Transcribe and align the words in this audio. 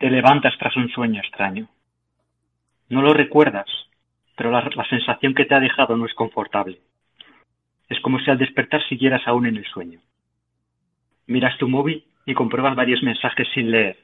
Te 0.00 0.08
levantas 0.08 0.56
tras 0.58 0.74
un 0.76 0.88
sueño 0.88 1.20
extraño. 1.20 1.68
No 2.88 3.02
lo 3.02 3.12
recuerdas, 3.12 3.68
pero 4.34 4.50
la, 4.50 4.62
la, 4.74 4.88
sensación 4.88 5.34
que 5.34 5.44
te 5.44 5.54
ha 5.54 5.60
dejado 5.60 5.94
no 5.94 6.06
es 6.06 6.14
confortable. 6.14 6.80
Es 7.86 8.00
como 8.00 8.18
si 8.18 8.30
al 8.30 8.38
despertar 8.38 8.82
siguieras 8.88 9.20
aún 9.26 9.44
en 9.44 9.58
el 9.58 9.66
sueño. 9.66 10.00
Miras 11.26 11.58
tu 11.58 11.68
móvil 11.68 12.02
y 12.24 12.32
compruebas 12.32 12.74
varios 12.74 13.02
mensajes 13.02 13.46
sin 13.52 13.70
leer. 13.70 13.98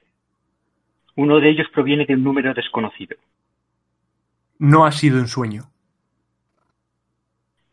Uno 1.14 1.40
de 1.40 1.48
ellos 1.48 1.68
proviene 1.72 2.04
de 2.04 2.12
un 2.12 2.24
número 2.24 2.52
desconocido. 2.52 3.16
No 4.58 4.84
ha 4.84 4.92
sido 4.92 5.18
un 5.18 5.28
sueño. 5.28 5.62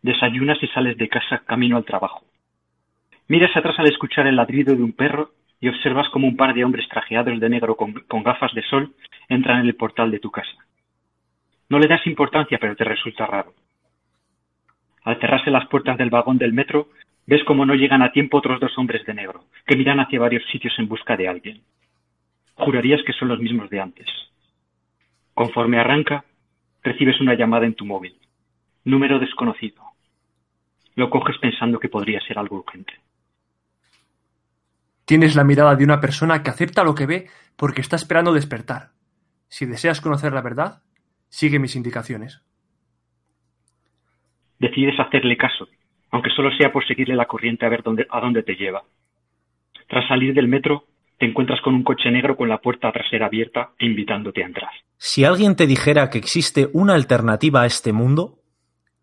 Desayunas 0.01 0.63
y 0.63 0.67
sales 0.67 0.97
de 0.97 1.09
casa 1.09 1.39
camino 1.45 1.75
al 1.75 1.83
trabajo. 1.83 2.23
Miras 3.27 3.53
atrás 3.57 3.77
al 3.79 3.91
escuchar 3.91 4.27
el 4.27 4.37
ladrido 4.37 4.73
de 4.73 4.81
un 4.81 4.93
perro 4.93 5.31
y 5.63 5.69
observas 5.69 6.09
como 6.09 6.27
un 6.27 6.35
par 6.35 6.53
de 6.53 6.65
hombres 6.65 6.89
trajeados 6.89 7.39
de 7.39 7.49
negro 7.49 7.77
con, 7.77 7.93
con, 7.93 8.21
gafas 8.21 8.53
de 8.53 8.63
sol 8.63 8.93
entran 9.29 9.61
en 9.61 9.67
el 9.67 9.75
portal 9.75 10.11
de 10.11 10.19
tu 10.19 10.29
casa. 10.29 10.57
No 11.69 11.79
le 11.79 11.87
das 11.87 12.05
importancia, 12.05 12.57
pero 12.59 12.75
te 12.75 12.83
resulta 12.83 13.25
raro. 13.25 13.53
Al 15.03 15.17
cerrarse 15.21 15.49
las 15.51 15.65
puertas 15.67 15.97
del 15.97 16.09
vagón 16.09 16.37
del 16.37 16.51
metro, 16.51 16.89
ves 17.25 17.45
como 17.45 17.65
no 17.65 17.75
llegan 17.75 18.01
a 18.01 18.11
tiempo 18.11 18.39
otros 18.39 18.59
dos 18.59 18.77
hombres 18.77 19.05
de 19.05 19.13
negro, 19.13 19.45
que 19.65 19.77
miran 19.77 20.01
hacia 20.01 20.19
varios 20.19 20.43
sitios 20.51 20.77
en 20.79 20.89
busca 20.89 21.15
de 21.15 21.29
alguien. 21.29 21.61
Jurarías 22.55 23.01
que 23.05 23.13
son 23.13 23.29
los 23.29 23.39
mismos 23.39 23.69
de 23.69 23.79
antes. 23.79 24.07
Conforme 25.33 25.79
arranca, 25.79 26.25
recibes 26.83 27.21
una 27.21 27.35
llamada 27.35 27.65
en 27.65 27.75
tu 27.75 27.85
móvil. 27.85 28.17
Número 28.83 29.17
desconocido. 29.17 29.81
Lo 30.95 31.09
coges 31.09 31.37
pensando 31.37 31.79
que 31.79 31.87
podría 31.87 32.19
ser 32.19 32.37
algo 32.37 32.57
urgente. 32.57 32.95
Tienes 35.05 35.35
la 35.35 35.43
mirada 35.43 35.75
de 35.75 35.83
una 35.83 35.99
persona 35.99 36.43
que 36.43 36.49
acepta 36.49 36.83
lo 36.83 36.95
que 36.95 37.05
ve 37.05 37.27
porque 37.57 37.81
está 37.81 37.95
esperando 37.95 38.33
despertar. 38.33 38.91
Si 39.49 39.65
deseas 39.65 40.01
conocer 40.01 40.33
la 40.33 40.41
verdad, 40.41 40.81
sigue 41.29 41.59
mis 41.59 41.75
indicaciones. 41.75 42.41
Decides 44.59 44.99
hacerle 44.99 45.35
caso, 45.35 45.67
aunque 46.11 46.29
solo 46.29 46.49
sea 46.57 46.71
por 46.71 46.87
seguirle 46.87 47.15
la 47.15 47.25
corriente 47.25 47.65
a 47.65 47.69
ver 47.69 47.83
dónde, 47.83 48.07
a 48.09 48.19
dónde 48.21 48.43
te 48.43 48.55
lleva. 48.55 48.83
Tras 49.89 50.07
salir 50.07 50.33
del 50.33 50.47
metro, 50.47 50.85
te 51.19 51.25
encuentras 51.25 51.61
con 51.61 51.73
un 51.75 51.83
coche 51.83 52.09
negro 52.09 52.37
con 52.37 52.49
la 52.49 52.59
puerta 52.59 52.91
trasera 52.91 53.27
abierta 53.27 53.71
e 53.77 53.85
invitándote 53.85 54.43
a 54.43 54.47
entrar. 54.47 54.71
Si 54.97 55.25
alguien 55.25 55.55
te 55.55 55.67
dijera 55.67 56.09
que 56.09 56.17
existe 56.17 56.69
una 56.71 56.93
alternativa 56.93 57.61
a 57.61 57.65
este 57.65 57.93
mundo, 57.93 58.39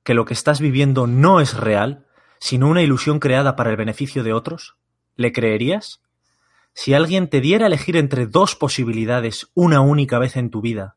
que 0.03 0.15
lo 0.15 0.25
que 0.25 0.35
estás 0.35 0.61
viviendo 0.61 1.07
no 1.07 1.41
es 1.41 1.59
real, 1.59 2.07
sino 2.39 2.69
una 2.69 2.83
ilusión 2.83 3.21
creada 3.21 3.55
para 3.55 3.71
el 3.71 3.77
beneficio 3.77 4.23
de 4.23 4.33
otros, 4.33 4.80
¿le 5.21 5.33
creerías? 5.33 6.01
Si 6.73 6.95
alguien 6.95 7.29
te 7.29 7.43
diera 7.43 7.67
a 7.67 7.69
elegir 7.69 7.97
entre 7.99 8.27
dos 8.27 8.57
posibilidades 8.57 9.51
una 9.55 9.83
única 9.83 10.19
vez 10.19 10.37
en 10.37 10.49
tu 10.49 10.63
vida, 10.63 10.97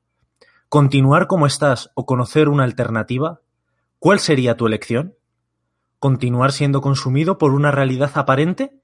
continuar 0.69 1.27
como 1.27 1.45
estás 1.45 1.91
o 1.93 2.05
conocer 2.05 2.47
una 2.47 2.63
alternativa, 2.63 3.41
¿cuál 3.99 4.19
sería 4.19 4.55
tu 4.55 4.66
elección? 4.66 5.16
¿Continuar 6.00 6.53
siendo 6.53 6.79
consumido 6.79 7.38
por 7.38 7.53
una 7.53 7.72
realidad 7.72 8.11
aparente? 8.16 8.81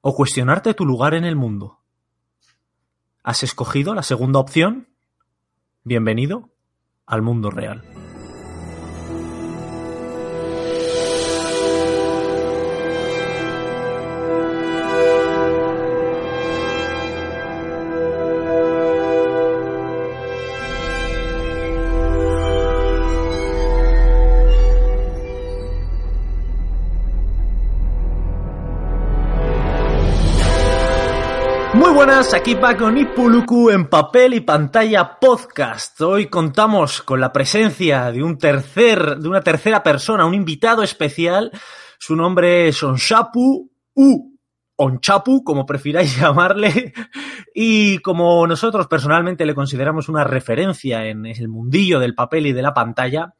¿O 0.00 0.14
cuestionarte 0.14 0.72
tu 0.72 0.86
lugar 0.86 1.12
en 1.12 1.24
el 1.24 1.36
mundo? 1.36 1.80
¿Has 3.22 3.42
escogido 3.42 3.94
la 3.94 4.02
segunda 4.02 4.38
opción? 4.38 4.88
Bienvenido 5.84 6.48
al 7.04 7.20
mundo 7.20 7.50
real. 7.50 7.84
Buenas, 32.18 32.34
aquí 32.34 32.56
Paco 32.56 32.90
Nipuluku 32.90 33.70
en 33.70 33.86
papel 33.88 34.34
y 34.34 34.40
pantalla 34.40 35.20
podcast. 35.20 36.00
Hoy 36.00 36.26
contamos 36.26 37.00
con 37.02 37.20
la 37.20 37.32
presencia 37.32 38.10
de 38.10 38.24
un 38.24 38.38
tercer, 38.38 39.18
de 39.18 39.28
una 39.28 39.40
tercera 39.40 39.84
persona, 39.84 40.26
un 40.26 40.34
invitado 40.34 40.82
especial. 40.82 41.52
Su 41.96 42.16
nombre 42.16 42.66
es 42.66 42.82
Onshapu 42.82 43.70
U 43.94 44.38
Onchapu, 44.80 45.42
como 45.42 45.66
prefiráis 45.66 46.16
llamarle, 46.20 46.92
y 47.54 47.98
como 47.98 48.46
nosotros 48.46 48.86
personalmente 48.86 49.44
le 49.44 49.54
consideramos 49.54 50.08
una 50.08 50.24
referencia 50.24 51.06
en 51.06 51.26
el 51.26 51.48
mundillo 51.48 51.98
del 51.98 52.14
papel 52.14 52.46
y 52.46 52.52
de 52.52 52.62
la 52.62 52.74
pantalla, 52.74 53.34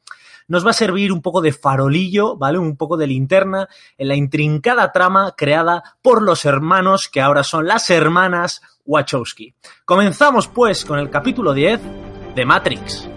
nos 0.49 0.67
va 0.67 0.71
a 0.71 0.75
servir 0.75 1.13
un 1.13 1.23
poco 1.23 1.41
de 1.41 1.53
farolillo, 1.53 2.37
¿vale? 2.37 2.59
Un 2.59 2.77
poco 2.77 2.97
de 2.97 3.07
linterna 3.07 3.69
en 3.97 4.09
la 4.09 4.17
intrincada 4.17 4.91
trama 4.91 5.35
creada 5.37 5.83
por 6.03 6.23
los 6.23 6.45
hermanos 6.45 7.09
que 7.09 7.21
ahora 7.21 7.45
son 7.45 7.67
las 7.67 7.91
hermanas 7.91 8.63
Wachowski. 8.85 9.55
Comenzamos 9.85 10.49
pues 10.49 10.85
con 10.85 10.99
el 10.99 11.11
capítulo 11.11 11.53
10 11.53 11.81
de 12.35 12.45
Matrix. 12.45 13.09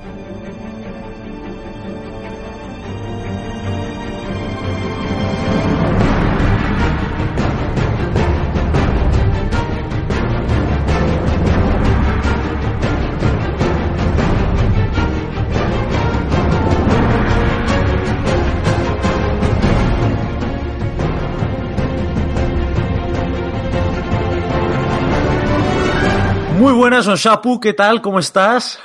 Buenas, 27.02 27.26
Onshapu, 27.26 27.60
¿qué 27.60 27.74
tal? 27.74 28.00
¿Cómo 28.00 28.20
estás? 28.20 28.80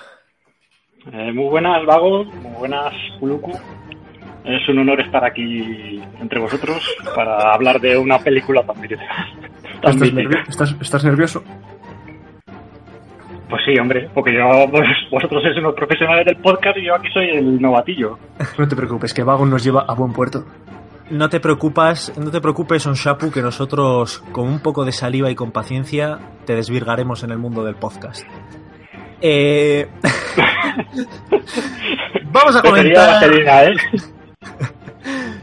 Eh, 1.13 1.33
muy 1.33 1.51
buenas, 1.51 1.85
Vago, 1.85 2.25
muy 2.25 2.53
buenas, 2.59 2.95
Puluku. 3.21 3.53
Es 4.45 4.67
un 4.71 4.79
honor 4.79 5.03
estar 5.03 5.23
aquí 5.23 6.01
entre 6.19 6.41
vosotros 6.41 6.79
para 7.15 7.53
hablar 7.53 7.79
de 7.79 7.99
una 7.99 8.19
película 8.19 8.63
tan, 8.63 8.77
tan 8.77 8.91
¿Estás, 9.93 10.13
nervio 10.15 10.39
¿Estás, 10.49 10.77
¿Estás, 10.81 11.05
nervioso? 11.05 11.45
Pues 13.51 13.63
sí, 13.67 13.79
hombre, 13.79 14.09
porque 14.15 14.33
yo, 14.33 14.67
pues, 14.71 14.89
vosotros 15.11 15.43
sois 15.43 15.59
unos 15.59 15.75
profesionales 15.75 16.25
del 16.25 16.37
podcast 16.37 16.79
y 16.79 16.87
yo 16.87 16.95
aquí 16.95 17.09
soy 17.13 17.29
el 17.29 17.61
novatillo. 17.61 18.19
No 18.59 18.67
te 18.67 18.77
preocupes, 18.77 19.13
que 19.13 19.25
Vago 19.25 19.45
nos 19.45 19.63
lleva 19.63 19.83
a 19.83 19.95
buen 19.95 20.15
puerto. 20.15 20.47
No 21.11 21.29
te 21.29 21.39
preocupas, 21.39 22.13
no 22.19 22.31
te 22.31 22.41
preocupes, 22.41 22.87
Onshapu, 22.87 23.31
que 23.31 23.41
nosotros 23.41 24.23
con 24.33 24.49
un 24.49 24.61
poco 24.61 24.85
de 24.85 24.93
saliva 24.93 25.31
y 25.31 25.37
con 25.37 25.53
paciencia 25.53 26.19
te 26.45 26.55
desvirgaremos 26.55 27.23
en 27.23 27.31
el 27.31 27.39
mundo 27.39 27.65
del 27.65 27.77
podcast. 27.77 28.25
Eh... 29.21 29.89
vamos 32.33 32.57
a 32.57 32.63
comentar. 32.63 33.33
¿eh? 33.33 33.75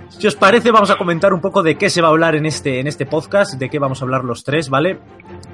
Si 0.09 0.27
os 0.27 0.35
parece, 0.35 0.71
vamos 0.71 0.89
a 0.89 0.97
comentar 0.97 1.33
un 1.33 1.41
poco 1.41 1.61
de 1.61 1.77
qué 1.77 1.89
se 1.89 2.01
va 2.01 2.07
a 2.07 2.11
hablar 2.11 2.35
en 2.35 2.45
este, 2.45 2.79
en 2.79 2.87
este 2.87 3.05
podcast, 3.05 3.55
de 3.55 3.69
qué 3.69 3.77
vamos 3.77 4.01
a 4.01 4.05
hablar 4.05 4.23
los 4.23 4.45
tres, 4.45 4.69
¿vale? 4.69 4.99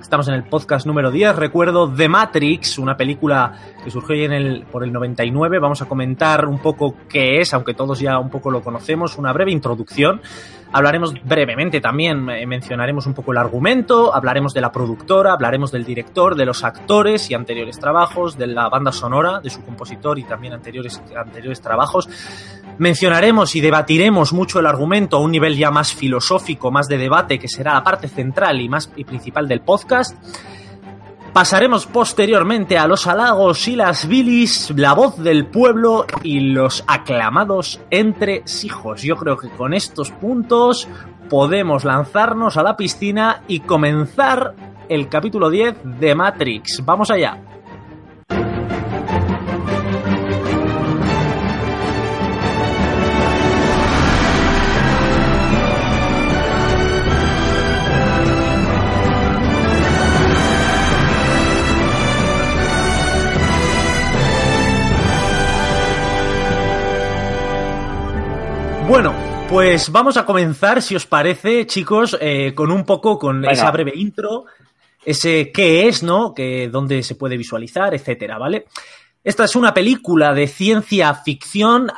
Estamos 0.10 0.28
en 0.28 0.34
el 0.34 0.44
podcast 0.44 0.88
número 0.88 1.12
10, 1.12 1.36
recuerdo 1.36 1.88
The 1.88 2.10
Matrix, 2.10 2.80
una 2.80 2.98
película 2.98 3.54
que 3.84 3.92
surgió 3.92 4.16
en 4.16 4.34
el, 4.34 4.64
por 4.64 4.84
el 4.84 4.92
99. 4.92 5.60
Vamos 5.60 5.84
a 5.84 5.86
comentar 5.86 6.48
un 6.48 6.58
poco 6.58 6.96
qué 7.08 7.42
es, 7.42 7.54
aunque 7.54 7.76
todos 7.76 8.00
ya 8.00 8.18
un 8.18 8.32
poco 8.32 8.50
lo 8.50 8.64
conocemos, 8.64 9.20
una 9.20 9.32
breve 9.34 9.52
introducción. 9.52 10.20
Hablaremos 10.72 11.16
brevemente 11.24 11.82
también, 11.82 12.24
mencionaremos 12.26 13.08
un 13.08 13.16
poco 13.16 13.32
el 13.32 13.40
argumento, 13.40 14.14
hablaremos 14.14 14.54
de 14.54 14.62
la 14.62 14.72
productora, 14.72 15.34
hablaremos 15.34 15.72
del 15.72 15.84
director, 15.84 16.36
de 16.36 16.46
los 16.46 16.64
actores 16.64 17.32
y 17.32 17.34
anteriores 17.34 17.80
trabajos, 17.80 18.38
de 18.38 18.48
la 18.48 18.70
banda 18.70 18.92
sonora, 18.92 19.40
de 19.40 19.50
su 19.50 19.64
compositor 19.64 20.20
y 20.20 20.24
también 20.24 20.54
anteriores, 20.54 21.02
anteriores 21.18 21.62
trabajos. 21.62 22.08
Mencionaremos 22.78 23.56
y 23.56 23.62
debatiremos 23.62 24.32
mucho 24.32 24.60
el 24.60 24.68
argumento 24.68 25.18
a 25.18 25.22
un 25.22 25.32
nivel 25.32 25.58
ya 25.58 25.72
más 25.72 25.92
filosófico, 25.92 26.70
más 26.70 26.88
de 26.88 27.00
debate, 27.00 27.40
que 27.40 27.48
será 27.48 27.74
la 27.74 27.84
parte 27.84 28.08
central 28.08 28.62
y 28.62 28.70
más 28.70 28.92
y 28.96 29.06
principal 29.06 29.48
del 29.48 29.62
podcast. 29.62 30.16
Pasaremos 31.34 31.86
posteriormente 31.86 32.78
a 32.78 32.88
los 32.88 33.06
halagos 33.06 33.68
y 33.68 33.76
las 33.76 34.08
bilis, 34.08 34.74
la 34.76 34.94
voz 34.94 35.18
del 35.18 35.46
pueblo 35.46 36.06
y 36.24 36.40
los 36.40 36.84
aclamados 36.88 37.80
entre 37.92 38.44
hijos. 38.64 39.04
Yo 39.04 39.16
creo 39.16 39.38
que 39.38 39.50
con 39.50 39.74
estos 39.74 40.12
puntos 40.12 40.88
podemos 41.30 41.86
lanzarnos 41.86 42.58
a 42.58 42.64
la 42.64 42.76
piscina 42.76 43.44
y 43.48 43.60
comenzar 43.60 44.56
el 44.90 45.08
capítulo 45.08 45.50
10 45.50 46.00
de 46.00 46.16
Matrix. 46.16 46.84
Vamos 46.84 47.12
allá. 47.12 47.49
Bueno, 68.90 69.14
pues 69.48 69.92
vamos 69.92 70.18
a 70.18 70.26
comenzar, 70.26 70.82
si 70.82 70.96
os 70.96 71.06
parece, 71.06 71.68
chicos, 71.68 72.18
eh, 72.20 72.54
con 72.56 72.72
un 72.72 72.84
poco, 72.84 73.20
con 73.20 73.40
Venga. 73.42 73.54
esa 73.54 73.70
breve 73.70 73.92
intro, 73.96 74.46
ese 75.06 75.52
qué 75.52 75.88
es, 75.88 76.02
¿no? 76.02 76.34
Que 76.34 76.70
dónde 76.70 77.04
se 77.04 77.14
puede 77.14 77.38
visualizar, 77.38 77.94
etcétera, 77.94 78.40
¿vale? 78.40 78.66
Esta 79.24 79.44
es 79.44 79.56
una 79.56 79.74
película 79.76 80.34
de 80.34 80.48
ciencia 80.48 81.14
ficción 81.14 81.92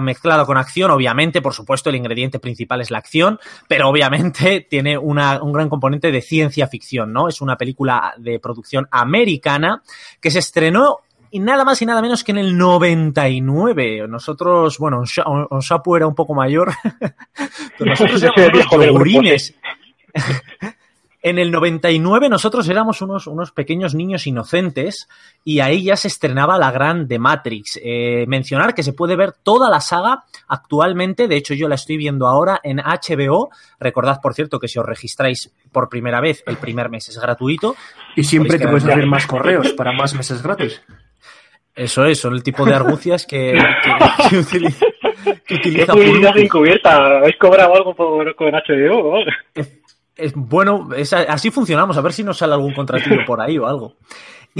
mezclada 0.00 0.46
con 0.46 0.56
acción, 0.56 0.90
obviamente, 0.90 1.42
por 1.42 1.52
supuesto, 1.52 1.90
el 1.90 1.96
ingrediente 1.96 2.38
principal 2.38 2.80
es 2.80 2.90
la 2.90 2.98
acción, 2.98 3.38
pero 3.68 3.88
obviamente 3.90 4.66
tiene 4.70 4.96
una- 4.96 5.42
un 5.42 5.52
gran 5.52 5.68
componente 5.68 6.10
de 6.10 6.22
ciencia 6.22 6.66
ficción, 6.66 7.12
¿no? 7.12 7.28
Es 7.28 7.42
una 7.42 7.56
película 7.56 8.14
de 8.16 8.40
producción 8.40 8.88
americana 8.90 9.82
que 10.20 10.30
se 10.30 10.38
estrenó 10.38 11.00
y 11.30 11.40
nada 11.40 11.64
más 11.64 11.80
y 11.82 11.86
nada 11.86 12.02
menos 12.02 12.24
que 12.24 12.32
en 12.32 12.38
el 12.38 12.56
99. 12.56 14.06
Nosotros, 14.08 14.78
bueno, 14.78 15.02
Onshapu 15.50 15.96
era 15.96 16.06
un 16.06 16.14
poco 16.14 16.34
mayor, 16.34 16.72
pero 17.78 17.90
nosotros 17.90 18.22
éramos 18.22 18.72
unos 18.72 18.86
yogurines. 18.86 19.54
En 21.20 21.38
el 21.38 21.50
99 21.50 22.28
nosotros 22.28 22.68
éramos 22.68 23.02
unos, 23.02 23.26
unos 23.26 23.50
pequeños 23.50 23.94
niños 23.94 24.28
inocentes 24.28 25.08
y 25.42 25.58
ahí 25.58 25.82
ya 25.82 25.96
se 25.96 26.06
estrenaba 26.06 26.58
la 26.58 26.70
gran 26.70 27.08
de 27.08 27.18
Matrix. 27.18 27.80
Eh, 27.82 28.24
mencionar 28.28 28.72
que 28.72 28.84
se 28.84 28.92
puede 28.92 29.16
ver 29.16 29.32
toda 29.32 29.68
la 29.68 29.80
saga 29.80 30.24
actualmente, 30.46 31.26
de 31.26 31.36
hecho 31.36 31.54
yo 31.54 31.68
la 31.68 31.74
estoy 31.74 31.96
viendo 31.96 32.28
ahora 32.28 32.60
en 32.62 32.78
HBO. 32.78 33.50
Recordad, 33.80 34.20
por 34.22 34.34
cierto, 34.34 34.60
que 34.60 34.68
si 34.68 34.78
os 34.78 34.86
registráis 34.86 35.52
por 35.72 35.88
primera 35.88 36.20
vez, 36.20 36.44
el 36.46 36.56
primer 36.56 36.88
mes 36.88 37.08
es 37.08 37.18
gratuito. 37.18 37.74
Y 38.14 38.22
siempre 38.22 38.56
te 38.56 38.68
puedes 38.68 38.84
hacer 38.84 39.06
más 39.06 39.26
correos 39.26 39.72
para 39.72 39.92
más 39.92 40.14
meses 40.14 40.40
gratis. 40.40 40.80
Eso 41.78 42.04
es, 42.04 42.18
son 42.20 42.34
el 42.34 42.42
tipo 42.42 42.64
de 42.64 42.74
argucias 42.74 43.24
que, 43.24 43.52
que, 43.52 44.28
que 44.30 44.36
utiliza, 44.38 44.86
que 45.24 45.40
¿Qué 45.46 45.54
utiliza 45.54 45.92
Puruku. 45.92 46.38
encubierta? 46.38 47.18
¿Habéis 47.18 47.36
cobrado 47.36 47.74
algo 47.74 47.94
por, 47.94 48.34
con 48.34 48.50
HBO? 48.52 49.18
Es- 49.54 50.32
bueno, 50.34 50.88
es- 50.96 51.12
así 51.12 51.50
funcionamos, 51.52 51.96
a 51.96 52.00
ver 52.00 52.12
si 52.12 52.24
nos 52.24 52.38
sale 52.38 52.52
algún 52.54 52.74
contratillo 52.74 53.24
por 53.24 53.40
ahí 53.40 53.56
o 53.58 53.66
algo. 53.68 53.94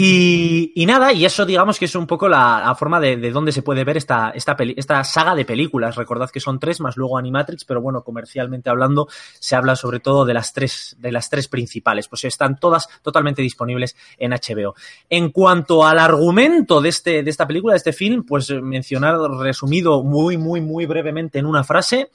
Y, 0.00 0.72
y 0.76 0.86
nada, 0.86 1.12
y 1.12 1.24
eso 1.24 1.44
digamos 1.44 1.76
que 1.76 1.86
es 1.86 1.94
un 1.96 2.06
poco 2.06 2.28
la, 2.28 2.62
la 2.64 2.74
forma 2.76 3.00
de, 3.00 3.16
de 3.16 3.32
dónde 3.32 3.50
se 3.50 3.62
puede 3.62 3.82
ver 3.82 3.96
esta, 3.96 4.30
esta, 4.30 4.56
esta 4.76 5.02
saga 5.02 5.34
de 5.34 5.44
películas. 5.44 5.96
Recordad 5.96 6.30
que 6.30 6.38
son 6.38 6.60
tres, 6.60 6.80
más 6.80 6.96
luego 6.96 7.18
Animatrix, 7.18 7.64
pero 7.64 7.80
bueno, 7.80 8.04
comercialmente 8.04 8.70
hablando, 8.70 9.08
se 9.40 9.56
habla 9.56 9.74
sobre 9.74 9.98
todo 9.98 10.24
de 10.24 10.34
las 10.34 10.52
tres, 10.52 10.94
de 11.00 11.10
las 11.10 11.28
tres 11.28 11.48
principales. 11.48 12.06
Pues 12.06 12.22
están 12.24 12.60
todas 12.60 12.88
totalmente 13.02 13.42
disponibles 13.42 13.96
en 14.18 14.30
HBO. 14.30 14.76
En 15.10 15.30
cuanto 15.30 15.84
al 15.84 15.98
argumento 15.98 16.80
de, 16.80 16.90
este, 16.90 17.24
de 17.24 17.30
esta 17.30 17.48
película, 17.48 17.72
de 17.72 17.78
este 17.78 17.92
film, 17.92 18.24
pues 18.24 18.50
mencionar 18.50 19.18
resumido 19.18 20.04
muy, 20.04 20.36
muy, 20.36 20.60
muy 20.60 20.86
brevemente 20.86 21.40
en 21.40 21.46
una 21.46 21.64
frase. 21.64 22.10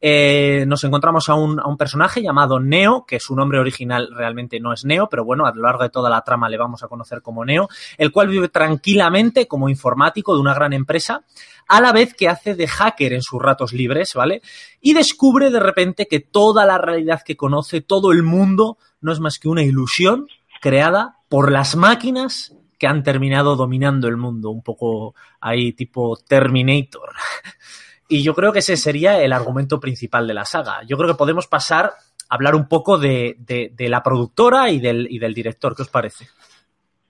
Eh, 0.00 0.64
nos 0.66 0.84
encontramos 0.84 1.28
a 1.28 1.34
un, 1.34 1.58
a 1.58 1.66
un 1.66 1.76
personaje 1.76 2.22
llamado 2.22 2.60
Neo, 2.60 3.06
que 3.06 3.20
su 3.20 3.34
nombre 3.34 3.58
original 3.58 4.10
realmente 4.14 4.60
no 4.60 4.72
es 4.72 4.84
Neo, 4.84 5.08
pero 5.08 5.24
bueno, 5.24 5.46
a 5.46 5.54
lo 5.54 5.62
largo 5.62 5.82
de 5.82 5.90
toda 5.90 6.10
la 6.10 6.22
trama 6.22 6.48
le 6.48 6.58
vamos 6.58 6.82
a 6.82 6.88
conocer 6.88 7.22
como 7.22 7.44
Neo, 7.44 7.68
el 7.96 8.12
cual 8.12 8.28
vive 8.28 8.48
tranquilamente 8.48 9.48
como 9.48 9.68
informático 9.68 10.34
de 10.34 10.40
una 10.40 10.54
gran 10.54 10.72
empresa, 10.72 11.24
a 11.68 11.80
la 11.80 11.92
vez 11.92 12.14
que 12.14 12.28
hace 12.28 12.54
de 12.54 12.68
hacker 12.68 13.12
en 13.12 13.22
sus 13.22 13.40
ratos 13.40 13.72
libres, 13.72 14.14
¿vale? 14.14 14.42
Y 14.80 14.92
descubre 14.92 15.50
de 15.50 15.60
repente 15.60 16.06
que 16.06 16.20
toda 16.20 16.66
la 16.66 16.78
realidad 16.78 17.22
que 17.24 17.36
conoce, 17.36 17.80
todo 17.80 18.12
el 18.12 18.22
mundo, 18.22 18.78
no 19.00 19.12
es 19.12 19.20
más 19.20 19.38
que 19.38 19.48
una 19.48 19.62
ilusión 19.62 20.26
creada 20.60 21.18
por 21.28 21.50
las 21.50 21.76
máquinas 21.76 22.54
que 22.78 22.86
han 22.86 23.02
terminado 23.02 23.56
dominando 23.56 24.08
el 24.08 24.16
mundo, 24.16 24.50
un 24.50 24.62
poco 24.62 25.14
ahí 25.40 25.72
tipo 25.72 26.16
Terminator. 26.16 27.10
Y 28.08 28.22
yo 28.22 28.34
creo 28.34 28.52
que 28.52 28.58
ese 28.58 28.76
sería 28.76 29.20
el 29.22 29.32
argumento 29.32 29.80
principal 29.80 30.26
de 30.26 30.34
la 30.34 30.44
saga. 30.44 30.82
Yo 30.86 30.96
creo 30.96 31.08
que 31.08 31.16
podemos 31.18 31.46
pasar 31.46 31.86
a 31.86 32.34
hablar 32.34 32.54
un 32.54 32.68
poco 32.68 32.98
de, 32.98 33.36
de- 33.38 33.72
de 33.74 33.88
la 33.88 34.02
productora 34.02 34.70
y 34.70 34.78
del, 34.80 35.06
y 35.10 35.18
del 35.18 35.32
director. 35.34 35.74
¿Qué 35.74 35.82
os 35.82 35.88
parece? 35.88 36.28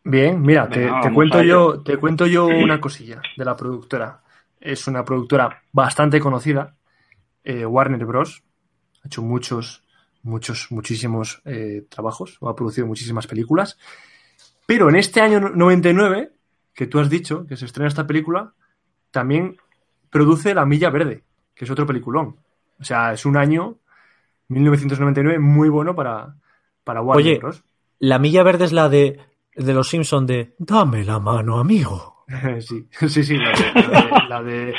Bien, 0.04 0.40
mira, 0.40 0.68
te, 0.68 0.88
cuento 1.12 1.42
yo, 1.42 1.82
te 1.82 1.96
cuento 1.96 2.26
yo 2.26 2.46
una 2.46 2.80
cosilla 2.80 3.22
de 3.36 3.44
la 3.44 3.56
productora. 3.56 4.22
Es 4.60 4.86
una 4.86 5.04
productora 5.04 5.62
bastante 5.72 6.20
conocida, 6.20 6.76
eh, 7.42 7.64
Warner 7.66 8.04
Bros. 8.04 8.42
Ha 9.02 9.06
hecho 9.08 9.22
muchos, 9.22 9.82
muchos, 10.22 10.70
muchísimos 10.70 11.40
eh, 11.44 11.86
trabajos, 11.88 12.36
o 12.40 12.48
ha 12.48 12.54
producido 12.56 12.86
muchísimas 12.86 13.26
películas. 13.26 13.78
Pero 14.66 14.88
en 14.88 14.96
este 14.96 15.20
año 15.20 15.40
99, 15.40 16.32
que 16.74 16.86
tú 16.86 16.98
has 17.00 17.08
dicho 17.10 17.46
que 17.46 17.56
se 17.56 17.64
estrena 17.66 17.88
esta 17.88 18.06
película, 18.06 18.52
también 19.10 19.56
produce 20.14 20.54
La 20.54 20.64
Milla 20.64 20.90
Verde, 20.90 21.24
que 21.56 21.64
es 21.64 21.70
otro 21.72 21.84
peliculón. 21.86 22.36
O 22.80 22.84
sea, 22.84 23.12
es 23.12 23.26
un 23.26 23.36
año, 23.36 23.78
1999, 24.46 25.40
muy 25.40 25.68
bueno 25.68 25.96
para, 25.96 26.36
para 26.84 27.02
Warner 27.02 27.26
Oye, 27.26 27.38
Bros. 27.40 27.64
La 27.98 28.20
milla 28.20 28.44
verde 28.44 28.64
es 28.66 28.72
la 28.72 28.88
de, 28.88 29.18
de 29.56 29.74
los 29.74 29.88
Simpson 29.88 30.24
de 30.26 30.54
Dame 30.58 31.02
la 31.04 31.18
mano, 31.18 31.58
amigo. 31.58 32.24
Sí, 32.60 32.86
sí, 33.08 33.24
sí, 33.24 33.36
la 33.36 33.50
de, 33.50 33.72
la 33.74 34.00
de- 34.00 34.28
la 34.28 34.42
de 34.42 34.74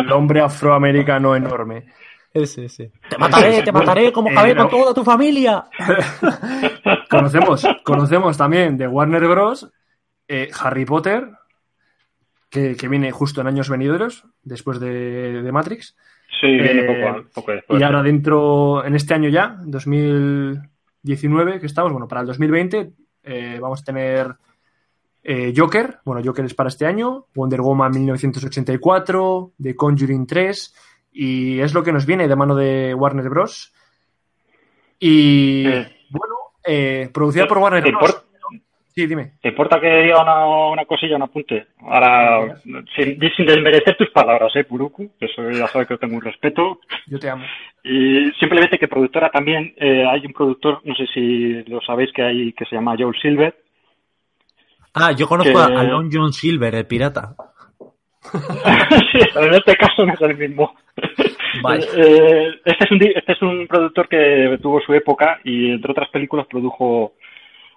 el 0.00 0.12
hombre 0.12 0.40
afroamericano 0.40 1.34
enorme. 1.34 1.86
Ese, 2.32 2.66
ese. 2.66 2.92
Te 3.08 3.18
mataré, 3.18 3.62
te 3.62 3.72
mataré 3.72 4.12
como 4.12 4.28
Eh, 4.28 4.32
acabé 4.32 4.54
con 4.54 4.64
no. 4.64 4.70
toda 4.70 4.94
tu 4.94 5.02
familia. 5.04 5.64
Conocemos, 7.10 7.66
conocemos 7.84 8.36
también 8.36 8.76
de 8.76 8.86
Warner 8.86 9.26
Bros. 9.26 9.68
eh, 10.28 10.48
Harry 10.60 10.84
Potter, 10.84 11.28
que, 12.48 12.76
que 12.76 12.88
viene 12.88 13.10
justo 13.10 13.40
en 13.40 13.46
años 13.48 13.68
venideros, 13.68 14.24
después 14.42 14.78
de, 14.80 15.42
de 15.42 15.52
Matrix. 15.52 15.96
Sí, 16.40 16.46
viene 16.48 16.80
Eh, 16.82 16.86
poco, 16.86 17.24
poco 17.34 17.52
después. 17.52 17.80
Y 17.80 17.82
ahora 17.82 18.02
dentro, 18.02 18.84
en 18.84 18.94
este 18.94 19.14
año 19.14 19.28
ya, 19.28 19.56
2019 19.64 21.60
que 21.60 21.66
estamos, 21.66 21.92
bueno, 21.92 22.08
para 22.08 22.20
el 22.22 22.26
2020 22.26 22.92
eh, 23.24 23.58
vamos 23.60 23.80
a 23.82 23.84
tener 23.84 24.34
eh, 25.22 25.52
Joker, 25.56 25.98
bueno, 26.04 26.22
Joker 26.24 26.44
es 26.44 26.54
para 26.54 26.68
este 26.68 26.86
año, 26.86 27.26
Wonder 27.34 27.60
Woman 27.60 27.90
1984, 27.92 29.52
The 29.60 29.74
Conjuring 29.74 30.26
3, 30.26 30.74
y 31.12 31.58
es 31.60 31.74
lo 31.74 31.82
que 31.82 31.92
nos 31.92 32.06
viene 32.06 32.28
de 32.28 32.36
mano 32.36 32.54
de 32.54 32.94
Warner 32.94 33.28
Bros. 33.28 33.72
Y 34.98 35.66
Eh. 35.66 35.96
bueno, 36.10 36.34
eh, 36.64 37.10
producida 37.12 37.46
por 37.46 37.58
Warner 37.58 37.82
¿Te 37.82 37.90
Bros. 37.90 38.24
Importa, 38.96 39.00
Sí, 39.00 39.06
dime. 39.06 39.32
¿Te 39.42 39.48
importa 39.50 39.80
que 39.80 40.02
diga 40.02 40.22
una, 40.22 40.46
una 40.70 40.84
cosilla, 40.86 41.16
un 41.16 41.22
apunte? 41.22 41.66
Ahora, 41.82 42.60
sin, 42.96 43.20
sin 43.36 43.46
desmerecer 43.46 43.96
tus 43.96 44.10
palabras, 44.10 44.54
¿eh, 44.56 44.64
Puruku? 44.64 45.10
Que 45.18 45.26
Eso 45.26 45.50
ya 45.50 45.66
sabes 45.68 45.86
que 45.88 45.98
tengo 45.98 46.16
un 46.16 46.22
respeto. 46.22 46.80
Yo 47.06 47.18
te 47.18 47.28
amo. 47.28 47.44
Y 47.84 48.30
simplemente 48.40 48.78
que 48.78 48.88
productora 48.88 49.30
también, 49.30 49.74
eh, 49.76 50.04
hay 50.08 50.24
un 50.26 50.32
productor, 50.32 50.80
no 50.84 50.94
sé 50.94 51.06
si 51.12 51.62
lo 51.64 51.80
sabéis 51.82 52.10
que 52.12 52.22
hay, 52.22 52.52
que 52.52 52.64
se 52.64 52.74
llama 52.74 52.96
Joel 52.98 53.14
Silver. 53.20 53.54
Ah, 54.94 55.12
yo 55.12 55.26
conozco 55.26 55.52
Que- 55.52 55.74
a 55.74 55.82
Lon 55.82 56.08
John 56.10 56.32
Silver, 56.32 56.74
el 56.74 56.86
pirata. 56.86 57.36
sí, 59.12 59.18
en 59.36 59.54
este 59.54 59.76
caso 59.76 60.04
no 60.06 60.14
es 60.14 60.20
el 60.22 60.36
mismo. 60.36 60.74
Eh, 61.96 62.50
este, 62.64 62.84
es 62.84 62.90
un, 62.90 63.02
este 63.02 63.32
es 63.32 63.42
un 63.42 63.66
productor 63.66 64.08
que 64.08 64.58
tuvo 64.60 64.78
su 64.82 64.92
época 64.92 65.40
y 65.42 65.70
entre 65.70 65.90
otras 65.90 66.08
películas 66.10 66.46
produjo 66.46 67.14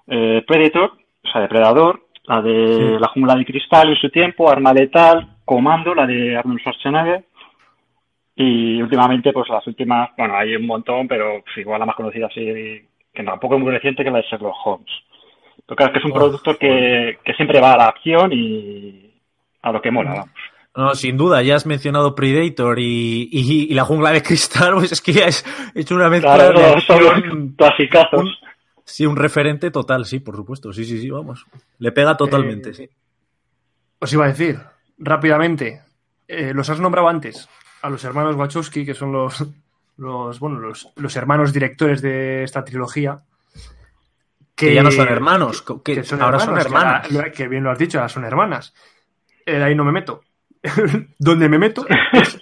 eh, 0.08 0.44
Predator, 0.46 0.92
o 1.30 1.32
sea, 1.32 1.42
Depredador, 1.42 2.02
la 2.26 2.42
de 2.42 3.00
La 3.00 3.08
jungla 3.08 3.36
de 3.36 3.46
cristal 3.46 3.90
en 3.90 3.96
su 3.96 4.10
tiempo, 4.10 4.50
Arma 4.50 4.74
letal, 4.74 5.38
Comando, 5.46 5.94
la 5.96 6.06
de 6.06 6.38
Arnold 6.38 6.60
Schwarzenegger 6.60 7.24
y 8.36 8.82
últimamente 8.82 9.34
pues 9.34 9.50
las 9.50 9.66
últimas, 9.68 10.10
bueno, 10.18 10.36
hay 10.36 10.56
un 10.56 10.66
montón, 10.66 11.08
pero 11.08 11.42
pues, 11.44 11.58
igual 11.58 11.80
la 11.80 11.86
más 11.86 11.96
conocida 11.96 12.28
así, 12.28 12.42
que 13.14 13.24
tampoco 13.24 13.56
es 13.56 13.62
muy 13.62 13.72
reciente, 13.72 14.04
que 14.04 14.10
es 14.10 14.14
la 14.14 14.20
de 14.22 14.28
Sherlock 14.30 14.56
Holmes. 14.66 14.92
Pero 15.66 15.76
claro, 15.76 15.92
es 15.92 15.94
que 15.94 16.00
es 16.00 16.06
un 16.06 16.12
Oh, 16.12 16.16
productor 16.16 16.58
que, 16.58 17.18
que 17.24 17.34
siempre 17.34 17.60
va 17.60 17.74
a 17.74 17.78
la 17.78 17.88
acción 17.88 18.32
y 18.32 19.12
a 19.62 19.72
lo 19.72 19.82
que 19.82 19.92
mola, 19.92 20.12
vamos. 20.12 20.30
No, 20.76 20.96
sin 20.96 21.18
duda, 21.18 21.42
ya 21.42 21.56
has 21.56 21.66
mencionado 21.66 22.16
Predator 22.16 22.80
y, 22.80 23.28
y- 23.32 23.68
y 23.70 23.74
la 23.74 23.84
jungla 23.84 24.12
de 24.12 24.22
cristal, 24.22 24.74
pues 24.76 24.92
es 24.94 25.02
que 25.02 25.12
ya 25.12 25.26
es, 25.26 25.44
es 25.76 25.92
una 25.92 26.10
mezcla 26.10 26.36
Claro, 26.36 26.60
de 26.60 26.82
son 26.82 26.98
acción- 27.08 27.56
clasicazos. 27.58 28.22
un- 28.24 28.49
Sí, 28.90 29.06
un 29.06 29.16
referente 29.16 29.70
total, 29.72 30.06
sí, 30.06 30.20
por 30.20 30.36
supuesto. 30.36 30.74
Sí, 30.74 30.84
sí, 30.86 31.00
sí, 31.00 31.10
vamos. 31.10 31.46
Le 31.78 31.92
pega 31.92 32.18
totalmente, 32.18 32.70
Eh, 32.70 32.74
sí. 32.74 32.90
Os 34.00 34.12
iba 34.14 34.26
a 34.26 34.30
decir, 34.30 34.60
rápidamente, 34.98 35.82
eh, 36.28 36.54
los 36.54 36.70
has 36.70 36.80
nombrado 36.80 37.08
antes, 37.08 37.48
a 37.82 37.90
los 37.90 38.04
hermanos 38.04 38.36
Wachowski, 38.36 38.86
que 38.86 38.94
son 38.96 39.12
los, 39.12 39.46
los, 39.98 40.40
bueno, 40.40 40.60
los, 40.60 40.90
los 40.96 41.16
hermanos 41.16 41.54
directores 41.54 42.02
de 42.02 42.44
esta 42.44 42.64
trilogía. 42.64 43.20
Que 44.56 44.74
ya 44.74 44.84
no 44.84 44.92
son 44.92 45.08
hermanos, 45.08 45.62
que, 45.62 45.96
que 45.96 46.04
son 46.04 46.22
ahora 46.22 46.40
son 46.40 46.58
hermanas. 46.60 47.08
Que, 47.08 47.16
ahora- 47.16 47.32
que 47.32 47.48
bien 47.48 47.64
lo 47.64 47.72
has 47.72 47.78
dicho, 47.80 47.98
ahora 48.00 48.10
son 48.10 48.26
hermanas. 48.26 48.74
Eh, 49.46 49.62
ahí 49.64 49.74
no 49.76 49.86
me 49.86 49.92
meto. 49.94 50.22
Donde 51.20 51.48
me 51.48 51.58
meto, 51.58 51.86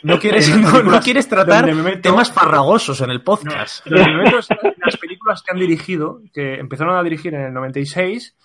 No 0.03 0.19
quieres, 0.19 0.49
no, 0.83 0.99
quieres 1.01 1.27
tratar 1.27 1.65
donde 1.67 1.75
me 1.75 1.91
meto- 1.91 2.01
temas 2.01 2.31
farragosos 2.31 2.99
en 3.01 3.11
el 3.11 3.21
podcast. 3.23 3.85
Los 3.85 4.07
momentos, 4.07 4.47
las 4.83 4.97
películas 4.97 5.43
que 5.43 5.51
han 5.51 5.59
dirigido, 5.59 6.21
que 6.33 6.55
empezaron 6.55 6.95
a 6.97 7.03
dirigir 7.03 7.35
en 7.35 7.41
el 7.41 7.53
96 7.53 8.35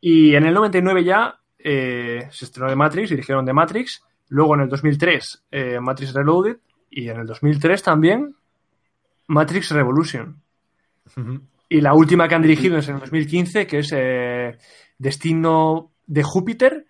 y 0.00 0.34
en 0.34 0.44
el 0.44 0.54
99 0.54 1.04
ya 1.04 1.38
eh, 1.58 2.26
se 2.30 2.44
estrenó 2.46 2.68
de 2.68 2.76
Matrix, 2.76 3.10
dirigieron 3.10 3.44
de 3.44 3.52
Matrix, 3.52 4.02
luego 4.28 4.54
en 4.56 4.62
el 4.62 4.68
2003 4.68 5.44
eh, 5.52 5.78
Matrix 5.80 6.12
Reloaded 6.12 6.56
y 6.90 7.08
en 7.08 7.20
el 7.20 7.26
2003 7.26 7.82
también 7.82 8.34
Matrix 9.28 9.70
Revolution. 9.70 10.40
Y 11.68 11.80
la 11.80 11.94
última 11.94 12.28
que 12.28 12.34
han 12.34 12.42
dirigido 12.42 12.78
es 12.78 12.88
en 12.88 12.94
el 12.96 13.00
2015, 13.00 13.66
que 13.66 13.78
es 13.78 13.92
eh, 13.96 14.58
Destino 14.98 15.92
de 16.06 16.22
Júpiter. 16.22 16.86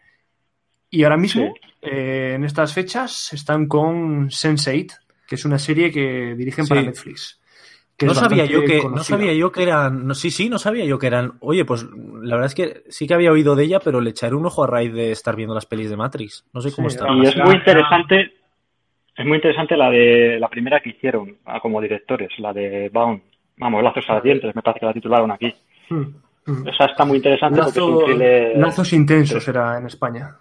Y 0.91 1.05
ahora 1.05 1.17
mismo, 1.17 1.53
eh, 1.85 2.35
en 2.35 2.45
estas 2.45 2.73
fechas, 2.73 3.33
están 3.33 3.67
con 3.67 4.29
Sense8, 4.29 4.93
que 5.27 5.35
es 5.35 5.45
una 5.45 5.59
serie 5.59 5.91
que 5.91 6.35
dirigen 6.37 6.67
para. 6.67 6.83
Netflix. 6.83 7.41
que 7.97 8.07
No 8.07 8.15
sabía, 8.15 8.45
yo 8.45 8.65
que, 8.65 8.83
no 8.83 9.03
sabía 9.05 9.33
yo 9.35 9.53
que 9.53 9.63
eran. 9.63 10.07
No, 10.07 10.15
sí, 10.15 10.31
sí, 10.31 10.49
no 10.49 10.59
sabía 10.59 10.85
yo 10.85 10.99
que 10.99 11.07
eran. 11.07 11.35
Oye, 11.41 11.65
pues 11.65 11.85
la 11.85 12.37
verdad 12.37 12.47
es 12.47 12.55
que 12.55 12.83
sí 12.89 13.07
que 13.07 13.15
había 13.15 13.33
oído 13.33 13.55
de 13.55 13.65
ella, 13.65 13.81
pero 13.81 14.01
le 14.01 14.11
echaré 14.11 14.35
un 14.35 14.47
ojo 14.47 14.65
a 14.65 14.67
raíz 14.67 14.93
de 14.93 15.13
estar 15.13 15.37
viendo 15.37 15.55
las 15.55 15.67
pelis 15.67 15.91
de 15.91 15.97
Matrix. 15.97 16.45
No 16.53 16.61
sé 16.61 16.73
cómo 16.73 16.89
Sí, 16.91 16.97
está. 16.97 17.13
Y 17.13 17.27
es 17.27 17.37
muy 17.37 17.55
interesante, 17.55 18.33
es 19.17 19.27
muy 19.27 19.37
interesante 19.37 19.77
la 19.77 19.91
de 19.91 20.39
la 20.41 20.49
primera 20.49 20.81
que 20.81 20.91
hicieron 20.91 21.37
ah, 21.47 21.61
como 21.61 21.81
directores, 21.81 22.31
la 22.39 22.53
de 22.53 22.91
Bound. 22.93 23.23
Vamos, 23.57 23.83
Lazos 23.85 24.05
Ardientes, 24.11 24.55
me 24.55 24.63
parece 24.63 24.81
que 24.81 24.87
la 24.87 24.93
titularon 24.93 25.31
aquí. 25.31 25.55
Mm, 25.91 26.01
mm. 26.47 26.69
Esa 26.69 26.87
está 26.87 27.05
muy 27.05 27.19
interesante 27.19 27.61
porque 27.61 27.71
es 27.71 27.77
Lazo- 27.77 27.99
un 27.99 28.05
thriller... 28.05 28.59
lazos 28.59 28.93
intensos 28.93 29.47
era 29.47 29.79
en 29.79 29.87
España. 29.87 30.37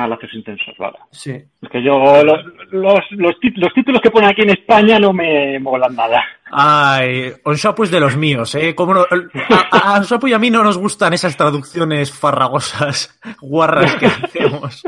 Ah, 0.00 0.06
lazos 0.06 0.32
intensos, 0.32 0.74
vale. 0.78 0.96
Sí. 1.10 1.32
Es 1.32 1.68
que 1.70 1.82
yo, 1.82 2.22
los, 2.22 2.38
los, 2.70 3.00
los, 3.10 3.32
tit- 3.40 3.56
los 3.56 3.72
títulos 3.74 4.00
que 4.00 4.10
ponen 4.12 4.28
aquí 4.30 4.42
en 4.42 4.50
España 4.50 4.98
no 5.00 5.12
me 5.12 5.58
molan 5.58 5.96
nada. 5.96 6.22
Ay, 6.52 7.32
Onshapu 7.44 7.82
es 7.82 7.90
de 7.90 7.98
los 7.98 8.16
míos, 8.16 8.54
¿eh? 8.54 8.74
Como 8.76 8.94
no- 8.94 9.06
a, 9.72 9.94
a 9.94 9.98
Onshapu 9.98 10.28
y 10.28 10.34
a 10.34 10.38
mí 10.38 10.50
no 10.50 10.62
nos 10.62 10.78
gustan 10.78 11.14
esas 11.14 11.36
traducciones 11.36 12.12
farragosas, 12.12 13.18
guarras 13.40 13.96
que 13.96 14.06
hacemos. 14.06 14.82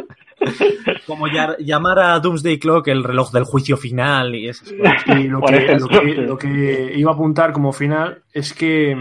Como 1.06 1.26
ya- 1.26 1.56
llamar 1.58 1.98
a 1.98 2.20
Doomsday 2.20 2.58
Clock 2.60 2.86
el 2.88 3.02
reloj 3.02 3.32
del 3.32 3.44
juicio 3.44 3.76
final 3.76 4.34
y 4.36 4.48
esas 4.48 4.72
cosas. 4.72 5.04
Y 5.18 5.24
lo 5.28 5.40
que, 5.42 5.56
ejemplo, 5.56 5.88
lo, 5.88 6.00
que, 6.00 6.14
sí. 6.14 6.20
lo 6.20 6.38
que 6.38 6.92
iba 6.96 7.10
a 7.10 7.14
apuntar 7.14 7.52
como 7.52 7.72
final 7.72 8.22
es 8.32 8.54
que 8.54 8.96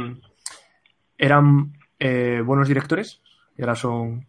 eran 1.17 1.73
eh, 1.99 2.41
buenos 2.43 2.67
directores 2.67 3.21
y 3.57 3.61
ahora 3.61 3.75
son 3.75 4.25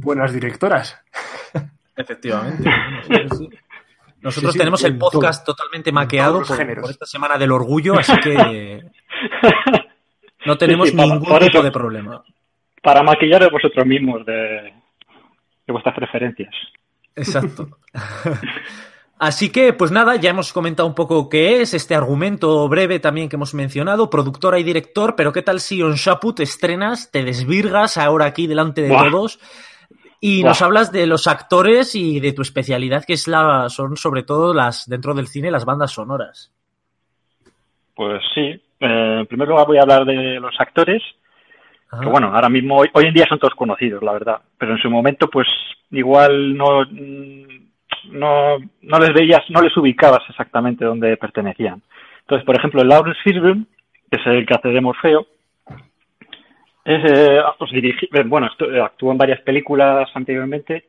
buenas 0.00 0.32
directoras. 0.32 0.98
Efectivamente. 1.96 2.64
Nosotros 4.22 4.52
Sí, 4.52 4.58
sí, 4.58 4.58
tenemos 4.58 4.84
el 4.84 4.98
podcast 4.98 5.46
totalmente 5.46 5.92
maqueado 5.92 6.42
por, 6.42 6.90
esta 6.90 7.06
semana 7.06 7.38
del 7.38 7.52
orgullo, 7.52 7.98
así 7.98 8.12
que 8.22 8.82
no 10.46 10.58
tenemos 10.58 10.88
Sí, 10.88 10.92
sí, 10.92 10.96
para- 10.96 11.08
ningún 11.14 11.26
tipo 11.38 11.44
eso. 11.58 11.62
de 11.62 11.70
problema. 11.70 12.22
Para 12.82 13.02
maquillar 13.02 13.42
de 13.42 13.50
vosotros 13.50 13.86
mismos, 13.86 14.24
de, 14.26 14.34
de 15.66 15.72
vuestras 15.72 15.94
preferencias. 15.94 16.54
Exacto. 17.14 17.68
Así 19.18 19.50
que, 19.50 19.74
pues 19.74 19.90
nada, 19.90 20.16
ya 20.16 20.30
hemos 20.30 20.50
comentado 20.50 20.88
un 20.88 20.94
poco 20.94 21.28
qué 21.28 21.60
es 21.60 21.74
este 21.74 21.94
argumento 21.94 22.66
breve 22.70 23.00
también 23.00 23.28
que 23.28 23.36
hemos 23.36 23.52
mencionado, 23.52 24.08
productora 24.08 24.58
y 24.58 24.62
director, 24.62 25.14
pero 25.14 25.30
¿qué 25.30 25.42
tal 25.42 25.60
si 25.60 25.82
On 25.82 25.92
Shapu 25.94 26.32
te 26.32 26.42
estrenas, 26.42 27.10
te 27.10 27.22
desvirgas 27.22 27.98
ahora 27.98 28.24
aquí 28.24 28.46
delante 28.46 28.80
de 28.80 28.88
Buah. 28.88 29.10
todos 29.10 29.38
y 30.20 30.42
nos 30.42 30.60
hablas 30.60 30.92
de 30.92 31.06
los 31.06 31.26
actores 31.26 31.94
y 31.94 32.20
de 32.20 32.32
tu 32.32 32.42
especialidad, 32.42 33.04
que 33.06 33.14
es 33.14 33.26
la, 33.26 33.68
son 33.70 33.96
sobre 33.96 34.22
todo 34.22 34.52
las, 34.52 34.88
dentro 34.88 35.14
del 35.14 35.26
cine, 35.26 35.50
las 35.50 35.64
bandas 35.64 35.92
sonoras? 35.92 36.52
Pues 37.94 38.22
sí. 38.34 38.60
Eh, 38.80 39.16
en 39.20 39.26
primer 39.26 39.48
lugar 39.48 39.66
voy 39.66 39.78
a 39.78 39.82
hablar 39.82 40.04
de 40.04 40.38
los 40.38 40.54
actores. 40.58 41.02
Que 41.90 42.06
bueno, 42.06 42.32
ahora 42.32 42.48
mismo, 42.48 42.76
hoy, 42.76 42.88
hoy 42.92 43.06
en 43.06 43.14
día 43.14 43.26
son 43.28 43.38
todos 43.38 43.54
conocidos, 43.54 44.02
la 44.02 44.12
verdad. 44.12 44.40
Pero 44.58 44.72
en 44.72 44.78
su 44.78 44.88
momento, 44.90 45.28
pues 45.28 45.48
igual 45.90 46.56
no, 46.56 46.84
no, 46.84 48.58
no 48.82 48.98
les 48.98 49.12
veías, 49.12 49.42
no 49.48 49.60
les 49.60 49.76
ubicabas 49.76 50.22
exactamente 50.28 50.84
dónde 50.84 51.16
pertenecían. 51.16 51.82
Entonces, 52.20 52.46
por 52.46 52.56
ejemplo, 52.56 52.84
Lawrence 52.84 53.20
Fishburne, 53.24 53.66
que 54.10 54.20
es 54.20 54.26
el 54.26 54.46
que 54.46 54.54
hace 54.54 54.68
de 54.68 54.80
Morfeo, 54.80 55.26
eh, 57.04 57.40
pues, 57.58 57.70
dirigi- 57.72 58.08
eh, 58.12 58.22
bueno, 58.24 58.48
eh, 58.58 58.80
actuó 58.80 59.12
en 59.12 59.18
varias 59.18 59.40
películas 59.42 60.08
anteriormente 60.14 60.84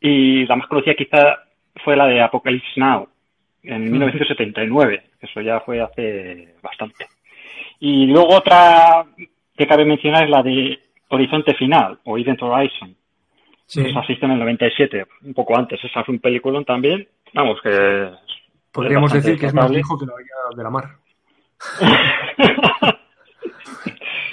y 0.00 0.44
la 0.46 0.56
más 0.56 0.66
conocida 0.66 0.94
quizá 0.94 1.38
fue 1.84 1.96
la 1.96 2.06
de 2.06 2.20
Apocalypse 2.20 2.78
Now 2.78 3.08
en 3.62 3.90
1979, 3.90 5.02
que 5.18 5.26
eso 5.26 5.40
ya 5.40 5.60
fue 5.60 5.80
hace 5.80 6.54
bastante. 6.62 7.06
Y 7.80 8.06
luego 8.06 8.36
otra 8.36 9.04
que 9.56 9.66
cabe 9.66 9.84
mencionar 9.84 10.24
es 10.24 10.30
la 10.30 10.42
de 10.42 10.78
Horizonte 11.08 11.54
Final 11.54 11.98
o 12.04 12.18
Event 12.18 12.42
Horizon. 12.42 12.94
Sí. 13.66 13.80
Esa 13.80 14.04
hizo 14.06 14.26
en 14.26 14.32
el 14.32 14.38
97, 14.40 15.06
un 15.22 15.32
poco 15.34 15.56
antes. 15.56 15.82
Esa 15.82 16.04
fue 16.04 16.14
un 16.14 16.20
peliculón 16.20 16.64
también. 16.64 17.08
Vamos, 17.32 17.60
que... 17.62 18.10
Podríamos 18.70 19.12
decir 19.12 19.38
que 19.38 19.46
es 19.46 19.54
más 19.54 19.70
viejo 19.70 19.98
que 19.98 20.04
la 20.06 20.12
vida 20.16 20.34
de 20.56 20.62
la 20.62 20.70
mar. 20.70 20.84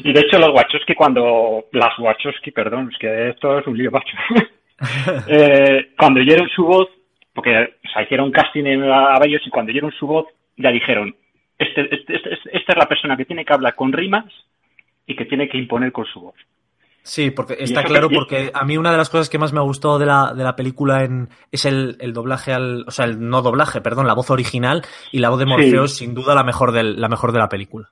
y 0.03 0.13
de 0.13 0.19
hecho 0.21 0.37
los 0.39 0.49
Wachowski 0.53 0.93
cuando... 0.95 1.65
Las 1.71 1.97
Wachowski, 1.99 2.51
perdón, 2.51 2.89
es 2.91 2.97
que 2.99 3.29
esto 3.29 3.59
es 3.59 3.67
un 3.67 3.77
lío, 3.77 3.91
macho. 3.91 4.15
Eh, 5.27 5.91
cuando 5.97 6.19
oyeron 6.21 6.49
su 6.49 6.65
voz, 6.65 6.87
porque 7.35 7.51
o 7.51 7.89
sea, 7.93 8.01
hicieron 8.03 8.31
casting 8.31 8.65
en- 8.65 8.83
a, 8.83 9.13
a 9.15 9.19
varios 9.19 9.45
y 9.45 9.49
cuando 9.51 9.69
oyeron 9.71 9.91
su 9.91 10.07
voz 10.07 10.25
ya 10.57 10.71
dijeron, 10.71 11.15
este, 11.59 11.81
este- 11.83 12.15
este- 12.15 12.33
este- 12.33 12.57
esta 12.57 12.73
es 12.73 12.77
la 12.79 12.87
persona 12.87 13.15
que 13.15 13.25
tiene 13.25 13.45
que 13.45 13.53
hablar 13.53 13.75
con 13.75 13.93
rimas 13.93 14.25
y 15.05 15.15
que 15.15 15.25
tiene 15.25 15.47
que 15.47 15.59
imponer 15.59 15.91
con 15.91 16.05
su 16.05 16.21
voz. 16.21 16.35
Sí, 17.03 17.31
porque 17.31 17.57
está 17.59 17.83
claro, 17.83 18.09
que- 18.09 18.15
porque 18.15 18.51
a 18.53 18.63
mí 18.65 18.77
una 18.77 18.91
de 18.91 18.97
las 18.97 19.09
cosas 19.11 19.29
que 19.29 19.37
más 19.39 19.53
me 19.53 19.59
ha 19.59 19.63
gustado 19.63 19.97
de 19.99 20.05
la, 20.07 20.33
de 20.35 20.43
la 20.43 20.55
película 20.55 21.03
en, 21.03 21.29
es 21.51 21.65
el, 21.65 21.97
el 21.99 22.13
doblaje 22.13 22.51
al, 22.51 22.83
o 22.87 22.91
sea, 22.91 23.05
el 23.05 23.19
no 23.19 23.41
doblaje, 23.43 23.81
perdón, 23.81 24.07
la 24.07 24.13
voz 24.15 24.29
original 24.31 24.81
y 25.11 25.19
la 25.19 25.29
voz 25.29 25.39
de 25.39 25.45
Morfeo 25.45 25.83
es 25.85 25.95
sin 25.95 26.13
duda 26.15 26.35
la 26.35 26.43
mejor 26.43 26.71
del, 26.71 26.99
la 26.99 27.07
mejor 27.07 27.31
de 27.33 27.39
la 27.39 27.49
película. 27.49 27.89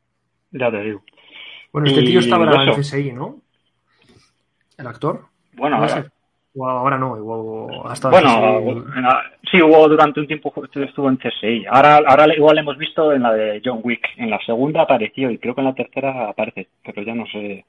Ya 0.51 0.71
te 0.71 0.81
digo. 0.81 1.03
Bueno, 1.71 1.88
este 1.88 2.01
Y 2.01 2.05
tío 2.05 2.19
estaba 2.19 2.45
en 2.63 2.69
eso. 2.69 2.81
CSI, 2.81 3.11
¿no? 3.11 3.38
¿El 4.77 4.88
actor? 4.88 5.25
Bueno, 5.53 5.77
¿Puede 5.77 5.91
ahora- 5.91 6.03
ser? 6.03 6.11
O 6.55 6.67
ahora 6.67 6.97
no, 6.97 7.15
igual 7.15 7.81
hasta 7.91 8.09
bueno, 8.09 8.27
sí 9.51 9.61
hubo 9.61 9.88
durante 9.88 10.19
un 10.19 10.25
tiempo 10.27 10.51
estuvo 10.73 11.07
en 11.07 11.17
CSI. 11.17 11.65
Ahora, 11.69 12.01
ahora 12.05 12.35
igual 12.35 12.57
hemos 12.57 12.75
visto 12.77 13.13
en 13.13 13.21
la 13.21 13.33
de 13.33 13.61
John 13.63 13.81
Wick. 13.83 14.01
En 14.17 14.31
la 14.31 14.39
segunda 14.43 14.81
apareció 14.81 15.29
y 15.29 15.38
creo 15.38 15.53
que 15.53 15.61
en 15.61 15.67
la 15.67 15.75
tercera 15.75 16.27
aparece, 16.29 16.67
pero 16.83 17.03
ya 17.03 17.13
no 17.13 17.25
sé 17.27 17.65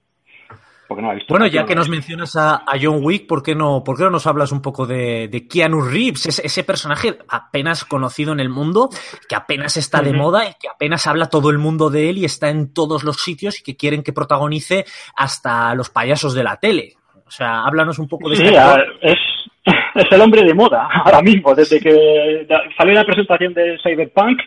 porque 0.91 1.03
no 1.03 1.13
he 1.13 1.15
visto. 1.15 1.33
Bueno, 1.33 1.47
ya 1.47 1.65
que 1.65 1.77
nos 1.77 1.89
mencionas 1.89 2.35
a, 2.35 2.57
a 2.57 2.73
John 2.83 2.99
Wick, 3.03 3.29
¿por 3.29 3.45
qué 3.45 3.55
no, 3.55 3.85
por 3.85 3.97
qué 3.97 4.03
no 4.03 4.11
nos 4.11 4.27
hablas 4.27 4.51
un 4.51 4.61
poco 4.61 4.87
de, 4.89 5.29
de 5.29 5.47
Keanu 5.47 5.83
Reeves, 5.83 6.27
ese, 6.27 6.45
ese 6.45 6.65
personaje 6.65 7.17
apenas 7.29 7.85
conocido 7.85 8.33
en 8.33 8.41
el 8.41 8.49
mundo, 8.49 8.91
que 9.29 9.37
apenas 9.37 9.77
está 9.77 10.03
de 10.03 10.13
moda 10.13 10.49
y 10.49 10.55
que 10.61 10.69
apenas 10.69 11.07
habla 11.07 11.27
todo 11.31 11.51
el 11.51 11.59
mundo 11.59 11.91
de 11.91 12.11
él 12.11 12.19
y 12.19 12.25
está 12.25 12.49
en 12.51 12.75
todos 12.75 13.05
los 13.05 13.19
sitios 13.19 13.61
y 13.61 13.63
que 13.63 13.77
quieren 13.77 14.03
que 14.03 14.13
protagonice 14.13 14.85
hasta 15.15 15.73
los 15.77 15.91
payasos 15.91 16.35
de 16.35 16.43
la 16.43 16.57
tele? 16.57 16.95
O 17.25 17.31
sea, 17.31 17.63
háblanos 17.63 18.01
un 18.01 18.09
poco 18.09 18.29
de 18.29 18.35
Sí, 18.37 18.43
este 18.47 18.59
a- 18.59 18.77
es, 19.03 19.19
es 19.95 20.07
el 20.11 20.21
hombre 20.21 20.43
de 20.43 20.55
moda 20.55 20.89
ahora 21.05 21.23
mismo. 21.23 21.55
Desde 21.55 21.79
que 21.79 22.47
salió 22.77 22.95
la 22.95 23.05
presentación 23.05 23.55
de 23.55 23.79
Cyberpunk, 23.83 24.41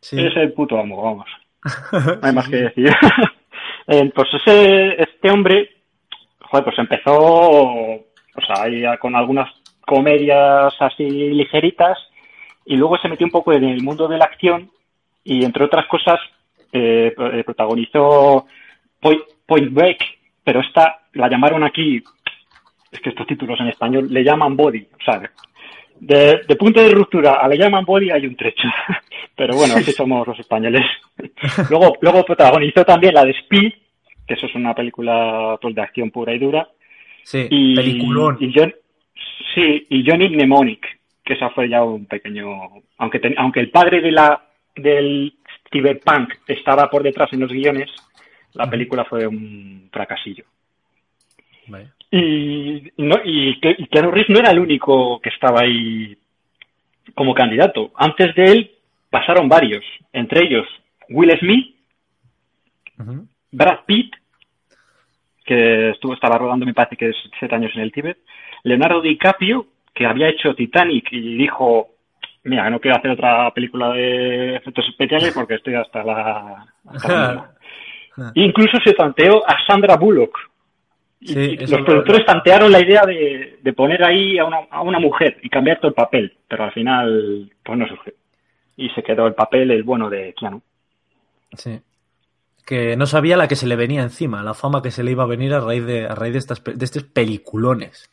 Sí. 0.00 0.18
es 0.24 0.34
el 0.36 0.52
puto 0.54 0.78
amo, 0.78 1.02
vamos. 1.02 1.26
No 2.22 2.26
hay 2.26 2.32
más 2.32 2.48
que 2.48 2.56
decir. 2.56 2.90
Eh, 3.88 4.10
pues 4.14 4.28
ese, 4.34 5.00
este 5.02 5.30
hombre, 5.30 5.70
joder, 6.40 6.64
pues 6.64 6.78
empezó, 6.78 7.14
o 7.16 8.04
sea, 8.46 8.98
con 8.98 9.14
algunas 9.14 9.48
comedias 9.86 10.74
así 10.80 11.08
ligeritas 11.08 11.96
y 12.64 12.76
luego 12.76 12.98
se 12.98 13.08
metió 13.08 13.24
un 13.24 13.30
poco 13.30 13.52
en 13.52 13.64
el 13.64 13.82
mundo 13.82 14.08
de 14.08 14.18
la 14.18 14.24
acción 14.24 14.70
y 15.22 15.44
entre 15.44 15.64
otras 15.64 15.86
cosas 15.86 16.18
eh, 16.72 17.14
eh, 17.16 17.44
protagonizó 17.44 18.46
Point, 19.00 19.22
Point 19.46 19.72
Break, 19.72 19.98
pero 20.42 20.60
esta 20.60 21.02
la 21.12 21.28
llamaron 21.28 21.62
aquí, 21.62 22.02
es 22.90 23.00
que 23.00 23.10
estos 23.10 23.26
títulos 23.26 23.58
en 23.60 23.68
español 23.68 24.08
le 24.10 24.24
llaman 24.24 24.56
Body, 24.56 24.88
o 25.00 25.04
sea, 25.04 25.30
de, 26.00 26.40
de 26.46 26.56
punto 26.56 26.80
de 26.82 26.90
ruptura 26.90 27.34
a 27.34 27.48
le 27.48 27.56
llaman 27.58 27.84
body 27.84 28.10
hay 28.10 28.26
un 28.26 28.36
trecho. 28.36 28.68
Pero 29.36 29.54
bueno, 29.56 29.74
así 29.74 29.92
somos 29.92 30.26
los 30.26 30.38
españoles. 30.38 30.82
luego, 31.70 31.96
luego 32.00 32.24
protagonizó 32.24 32.84
también 32.84 33.14
la 33.14 33.24
de 33.24 33.32
Speed, 33.32 33.72
que 34.26 34.34
eso 34.34 34.46
es 34.46 34.54
una 34.54 34.74
película 34.74 35.58
pues, 35.60 35.74
de 35.74 35.82
acción 35.82 36.10
pura 36.10 36.34
y 36.34 36.38
dura. 36.38 36.68
Sí, 37.22 37.46
y, 37.50 37.74
peliculón. 37.74 38.36
y 38.40 38.52
John- 38.54 38.74
sí, 39.54 39.86
y 39.90 40.08
Johnny 40.08 40.28
Mnemonic, 40.28 40.86
que 41.24 41.34
esa 41.34 41.50
fue 41.50 41.68
ya 41.68 41.82
un 41.84 42.06
pequeño... 42.06 42.52
Aunque, 42.98 43.18
ten- 43.18 43.34
aunque 43.36 43.60
el 43.60 43.70
padre 43.70 44.00
de 44.00 44.12
la 44.12 44.42
del 44.74 45.34
cyberpunk 45.72 46.34
estaba 46.46 46.88
por 46.88 47.02
detrás 47.02 47.32
en 47.32 47.40
los 47.40 47.50
guiones, 47.50 47.90
la 48.54 48.70
película 48.70 49.04
fue 49.04 49.26
un 49.26 49.88
fracasillo. 49.92 50.44
Vale. 51.66 51.88
Y, 52.16 52.92
no, 52.98 53.16
y, 53.24 53.58
que- 53.60 53.76
y 53.78 53.86
Keanu 53.86 54.10
Reeves 54.10 54.30
no 54.30 54.38
era 54.38 54.50
el 54.50 54.58
único 54.58 55.20
que 55.20 55.30
estaba 55.30 55.60
ahí 55.60 56.16
como 57.14 57.34
candidato. 57.34 57.92
Antes 57.96 58.34
de 58.34 58.44
él 58.44 58.70
pasaron 59.10 59.48
varios, 59.48 59.84
entre 60.12 60.44
ellos 60.44 60.66
Will 61.10 61.36
Smith. 61.38 61.74
Brad 63.52 63.80
Pitt, 63.86 64.12
que 65.44 65.90
estuvo 65.90 66.14
estaba 66.14 66.38
rodando, 66.38 66.66
me 66.66 66.74
parece 66.74 66.96
que 66.96 67.10
es 67.10 67.16
siete 67.38 67.54
años 67.54 67.72
en 67.74 67.82
el 67.82 67.92
Tíbet, 67.92 68.18
Leonardo 68.64 69.00
DiCaprio, 69.00 69.66
que 69.94 70.06
había 70.06 70.28
hecho 70.28 70.54
Titanic 70.54 71.08
y 71.12 71.36
dijo, 71.36 71.88
mira, 72.44 72.68
no 72.68 72.80
quiero 72.80 72.96
hacer 72.98 73.12
otra 73.12 73.50
película 73.52 73.90
de 73.92 74.56
efectos 74.56 74.86
especiales 74.88 75.32
porque 75.34 75.54
estoy 75.54 75.74
hasta 75.74 76.02
la... 76.02 76.66
hasta 76.86 77.08
la 77.08 77.28
mierda". 78.16 78.32
Incluso 78.34 78.78
se 78.84 78.94
tanteó 78.94 79.42
a 79.48 79.56
Sandra 79.66 79.96
Bullock. 79.96 80.38
Sí, 81.20 81.56
los 81.56 81.70
lo- 81.70 81.84
productores 81.84 82.26
tantearon 82.26 82.70
la 82.70 82.80
idea 82.80 83.02
de, 83.06 83.58
de 83.62 83.72
poner 83.72 84.04
ahí 84.04 84.38
a 84.38 84.44
una, 84.44 84.58
a 84.70 84.82
una 84.82 84.98
mujer 85.00 85.38
y 85.42 85.48
cambiar 85.48 85.78
todo 85.78 85.88
el 85.88 85.94
papel, 85.94 86.36
pero 86.46 86.64
al 86.64 86.72
final 86.72 87.50
pues 87.64 87.78
no 87.78 87.86
surgió. 87.88 88.12
Y 88.76 88.90
se 88.90 89.02
quedó 89.02 89.26
el 89.26 89.34
papel 89.34 89.70
el 89.70 89.82
bueno 89.82 90.10
de 90.10 90.34
Keanu. 90.38 90.60
Sí. 91.56 91.80
Que 92.66 92.96
no 92.96 93.06
sabía 93.06 93.36
la 93.36 93.48
que 93.48 93.56
se 93.56 93.66
le 93.66 93.76
venía 93.76 94.02
encima, 94.02 94.42
la 94.42 94.52
fama 94.52 94.82
que 94.82 94.90
se 94.90 95.02
le 95.02 95.12
iba 95.12 95.22
a 95.22 95.26
venir 95.28 95.54
a 95.54 95.60
raíz 95.60 95.86
de, 95.86 96.04
a 96.06 96.14
raíz 96.14 96.32
de, 96.34 96.38
estas, 96.40 96.62
de 96.64 96.84
estos 96.84 97.04
peliculones. 97.04 98.10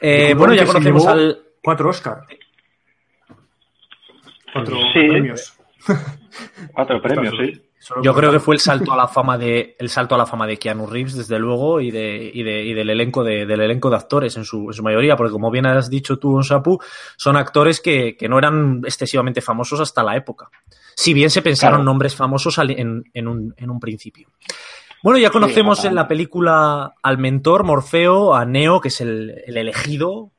Eh, 0.00 0.34
bueno, 0.36 0.54
ya 0.54 0.66
conocemos 0.66 1.06
al. 1.06 1.38
Cuatro 1.62 1.90
Oscar. 1.90 2.22
Cuatro 4.52 4.76
Sí. 4.92 5.06
premios. 5.08 5.58
Cuatro 6.72 7.00
premios, 7.02 7.34
sí. 7.38 7.62
Solo 7.86 8.02
Yo 8.02 8.14
creo 8.14 8.32
que 8.32 8.40
fue 8.40 8.56
el 8.56 8.60
salto 8.70 8.92
a 8.92 8.96
la 8.96 9.06
fama 9.06 9.38
de 9.38 9.76
el 9.78 9.88
salto 9.88 10.16
a 10.16 10.18
la 10.18 10.26
fama 10.26 10.44
de 10.44 10.56
Keanu 10.56 10.88
Reeves 10.88 11.14
desde 11.16 11.38
luego 11.38 11.80
y 11.80 11.92
de 11.92 12.32
y, 12.34 12.42
de, 12.42 12.64
y 12.64 12.74
del 12.74 12.90
elenco 12.90 13.22
de, 13.22 13.46
del 13.46 13.60
elenco 13.60 13.88
de 13.90 13.94
actores 13.96 14.36
en 14.36 14.44
su, 14.44 14.66
en 14.66 14.72
su 14.72 14.82
mayoría 14.82 15.14
porque 15.14 15.30
como 15.30 15.52
bien 15.52 15.66
has 15.66 15.88
dicho 15.88 16.18
tú 16.18 16.34
Onsapu 16.34 16.80
son 17.16 17.36
actores 17.36 17.80
que, 17.80 18.16
que 18.16 18.28
no 18.28 18.38
eran 18.38 18.80
excesivamente 18.84 19.40
famosos 19.40 19.78
hasta 19.78 20.02
la 20.02 20.16
época. 20.16 20.50
Si 20.96 21.14
bien 21.14 21.30
se 21.30 21.42
pensaron 21.42 21.76
Claro. 21.78 21.84
nombres 21.84 22.16
famosos 22.16 22.58
en, 22.58 23.04
en 23.14 23.28
un, 23.28 23.54
en 23.56 23.70
un 23.70 23.78
principio. 23.78 24.30
Bueno 25.00 25.20
ya 25.20 25.30
conocemos 25.30 25.84
en 25.84 25.94
la 25.94 26.08
película 26.08 26.92
al 27.04 27.18
mentor 27.18 27.62
Morfeo 27.62 28.34
a 28.34 28.44
Neo 28.44 28.80
que 28.80 28.88
es 28.88 29.00
el, 29.00 29.32
el 29.46 29.56
elegido 29.58 30.32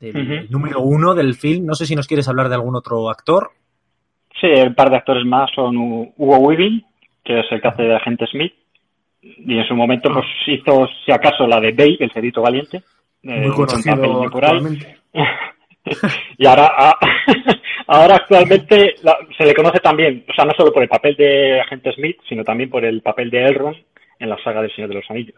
el, 0.00 0.16
el 0.16 0.50
número 0.50 0.80
uno 0.80 1.14
del 1.14 1.34
film. 1.36 1.64
No 1.64 1.74
sé 1.74 1.86
si 1.86 1.94
nos 1.94 2.08
quieres 2.08 2.26
hablar 2.26 2.48
de 2.48 2.56
algún 2.56 2.74
otro 2.74 3.08
actor. 3.08 3.50
Sí, 4.40 4.46
un 4.46 4.74
par 4.74 4.90
de 4.90 4.96
actores 4.96 5.24
más 5.24 5.50
son 5.54 5.76
Hugo 5.76 6.38
Weaving, 6.38 6.84
que 7.28 7.40
es 7.40 7.46
el 7.52 7.60
que 7.60 7.68
hace 7.68 7.82
de 7.82 7.94
agente 7.94 8.26
Smith, 8.26 8.54
y 9.20 9.58
en 9.58 9.66
su 9.68 9.74
momento 9.76 10.10
pues 10.12 10.24
hizo, 10.46 10.88
si 11.04 11.12
acaso, 11.12 11.46
la 11.46 11.60
de 11.60 11.72
Bay, 11.72 11.96
el 12.00 12.10
cerito 12.10 12.40
valiente. 12.40 12.78
eh, 13.22 13.40
Muy 13.40 13.50
conocido 13.54 13.96
papelillo 13.96 14.30
por 14.30 14.44
ahí. 14.46 14.78
y 16.38 16.46
ahora, 16.46 16.72
a- 16.76 16.98
ahora 17.88 18.16
actualmente 18.16 18.94
la- 19.02 19.18
se 19.36 19.44
le 19.44 19.54
conoce 19.54 19.78
también, 19.80 20.24
o 20.28 20.32
sea, 20.34 20.44
no 20.46 20.52
solo 20.56 20.72
por 20.72 20.82
el 20.82 20.88
papel 20.88 21.14
de 21.16 21.60
agente 21.60 21.92
Smith, 21.92 22.16
sino 22.28 22.44
también 22.44 22.70
por 22.70 22.84
el 22.84 23.02
papel 23.02 23.28
de 23.30 23.44
Elrond 23.44 23.76
en 24.18 24.28
la 24.30 24.38
saga 24.42 24.62
del 24.62 24.74
Señor 24.74 24.88
de 24.88 24.96
los 24.96 25.10
Anillos. 25.10 25.36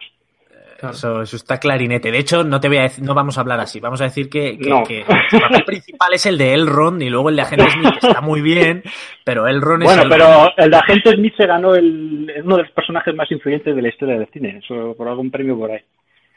Claro. 0.80 0.94
Eso, 0.94 1.20
eso 1.20 1.36
está 1.36 1.58
clarinete. 1.60 2.10
De 2.10 2.16
hecho, 2.18 2.42
no 2.42 2.58
te 2.58 2.68
voy 2.68 2.78
a 2.78 2.82
decir, 2.84 3.04
no 3.04 3.12
vamos 3.12 3.36
a 3.36 3.42
hablar 3.42 3.60
así. 3.60 3.80
Vamos 3.80 4.00
a 4.00 4.04
decir 4.04 4.30
que, 4.30 4.56
que- 4.58 4.70
No. 4.70 4.82
que 4.82 5.00
el 5.00 5.40
papel 5.40 5.64
principal 5.66 6.14
es 6.14 6.24
el 6.24 6.38
de 6.38 6.54
Elrond 6.54 7.02
y 7.02 7.10
luego 7.10 7.28
el 7.28 7.36
de 7.36 7.42
Agente 7.42 7.68
Smith 7.70 7.90
que 8.00 8.06
está 8.06 8.20
muy 8.22 8.40
bien, 8.40 8.82
pero 9.22 9.46
Elrond 9.46 9.82
es 9.82 9.88
Bueno, 9.94 10.04
pero 10.08 10.50
el 10.56 10.70
de 10.70 10.76
agente 10.78 11.10
Smith 11.12 11.34
se 11.36 11.46
ganó 11.46 11.74
el, 11.74 12.32
es 12.34 12.42
uno 12.42 12.56
de 12.56 12.62
los 12.62 12.72
personajes 12.72 13.14
más 13.14 13.30
influyentes 13.30 13.76
de 13.76 13.82
la 13.82 13.88
historia 13.90 14.18
del 14.18 14.26
cine, 14.32 14.60
eso 14.64 14.94
por 14.96 15.06
algún 15.06 15.30
premio 15.30 15.58
por 15.58 15.70
ahí. 15.70 15.80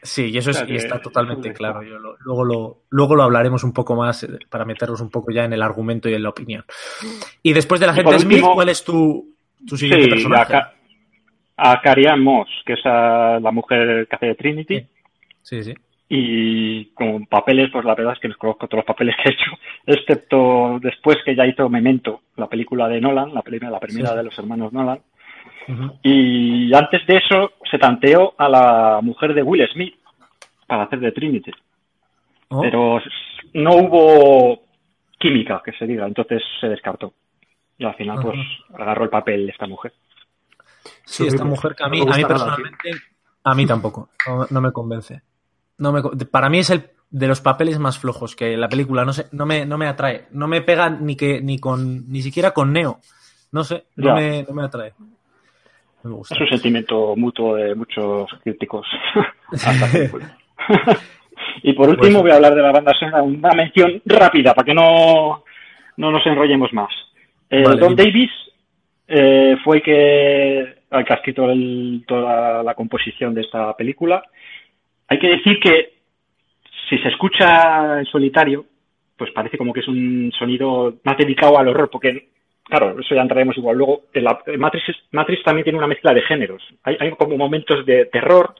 Sí, 0.02 0.26
y 0.30 0.36
eso 0.36 0.50
es, 0.50 0.62
y 0.68 0.76
está 0.76 1.00
totalmente 1.00 1.54
claro. 1.54 1.82
Yo 1.82 1.98
lo- 1.98 2.16
luego, 2.20 2.44
lo, 2.44 2.78
luego 2.90 3.14
lo 3.16 3.22
hablaremos 3.22 3.64
un 3.64 3.72
poco 3.72 3.96
más 3.96 4.24
eh, 4.24 4.38
para 4.50 4.66
meternos 4.66 5.00
un 5.00 5.08
poco 5.08 5.32
ya 5.32 5.44
en 5.46 5.54
el 5.54 5.62
argumento 5.62 6.10
y 6.10 6.14
en 6.14 6.22
la 6.22 6.28
opinión. 6.28 6.62
Y 7.42 7.54
después 7.54 7.80
Agente 7.80 8.02
por 8.02 8.20
Smith, 8.20 8.36
último- 8.40 8.54
¿cuál 8.54 8.68
es 8.68 8.84
tu, 8.84 9.26
tu 9.66 9.78
siguiente 9.78 10.04
Sí, 10.04 10.10
personaje? 10.10 10.60
A 11.56 11.80
Carrie 11.80 12.08
Ann 12.08 12.22
Moss, 12.22 12.48
que 12.66 12.74
es 12.74 12.84
a 12.84 13.38
la 13.40 13.50
mujer 13.50 14.06
que 14.08 14.16
hace 14.16 14.26
de 14.26 14.34
Trinity. 14.34 14.86
Sí, 15.42 15.62
sí. 15.62 15.74
Y 16.08 16.86
con 16.94 17.26
papeles, 17.26 17.70
pues 17.72 17.84
la 17.84 17.94
verdad 17.94 18.12
es 18.12 18.18
que 18.20 18.28
les 18.28 18.36
conozco 18.36 18.66
todos 18.68 18.78
los 18.80 18.86
papeles 18.86 19.16
que 19.22 19.30
he 19.30 19.32
hecho, 19.32 19.50
excepto 19.86 20.78
después 20.80 21.18
que 21.24 21.34
ya 21.34 21.46
hizo 21.46 21.68
Memento, 21.68 22.20
la 22.36 22.46
película 22.48 22.88
de 22.88 23.00
Nolan, 23.00 23.32
la 23.34 23.42
primera, 23.42 23.70
la 23.70 23.80
primera 23.80 24.10
Sí. 24.10 24.16
de 24.16 24.22
los 24.22 24.38
hermanos 24.38 24.72
Nolan. 24.72 25.00
Y 26.02 26.74
antes 26.74 27.06
de 27.06 27.16
eso 27.16 27.52
se 27.70 27.78
tanteó 27.78 28.34
a 28.36 28.48
la 28.48 29.00
mujer 29.02 29.32
de 29.34 29.42
Will 29.42 29.66
Smith 29.72 29.94
para 30.66 30.82
hacer 30.84 31.00
de 31.00 31.12
Trinity. 31.12 31.52
Oh, 32.48 32.60
Pero 32.60 33.00
no 33.54 33.70
hubo 33.76 34.62
química, 35.18 35.62
que 35.64 35.72
se 35.72 35.86
diga, 35.86 36.06
entonces 36.06 36.42
se 36.60 36.68
descartó. 36.68 37.14
Y 37.78 37.84
al 37.84 37.94
final, 37.94 38.18
pues, 38.22 38.38
agarró 38.74 39.04
el 39.04 39.10
papel 39.10 39.48
esta 39.48 39.66
mujer. 39.66 39.92
Sí, 41.04 41.26
esta 41.26 41.44
mujer 41.44 41.74
que 41.74 41.84
a 41.84 41.88
mí, 41.88 42.00
No 42.00 42.12
a 42.12 42.16
mí 42.16 42.22
nada, 42.22 42.28
personalmente, 42.34 42.90
a 43.44 43.54
mí 43.54 43.66
tampoco, 43.66 44.08
no, 44.26 44.46
no 44.50 44.60
me 44.60 44.72
convence. 44.72 45.22
No 45.78 45.92
me, 45.92 46.02
para 46.02 46.48
mí 46.48 46.58
es 46.58 46.70
el 46.70 46.90
de 47.10 47.28
los 47.28 47.40
papeles 47.40 47.78
más 47.78 47.98
flojos 47.98 48.34
que 48.34 48.56
la 48.56 48.68
película, 48.68 49.04
no 49.04 49.12
sé, 49.12 49.26
no 49.32 49.46
me, 49.46 49.66
no 49.66 49.78
me 49.78 49.86
atrae, 49.86 50.26
no 50.32 50.48
me 50.48 50.62
pega 50.62 50.90
ni 50.90 51.16
que 51.16 51.40
ni 51.40 51.58
con 51.58 52.08
ni 52.08 52.22
siquiera 52.22 52.52
con 52.52 52.72
Neo, 52.72 53.00
no 53.52 53.64
sé, 53.64 53.86
no 53.96 54.14
me, 54.14 54.42
no 54.42 54.54
me 54.54 54.64
atrae. 54.64 54.94
No 56.02 56.10
me 56.10 56.16
gusta. 56.16 56.34
Es 56.34 56.40
un 56.42 56.48
sentimiento 56.48 57.14
mutuo 57.16 57.56
de 57.56 57.74
muchos 57.74 58.28
críticos 58.42 58.86
y 61.62 61.72
por 61.72 61.88
último 61.88 62.20
Pues- 62.20 62.22
voy 62.22 62.30
a 62.30 62.34
hablar 62.36 62.54
de 62.54 62.62
la 62.62 62.72
banda 62.72 62.92
sonora, 62.98 63.22
una 63.22 63.50
mención 63.52 64.00
rápida 64.04 64.54
para 64.54 64.66
que 64.66 64.74
no, 64.74 65.44
no 65.96 66.10
nos 66.10 66.26
enrollemos 66.26 66.72
más. 66.72 66.90
Eh, 67.50 67.62
Vale, 67.62 67.80
Don. 67.80 67.96
Davis 67.96 68.30
eh, 69.08 69.56
fue 69.62 69.82
que, 69.82 70.74
que 70.90 71.12
ha 71.12 71.16
escrito 71.16 71.50
el- 71.50 72.04
toda 72.06 72.62
la 72.62 72.74
composición 72.74 73.34
de 73.34 73.42
esta 73.42 73.76
película. 73.76 74.22
Hay 75.08 75.18
que 75.18 75.28
decir 75.28 75.60
que 75.60 75.94
si 76.88 76.98
se 76.98 77.08
escucha 77.08 77.98
en 78.00 78.06
solitario, 78.06 78.64
pues 79.16 79.30
parece 79.32 79.58
como 79.58 79.72
que 79.72 79.80
es 79.80 79.88
un 79.88 80.32
sonido 80.38 80.94
más 81.04 81.16
dedicado 81.16 81.58
al 81.58 81.68
horror, 81.68 81.88
porque, 81.90 82.28
claro, 82.64 82.98
eso 82.98 83.14
ya 83.14 83.22
entraremos 83.22 83.56
igual 83.56 83.76
luego. 83.76 84.02
En 84.12 84.24
la- 84.24 84.42
en 84.46 84.60
Matrix, 84.60 85.42
también 85.44 85.64
tiene 85.64 85.78
una 85.78 85.86
mezcla 85.86 86.12
de 86.12 86.22
géneros. 86.22 86.62
Hay, 86.82 86.96
hay 86.98 87.10
como 87.12 87.36
momentos 87.36 87.84
de 87.86 88.06
terror 88.06 88.54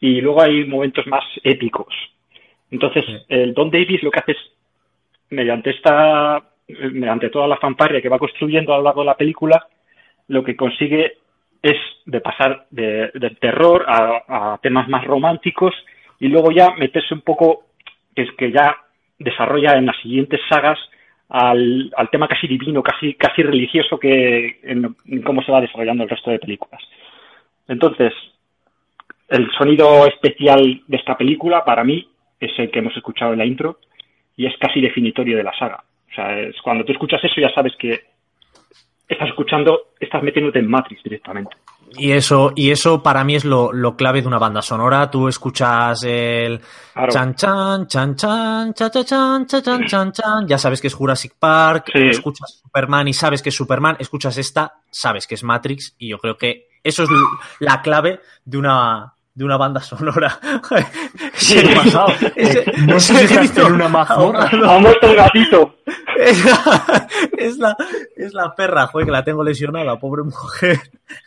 y 0.00 0.20
luego 0.20 0.42
hay 0.42 0.64
momentos 0.64 1.06
más 1.06 1.24
épicos. 1.42 1.94
Entonces, 2.70 3.04
el 3.28 3.54
Don 3.54 3.70
Davis 3.70 4.02
lo 4.02 4.10
que 4.10 4.20
hace 4.20 4.32
es, 4.32 4.38
mediante 5.30 5.70
esta, 5.70 6.42
mediante 6.68 7.30
toda 7.30 7.46
la 7.46 7.56
fanfarria 7.58 8.00
que 8.00 8.08
va 8.08 8.18
construyendo 8.18 8.74
a 8.74 8.78
lo 8.78 8.84
largo 8.84 9.02
de 9.02 9.06
la 9.06 9.16
película, 9.16 9.66
lo 10.28 10.42
que 10.42 10.56
consigue 10.56 11.18
es 11.62 11.76
de 12.04 12.20
pasar 12.20 12.66
de, 12.70 13.10
del 13.14 13.38
terror 13.38 13.84
a, 13.88 14.58
temas 14.62 14.88
más 14.88 15.04
románticos 15.04 15.74
y 16.20 16.28
luego 16.28 16.50
ya 16.50 16.70
meterse 16.76 17.14
un 17.14 17.22
poco, 17.22 17.64
que 18.14 18.22
es 18.22 18.30
que 18.38 18.50
ya 18.50 18.76
desarrolla 19.18 19.74
en 19.74 19.86
las 19.86 19.96
siguientes 20.00 20.40
sagas 20.48 20.78
al, 21.28 21.92
al 21.96 22.10
tema 22.10 22.28
casi 22.28 22.46
divino, 22.46 22.82
casi, 22.82 23.14
casi 23.14 23.42
religioso 23.42 23.98
que 23.98 24.60
en, 24.62 24.96
en 25.06 25.22
cómo 25.22 25.42
se 25.42 25.52
va 25.52 25.60
desarrollando 25.60 26.04
el 26.04 26.10
resto 26.10 26.30
de 26.30 26.38
películas. 26.38 26.80
Entonces, 27.68 28.12
el 29.28 29.50
sonido 29.52 30.06
especial 30.06 30.82
de 30.86 30.96
esta 30.96 31.16
película 31.16 31.64
para 31.64 31.82
mí 31.82 32.08
es 32.38 32.52
el 32.58 32.70
que 32.70 32.78
hemos 32.78 32.96
escuchado 32.96 33.32
en 33.32 33.38
la 33.38 33.46
intro 33.46 33.78
y 34.36 34.46
es 34.46 34.56
casi 34.58 34.80
definitorio 34.80 35.36
de 35.36 35.42
la 35.42 35.56
saga. 35.58 35.82
O 36.10 36.14
sea, 36.14 36.38
es, 36.40 36.54
cuando 36.62 36.84
tú 36.84 36.92
escuchas 36.92 37.22
eso 37.24 37.40
ya 37.40 37.52
sabes 37.54 37.72
que 37.78 38.04
estás 39.08 39.28
escuchando, 39.28 39.92
estás 40.00 40.22
metiéndote 40.22 40.58
en 40.58 40.68
Matrix 40.68 41.02
directamente. 41.02 41.56
Y 41.98 42.10
eso, 42.10 42.52
y 42.56 42.72
eso 42.72 43.00
para 43.02 43.22
mí 43.22 43.36
es 43.36 43.44
lo, 43.44 43.72
lo 43.72 43.94
clave 43.96 44.20
de 44.20 44.26
una 44.26 44.40
banda 44.40 44.60
sonora. 44.60 45.08
Tú 45.08 45.28
escuchas 45.28 46.02
el 46.02 46.60
Claro. 46.92 47.12
chan 47.12 47.34
chan, 47.36 47.86
chan 47.86 48.16
chan, 48.16 48.74
cha 48.74 48.90
cha 48.90 49.04
chan, 49.04 49.46
cha 49.46 49.62
chan, 49.62 49.84
chan 49.86 50.12
chan. 50.12 50.48
Ya 50.48 50.58
sabes 50.58 50.80
que 50.80 50.88
es 50.88 50.94
Jurassic 50.94 51.34
Park, 51.38 51.90
Sí. 51.92 52.08
escuchas 52.08 52.60
Superman 52.62 53.06
y 53.06 53.12
sabes 53.12 53.40
que 53.40 53.50
es 53.50 53.54
Superman, 53.54 53.96
escuchas 54.00 54.36
esta, 54.36 54.74
sabes 54.90 55.26
que 55.28 55.36
es 55.36 55.44
Matrix, 55.44 55.94
y 55.98 56.08
yo 56.08 56.18
creo 56.18 56.36
que 56.36 56.66
eso 56.82 57.04
es 57.04 57.08
la 57.60 57.80
clave 57.82 58.20
de 58.44 58.58
una 58.58 59.12
de 59.34 59.44
una 59.44 59.56
banda 59.58 59.80
sonora. 59.80 60.40
¿Qué 61.38 61.60
ha 61.60 61.74
pasado? 61.82 62.08
Ese- 62.34 62.72
no 62.86 62.98
sé 63.00 63.26
si 63.28 63.34
estás 63.44 63.66
en 63.66 63.72
una 63.74 63.88
mazmorra. 63.88 64.48
Ha 64.52 64.78
muerto 64.78 65.06
el 65.08 65.16
gatito. 65.16 65.76
Es 66.18 66.44
la, 66.44 67.06
es 67.36 67.58
la, 67.58 67.76
es 68.16 68.34
la 68.34 68.54
perra, 68.54 68.86
joder, 68.88 69.06
que 69.06 69.12
la 69.12 69.22
tengo 69.22 69.44
lesionada, 69.44 69.98
pobre 69.98 70.22
mujer. 70.24 70.80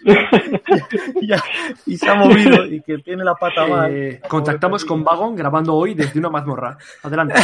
Ya, 1.22 1.42
y 1.86 1.98
se 1.98 2.10
ha 2.10 2.16
movido 2.16 2.66
y 2.66 2.82
que 2.82 2.98
tiene 2.98 3.24
la 3.24 3.36
pata 3.36 3.66
mal. 3.66 3.92
Eh, 3.94 4.22
contactamos 4.28 4.84
con 4.84 5.04
Vagon 5.04 5.36
grabando 5.36 5.74
hoy 5.76 5.94
desde 5.94 6.20
una 6.20 6.30
mazmorra. 6.30 6.78
Adelante. 7.04 7.36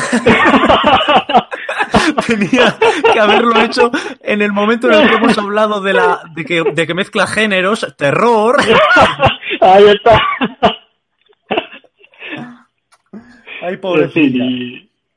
Tenía 2.28 2.76
que 3.14 3.20
haberlo 3.20 3.60
hecho 3.62 3.92
en 4.22 4.42
el 4.42 4.52
momento 4.52 4.88
en 4.88 4.94
el 5.02 5.10
que 5.10 5.16
hemos 5.16 5.38
hablado 5.38 5.82
de, 5.82 5.94
la, 5.94 6.22
de, 6.36 6.46
que, 6.46 6.64
de 6.74 6.88
que 6.88 6.94
mezcla 6.94 7.28
géneros, 7.28 7.94
terror. 7.98 8.58
Ahí 9.62 9.86
está. 9.88 10.22
Ay, 13.66 13.80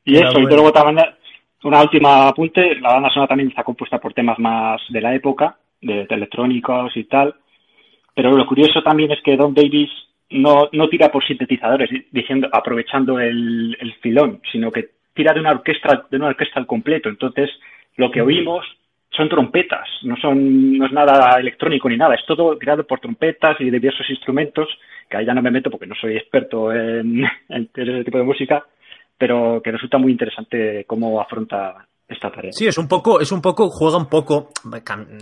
y, 0.05 0.17
eso, 0.17 0.39
y 0.39 0.47
luego 0.47 0.73
también 0.73 1.05
una 1.65 1.83
última 1.83 2.29
apunte, 2.29 2.77
la 2.77 2.95
banda 2.95 3.11
sonora 3.11 3.29
también 3.29 3.51
está 3.51 3.63
compuesta 3.63 3.99
por 3.99 4.15
temas 4.15 4.39
más 4.39 4.81
de 4.89 5.01
la 5.03 5.15
época, 5.15 5.59
de, 5.83 6.07
de 6.07 6.15
electrónicos 6.15 6.97
y 6.97 7.05
tal, 7.05 7.35
pero 8.15 8.35
lo 8.37 8.47
curioso 8.47 8.83
también 8.83 9.11
es 9.11 9.21
que 9.23 9.37
Don 9.37 9.53
Davis 9.53 9.91
no, 10.31 10.69
no 10.73 10.89
tira 10.89 11.11
por 11.11 11.27
sintetizadores, 11.27 11.91
diciendo, 12.11 12.49
aprovechando 12.51 13.19
el, 13.21 13.77
el 13.81 13.95
filón, 13.97 14.41
sino 14.51 14.71
que 14.71 14.89
tira 15.13 15.35
de 15.35 15.41
una 15.41 15.51
orquesta, 15.51 16.07
de 16.11 16.17
una 16.17 16.29
orquesta 16.29 16.59
al 16.59 16.67
completo, 16.67 17.09
entonces 17.11 17.51
lo 17.97 18.11
que 18.11 18.23
oímos 18.23 18.65
son 19.11 19.29
trompetas, 19.29 19.89
no 20.03 20.17
son, 20.17 20.79
no 20.79 20.87
es 20.87 20.93
nada 20.93 21.39
electrónico 21.41 21.89
ni 21.89 21.97
nada, 21.97 22.15
es 22.15 22.25
todo 22.27 22.59
creado 22.59 22.87
por 22.87 23.01
trompetas 23.01 23.61
y 23.61 23.71
diversos 23.71 24.09
instrumentos, 24.11 24.69
que 25.09 25.17
ahí 25.17 25.27
ya 25.27 25.35
no 25.35 25.43
me 25.43 25.51
meto 25.51 25.71
porque 25.71 25.87
no 25.87 25.95
soy 25.95 26.17
experto 26.17 26.73
en, 26.73 27.25
en 27.49 27.71
ese 27.75 28.05
tipo 28.05 28.19
de 28.19 28.25
música, 28.25 28.65
pero 29.17 29.61
que 29.63 29.73
resulta 29.73 29.99
muy 29.99 30.13
interesante 30.13 30.85
cómo 30.87 31.21
afronta 31.21 31.87
esta 32.09 32.31
tarea. 32.33 32.51
Sí, 32.53 32.67
es 32.67 32.79
un 32.79 32.89
poco, 32.89 33.21
es 33.21 33.31
un 33.33 33.43
poco, 33.43 33.69
juega 33.69 33.99
un 33.99 34.07
poco, 34.07 34.51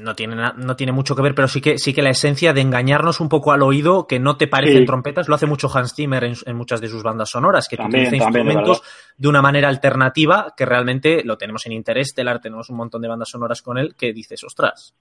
no 0.02 0.14
tiene, 0.14 0.36
no 0.56 0.76
tiene 0.76 0.92
mucho 0.92 1.16
que 1.16 1.22
ver, 1.22 1.34
pero 1.34 1.48
sí 1.48 1.60
que, 1.60 1.78
sí 1.78 1.92
que 1.92 2.00
la 2.00 2.10
esencia 2.10 2.52
de 2.52 2.60
engañarnos 2.60 3.18
un 3.20 3.28
poco 3.28 3.50
al 3.50 3.62
oído, 3.62 4.06
que 4.06 4.20
no 4.20 4.36
te 4.36 4.46
parecen 4.46 4.80
Sí. 4.82 4.86
trompetas, 4.86 5.28
lo 5.28 5.34
hace 5.34 5.46
mucho 5.46 5.68
Hans 5.74 5.94
Zimmer 5.94 6.22
en, 6.22 6.34
en 6.46 6.56
muchas 6.56 6.80
de 6.80 6.88
sus 6.88 7.02
bandas 7.02 7.28
sonoras, 7.30 7.66
que 7.68 7.76
También, 7.76 8.06
utiliza 8.06 8.24
también, 8.24 8.46
instrumentos 8.46 8.82
de 9.16 9.28
una 9.28 9.42
manera 9.42 9.68
alternativa, 9.68 10.54
que 10.56 10.64
realmente 10.64 11.24
lo 11.24 11.36
tenemos 11.36 11.66
en 11.66 11.72
Interstellar, 11.72 12.40
tenemos 12.40 12.70
un 12.70 12.76
montón 12.76 13.02
de 13.02 13.08
bandas 13.08 13.30
sonoras 13.30 13.62
con 13.62 13.78
él, 13.78 13.96
que 13.96 14.12
dices, 14.12 14.44
ostras, 14.44 14.94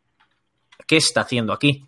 ¿qué 0.87 0.97
está 0.97 1.21
haciendo 1.21 1.53
aquí? 1.53 1.85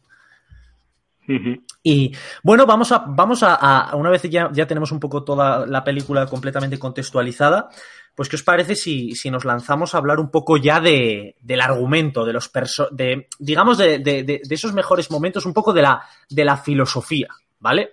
Y 1.83 2.13
bueno, 2.43 2.65
vamos 2.65 2.91
a, 2.93 3.03
vamos 3.05 3.43
a, 3.43 3.55
a- 3.55 3.95
una 3.95 4.09
vez 4.09 4.23
ya, 4.23 4.49
ya 4.53 4.65
tenemos 4.65 4.91
un 4.93 4.99
poco 4.99 5.23
toda 5.23 5.65
la 5.65 5.83
película 5.83 6.25
completamente 6.25 6.79
contextualizada, 6.79 7.67
pues 8.17 8.29
¿qué 8.29 8.35
os 8.35 8.41
parece 8.41 8.73
si, 8.73 9.13
si 9.15 9.29
nos 9.29 9.45
lanzamos 9.45 9.93
a 9.93 9.99
hablar 9.99 10.19
un 10.19 10.31
poco 10.31 10.57
ya 10.57 10.79
de, 10.79 11.35
del 11.39 11.61
argumento, 11.61 12.25
de 12.25 12.33
los 12.33 12.49
perso 12.49 12.89
de, 12.91 13.27
digamos, 13.37 13.77
de, 13.77 13.99
de- 13.99 14.41
esos 14.49 14.73
mejores 14.73 15.11
momentos, 15.11 15.45
un 15.45 15.53
poco 15.53 15.71
de 15.71 15.83
la, 15.83 16.01
de 16.27 16.43
la 16.43 16.57
filosofía, 16.57 17.27
¿vale? 17.59 17.91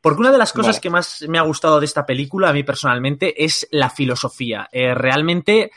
Porque 0.00 0.20
una 0.20 0.32
de 0.32 0.38
las 0.38 0.54
cosas 0.54 0.76
Vale. 0.76 0.80
que 0.80 0.88
más 0.90 1.24
me 1.28 1.38
ha 1.38 1.42
gustado 1.42 1.78
de 1.78 1.84
esta 1.84 2.06
película, 2.06 2.48
a 2.48 2.52
mí 2.54 2.62
personalmente, 2.62 3.44
es 3.44 3.68
la 3.70 3.90
filosofía. 3.90 4.66
Eh, 4.72 4.94
realmente 4.94 5.72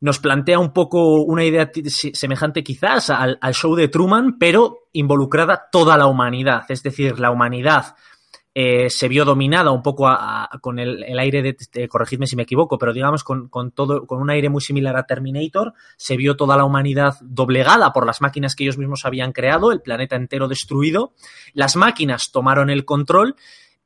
nos 0.00 0.20
plantea 0.20 0.60
un 0.60 0.72
poco 0.72 1.22
una 1.22 1.44
idea 1.44 1.70
semejante 2.12 2.62
quizás 2.62 3.10
al, 3.10 3.36
al 3.40 3.54
show 3.54 3.74
de 3.74 3.88
Truman, 3.88 4.38
pero 4.38 4.88
involucrada 4.92 5.68
toda 5.72 5.96
la 5.96 6.06
humanidad. 6.06 6.64
Es 6.68 6.84
decir, 6.84 7.18
la 7.18 7.30
humanidad 7.32 7.96
eh, 8.54 8.88
se 8.88 9.08
vio 9.08 9.24
dominada 9.24 9.72
un 9.72 9.82
poco 9.82 10.08
con 10.60 10.78
el, 10.78 11.02
el 11.02 11.18
aire 11.18 11.42
de, 11.42 11.56
de- 11.72 11.88
corregidme 11.88 12.26
si 12.28 12.36
me 12.36 12.44
equivoco, 12.44 12.78
pero 12.78 12.92
digamos 12.92 13.24
con, 13.24 13.48
con 13.48 13.72
todo, 13.72 14.06
con 14.06 14.20
un 14.20 14.30
aire 14.30 14.48
muy 14.48 14.60
similar 14.60 14.96
a 14.96 15.06
Terminator, 15.06 15.74
se 15.96 16.16
vio 16.16 16.36
toda 16.36 16.56
la 16.56 16.64
humanidad 16.64 17.16
doblegada 17.20 17.92
por 17.92 18.06
las 18.06 18.20
máquinas 18.20 18.54
que 18.54 18.64
ellos 18.64 18.78
mismos 18.78 19.04
habían 19.04 19.32
creado, 19.32 19.72
el 19.72 19.80
planeta 19.82 20.14
entero 20.16 20.46
destruido, 20.46 21.14
las 21.52 21.74
máquinas 21.74 22.30
tomaron 22.30 22.70
el 22.70 22.84
control 22.84 23.34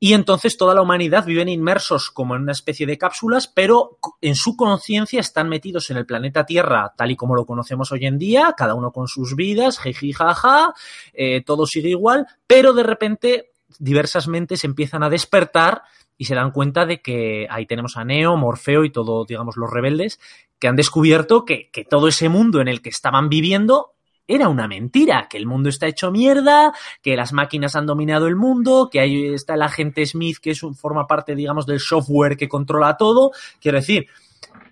y 0.01 0.13
entonces 0.13 0.57
toda 0.57 0.75
la 0.77 0.83
humanidad 0.83 1.25
viven 1.25 1.49
inmersos 1.49 2.11
como 2.11 2.37
en 2.37 2.43
una 2.43 2.53
especie 2.53 2.87
de 2.87 2.99
cápsulas, 2.99 3.49
pero 3.49 3.99
en 4.21 4.37
su 4.37 4.57
conciencia 4.57 5.19
están 5.19 5.49
metidos 5.49 5.91
en 5.91 5.97
el 5.97 6.07
planeta 6.07 6.47
Tierra 6.47 6.93
tal 6.97 7.11
y 7.11 7.17
como 7.17 7.35
lo 7.35 7.47
conocemos 7.47 7.91
hoy 7.91 8.07
en 8.07 8.17
día, 8.17 8.55
cada 8.57 8.75
uno 8.75 8.93
con 8.93 9.09
sus 9.09 9.35
vidas, 9.35 9.81
jiji, 9.81 10.13
jaja, 10.13 10.73
eh, 11.15 11.43
todo 11.43 11.67
sigue 11.67 11.89
igual, 11.89 12.27
pero 12.47 12.75
de 12.75 12.83
repente 12.85 13.51
diversas 13.79 14.29
mentes 14.29 14.65
empiezan 14.65 15.03
a 15.03 15.11
despertar 15.11 15.83
y 16.17 16.25
se 16.25 16.35
dan 16.35 16.51
cuenta 16.51 16.87
de 16.87 17.01
que 17.01 17.47
ahí 17.51 17.67
tenemos 17.67 17.97
a 17.97 18.05
Neo, 18.05 18.37
Morfeo 18.37 18.85
y 18.85 18.91
todo, 18.91 19.25
digamos, 19.25 19.57
los 19.57 19.71
rebeldes, 19.71 20.19
que 20.59 20.69
han 20.69 20.77
descubierto 20.77 21.45
que, 21.45 21.71
que 21.71 21.85
todo 21.85 22.09
ese 22.09 22.29
mundo 22.29 22.61
en 22.61 22.69
el 22.69 22.83
que 22.83 22.89
estaban 22.89 23.29
viviendo 23.29 23.93
era 24.29 24.49
una 24.49 24.69
mentira, 24.69 25.27
que 25.29 25.39
el 25.39 25.47
mundo 25.47 25.71
está 25.71 25.87
hecho 25.87 26.11
mierda, 26.11 26.75
que 27.03 27.17
las 27.17 27.33
máquinas 27.33 27.75
han 27.75 27.87
dominado 27.87 28.27
el 28.27 28.37
mundo, 28.37 28.91
que 28.93 29.01
ahí 29.01 29.33
está 29.33 29.55
el 29.55 29.63
agente 29.63 30.05
Smith 30.05 30.37
que 30.37 30.51
es 30.51 30.63
un, 30.63 30.75
forma 30.75 31.07
parte, 31.07 31.35
digamos, 31.35 31.65
del 31.65 31.81
software 31.81 32.37
que 32.37 32.49
controla 32.49 32.99
todo. 32.99 33.31
Quiero 33.59 33.79
decir, 33.79 34.07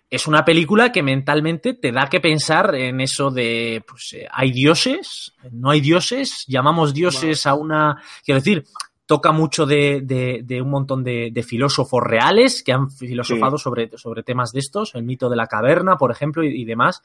es 0.09 0.27
una 0.29 0.45
película 0.45 0.93
que 0.93 1.03
mentalmente 1.03 1.75
te 1.75 1.91
da 1.93 2.09
que 2.09 2.21
pensar 2.21 2.75
en 2.75 3.01
eso 3.01 3.31
de, 3.31 3.83
pues, 3.87 4.13
eh, 4.15 4.27
hay 4.31 4.53
dioses, 4.53 5.33
no 5.51 5.71
hay 5.71 5.81
dioses, 5.81 6.45
llamamos 6.47 6.95
dioses 6.95 7.47
a 7.47 7.55
una, 7.55 8.01
quiero 8.25 8.39
decir, 8.41 8.65
toca 9.05 9.33
mucho 9.33 9.67
de, 9.67 10.01
de- 10.03 10.41
de 10.45 10.63
un 10.63 10.71
montón 10.71 11.03
de, 11.05 11.31
de 11.33 11.43
filósofos 11.43 12.03
reales 12.03 12.63
que 12.65 12.73
han 12.73 12.91
filosofado 12.91 13.57
sobre, 13.59 13.91
sobre 13.99 14.23
temas 14.23 14.53
de 14.53 14.61
estos, 14.61 14.95
el 14.95 15.03
mito 15.05 15.29
de 15.29 15.37
la 15.37 15.47
caverna, 15.47 15.97
por 15.97 16.11
ejemplo, 16.11 16.43
y, 16.45 16.49
y 16.61 16.65
demás. 16.65 17.03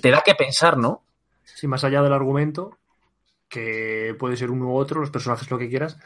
Te 0.00 0.10
da 0.10 0.22
que 0.24 0.34
pensar, 0.34 0.76
¿no? 0.78 1.02
Sí, 1.44 1.66
más 1.66 1.84
allá 1.84 2.02
del 2.02 2.12
argumento, 2.12 2.78
que 3.48 4.14
puede 4.18 4.36
ser 4.36 4.50
uno 4.50 4.68
u 4.68 4.76
otro, 4.76 5.00
los 5.00 5.10
personajes, 5.10 5.50
lo 5.50 5.58
que 5.58 5.68
quieras, 5.68 5.98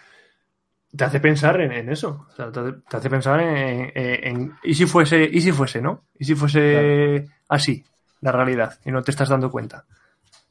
te 0.97 1.05
hace 1.05 1.21
pensar 1.21 1.61
en, 1.61 1.73
en 1.73 1.89
eso. 1.91 2.27
O 2.29 2.33
sea, 2.33 2.51
te, 2.51 2.61
hace, 2.61 2.73
te 2.89 2.97
hace 2.97 3.11
pensar 3.11 3.41
en, 3.41 3.93
en- 3.95 4.25
en- 4.27 4.53
¿Y 4.65 4.75
si 4.75 4.87
fuese, 4.87 5.29
y 5.31 5.41
si 5.41 5.53
fuese, 5.53 5.81
no? 5.83 6.03
¿Y 6.19 6.25
si 6.25 6.35
fuese 6.35 7.27
así, 7.49 7.85
la 8.21 8.33
realidad? 8.33 8.73
Y 8.85 8.91
no 8.91 9.03
te 9.03 9.11
estás 9.11 9.29
dando 9.29 9.51
cuenta. 9.51 9.85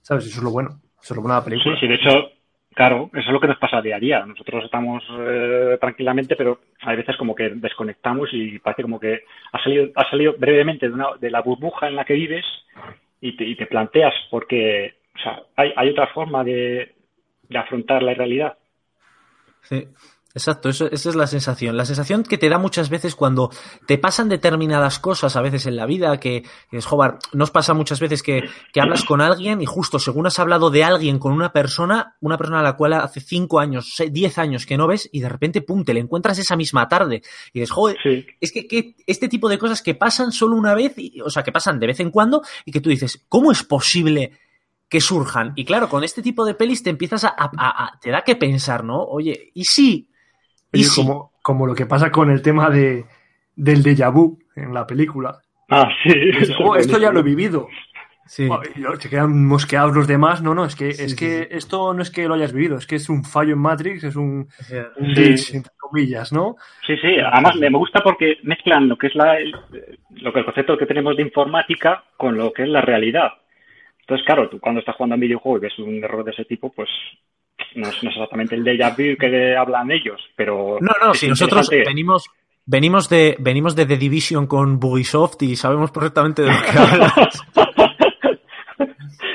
¿Sabes? 0.02 0.26
Eso 0.28 0.38
es 0.38 0.44
lo 0.44 0.52
bueno. 0.52 0.80
Eso 1.02 1.14
es 1.14 1.16
lo 1.18 1.22
bueno 1.22 1.36
de 1.36 1.40
la 1.40 1.44
Sí, 1.46 1.50
película. 1.52 1.80
sí, 1.80 1.88
de 1.88 1.96
hecho, 1.96 2.30
claro, 2.74 3.10
eso 3.14 3.28
es 3.28 3.34
lo 3.34 3.40
que 3.40 3.48
nos 3.48 3.58
pasa 3.58 3.82
día 3.82 3.96
a 3.96 4.00
día. 4.00 4.26
Nosotros 4.26 4.64
estamos 4.66 5.04
eh, 5.20 5.78
tranquilamente, 5.80 6.36
pero 6.36 6.60
hay 6.82 6.98
veces 6.98 7.16
como 7.18 7.34
que 7.36 7.50
desconectamos 7.50 8.30
y 8.34 8.60
parece 8.60 8.82
como 8.84 9.00
que 9.00 9.24
has 9.52 9.64
salido, 9.64 9.88
has 9.96 10.10
salido 10.10 10.34
brevemente 10.38 10.88
de, 10.88 10.94
una- 10.94 11.16
de 11.20 11.30
la 11.32 11.42
burbuja 11.42 11.88
en 11.88 11.96
la 11.96 12.06
que 12.06 12.14
vives 12.14 12.46
y 13.22 13.36
te, 13.38 13.46
y 13.46 13.56
te 13.56 13.66
planteas 13.68 14.14
porque, 14.30 14.96
o 15.16 15.20
sea, 15.20 15.42
hay, 15.56 15.72
hay 15.76 15.90
otra 15.90 16.08
forma 16.08 16.44
de, 16.44 16.96
de 17.50 17.58
afrontar 17.58 18.04
la 18.04 18.14
realidad. 18.14 18.58
Sí. 19.62 19.88
Exacto, 20.36 20.68
eso- 20.68 20.92
esa 20.92 21.10
es 21.10 21.16
la 21.16 21.28
sensación. 21.28 21.78
La 21.78 21.86
sensación 21.86 22.22
que 22.24 22.38
te 22.38 22.50
da 22.50 22.58
muchas 22.58 22.90
veces 22.90 23.16
cuando 23.16 23.50
te 23.88 23.98
pasan 23.98 24.28
determinadas 24.28 25.00
cosas 25.00 25.36
a 25.38 25.42
veces 25.42 25.66
en 25.66 25.78
la 25.78 25.86
vida, 25.86 26.20
que, 26.20 26.44
que 26.70 26.78
es, 26.78 26.86
joder, 26.86 27.14
nos 27.32 27.52
pasa 27.52 27.74
muchas 27.74 28.02
veces 28.02 28.22
que, 28.22 28.44
que 28.74 28.82
hablas 28.82 29.06
con 29.06 29.22
alguien 29.22 29.62
y 29.62 29.66
justo 29.66 29.98
según 29.98 30.28
has 30.28 30.38
hablado 30.38 30.70
de 30.70 30.84
alguien 30.84 31.20
con 31.20 31.32
una 31.32 31.54
persona, 31.54 32.18
una 32.20 32.38
persona 32.38 32.60
a 32.60 32.64
la 32.64 32.74
cual 32.76 32.92
hace 32.94 33.22
5 33.22 33.60
años, 33.62 33.96
10 34.12 34.38
años 34.38 34.66
que 34.66 34.76
no 34.76 34.88
ves 34.88 35.10
y 35.12 35.22
de 35.22 35.30
repente, 35.30 35.62
pum, 35.62 35.86
te 35.86 35.94
le 35.94 36.02
encuentras 36.02 36.38
esa 36.38 36.58
misma 36.58 36.90
tarde 36.90 37.22
y 37.54 37.60
dices, 37.62 37.72
joder, 37.72 37.96
Sí, 38.04 38.26
es 38.42 38.52
que, 38.52 38.68
que 38.68 38.96
este 39.08 39.30
tipo 39.30 39.48
de 39.48 39.58
cosas 39.58 39.82
que 39.82 39.96
pasan 39.96 40.34
solo 40.34 40.58
una 40.58 40.74
vez, 40.76 40.94
y- 40.98 41.22
o 41.22 41.30
sea, 41.30 41.44
que 41.44 41.54
pasan 41.54 41.80
de 41.80 41.88
vez 41.88 42.02
en 42.02 42.12
cuando 42.12 42.42
y 42.66 42.74
que 42.74 42.82
tú 42.82 42.90
dices, 42.90 43.26
¿cómo 43.30 43.54
es 43.54 43.64
posible 43.64 44.38
que 44.90 45.00
surjan? 45.00 45.54
Y 45.56 45.64
claro, 45.64 45.88
con 45.88 46.04
este 46.04 46.22
tipo 46.22 46.44
de 46.46 46.56
pelis 46.56 46.84
te 46.84 46.90
empiezas 46.90 47.24
a, 47.24 47.30
a- 47.30 47.52
a- 47.58 47.86
a- 47.86 48.00
te 48.02 48.12
da 48.12 48.22
que 48.22 48.36
pensar, 48.36 48.84
¿no? 48.84 49.02
Oye, 49.02 49.52
¿y 49.54 49.64
sí? 49.64 50.10
¿Y 50.72 50.80
Oye, 50.80 50.84
sí? 50.86 51.02
como, 51.02 51.32
como 51.42 51.68
lo 51.68 51.76
que 51.76 51.86
pasa 51.86 52.12
con 52.12 52.30
el 52.32 52.42
tema 52.42 52.70
de, 52.70 53.06
del 53.56 53.84
déjà 53.84 54.12
vu 54.12 54.40
en 54.56 54.74
la 54.74 54.86
película. 54.86 55.40
Ah, 55.70 55.90
sí. 56.04 56.14
Dices, 56.14 56.56
oh, 56.60 56.76
es 56.76 56.86
esto 56.86 57.00
ya 57.00 57.12
lo 57.12 57.20
he 57.20 57.24
vivido. 57.24 57.68
Sí. 58.28 58.48
Oh, 58.50 58.60
y 58.64 59.00
se 59.00 59.10
quedan 59.10 59.46
mosqueados 59.46 59.96
los 59.96 60.08
demás. 60.08 60.42
No, 60.42 60.56
no, 60.56 60.66
es 60.66 60.76
que, 60.76 60.94
Sí, 60.94 61.04
es 61.04 61.12
sí, 61.12 61.18
que 61.18 61.48
esto 61.52 61.94
no 61.94 62.02
es 62.02 62.10
que 62.10 62.28
lo 62.28 62.34
hayas 62.34 62.54
vivido, 62.54 62.78
es 62.78 62.88
que 62.88 62.96
es 62.96 63.08
un 63.08 63.24
fallo 63.24 63.54
en 63.54 63.60
Matrix, 63.60 64.04
es 64.04 64.16
un, 64.16 64.48
un 64.98 65.16
Sí. 65.16 65.22
glitch, 65.22 65.54
entre 65.54 65.72
comillas, 65.78 66.34
¿no? 66.34 66.56
Sí, 66.88 66.96
sí, 66.98 67.18
además 67.24 67.56
me 67.58 67.70
me 67.70 67.78
gusta 67.78 68.02
porque 68.02 68.38
mezclan 68.44 68.88
lo 68.90 68.98
que 68.98 69.08
es 69.08 69.16
la, 69.16 69.38
el, 69.38 69.52
lo 70.10 70.34
que 70.34 70.40
el 70.40 70.46
concepto 70.46 70.76
que 70.78 70.88
tenemos 70.88 71.16
de 71.16 71.22
informática 71.22 72.04
con 72.18 72.36
lo 72.36 72.52
que 72.52 72.64
es 72.64 72.70
la 72.70 72.82
realidad. 72.82 73.30
Entonces, 74.00 74.26
claro, 74.26 74.50
tú 74.50 74.60
cuando 74.60 74.80
estás 74.80 74.96
jugando 74.96 75.14
a 75.14 75.18
un 75.18 75.22
videojuego 75.22 75.58
y 75.58 75.62
ves 75.62 75.78
un 75.80 76.04
error 76.04 76.24
de 76.24 76.32
ese 76.32 76.46
tipo, 76.46 76.72
pues 76.72 76.90
no 77.76 77.88
es, 77.90 78.04
no 78.04 78.10
es 78.10 78.16
exactamente 78.16 78.56
el 78.56 78.64
déjà 78.64 78.92
vu 78.92 79.18
que 79.18 79.56
hablan 79.56 79.92
ellos, 79.92 80.22
pero... 80.36 80.78
No, 80.80 80.94
no, 81.02 81.12
es 81.12 81.20
si 81.20 81.28
nosotros 81.28 81.70
venimos, 81.70 82.30
venimos 82.66 83.10
de, 83.10 83.36
venimos 83.40 83.76
de 83.76 83.86
The 83.86 83.98
Division 83.98 84.48
con 84.48 84.80
Bugisoft 84.80 85.42
y 85.44 85.56
sabemos 85.56 85.92
perfectamente 85.92 86.44
de 86.44 86.52
lo 86.52 86.58
que 86.62 86.78
hablas. 86.78 87.44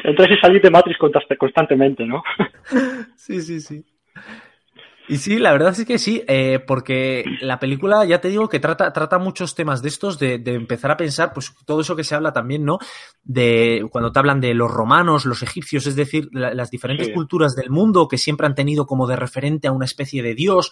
Entonces, 0.05 0.39
y 0.39 0.41
salir 0.41 0.63
de 0.63 0.71
Matrix 0.71 0.99
constantemente, 1.39 2.05
¿no? 2.05 2.23
sí, 3.17 3.41
sí, 3.41 3.61
sí. 3.61 3.85
Y 5.11 5.17
sí, 5.17 5.41
la 5.41 5.51
verdad 5.51 5.75
es 5.77 5.85
que 5.85 5.99
sí, 5.99 6.23
eh, 6.29 6.61
porque 6.65 7.25
la 7.41 7.59
película, 7.59 8.05
ya 8.05 8.21
te 8.21 8.29
digo, 8.29 8.49
que 8.49 8.61
trata, 8.61 8.93
trata 8.93 9.19
muchos 9.19 9.57
temas 9.57 9.83
de 9.83 9.89
estos, 9.89 10.21
de, 10.21 10.39
de, 10.39 10.55
empezar 10.55 10.93
a 10.93 10.97
pensar, 10.97 11.33
pues 11.33 11.53
todo 11.67 11.81
eso 11.81 11.97
que 11.97 12.05
se 12.05 12.15
habla 12.15 12.33
también, 12.33 12.65
¿no? 12.65 12.79
De 13.25 13.85
cuando 13.91 14.13
te 14.13 14.21
hablan 14.21 14.41
de 14.41 14.55
los 14.55 14.71
romanos, 14.71 15.27
los 15.27 15.43
egipcios, 15.43 15.89
es 15.89 15.97
decir, 15.97 16.29
la, 16.31 16.55
las 16.55 16.71
diferentes 16.71 17.09
sí. 17.09 17.13
culturas 17.13 17.57
del 17.57 17.71
mundo 17.71 18.07
que 18.07 18.19
siempre 18.19 18.47
han 18.47 18.55
tenido 18.55 18.87
como 18.87 19.09
de 19.09 19.17
referente 19.17 19.67
a 19.67 19.73
una 19.73 19.85
especie 19.85 20.23
de 20.23 20.37
dios, 20.37 20.71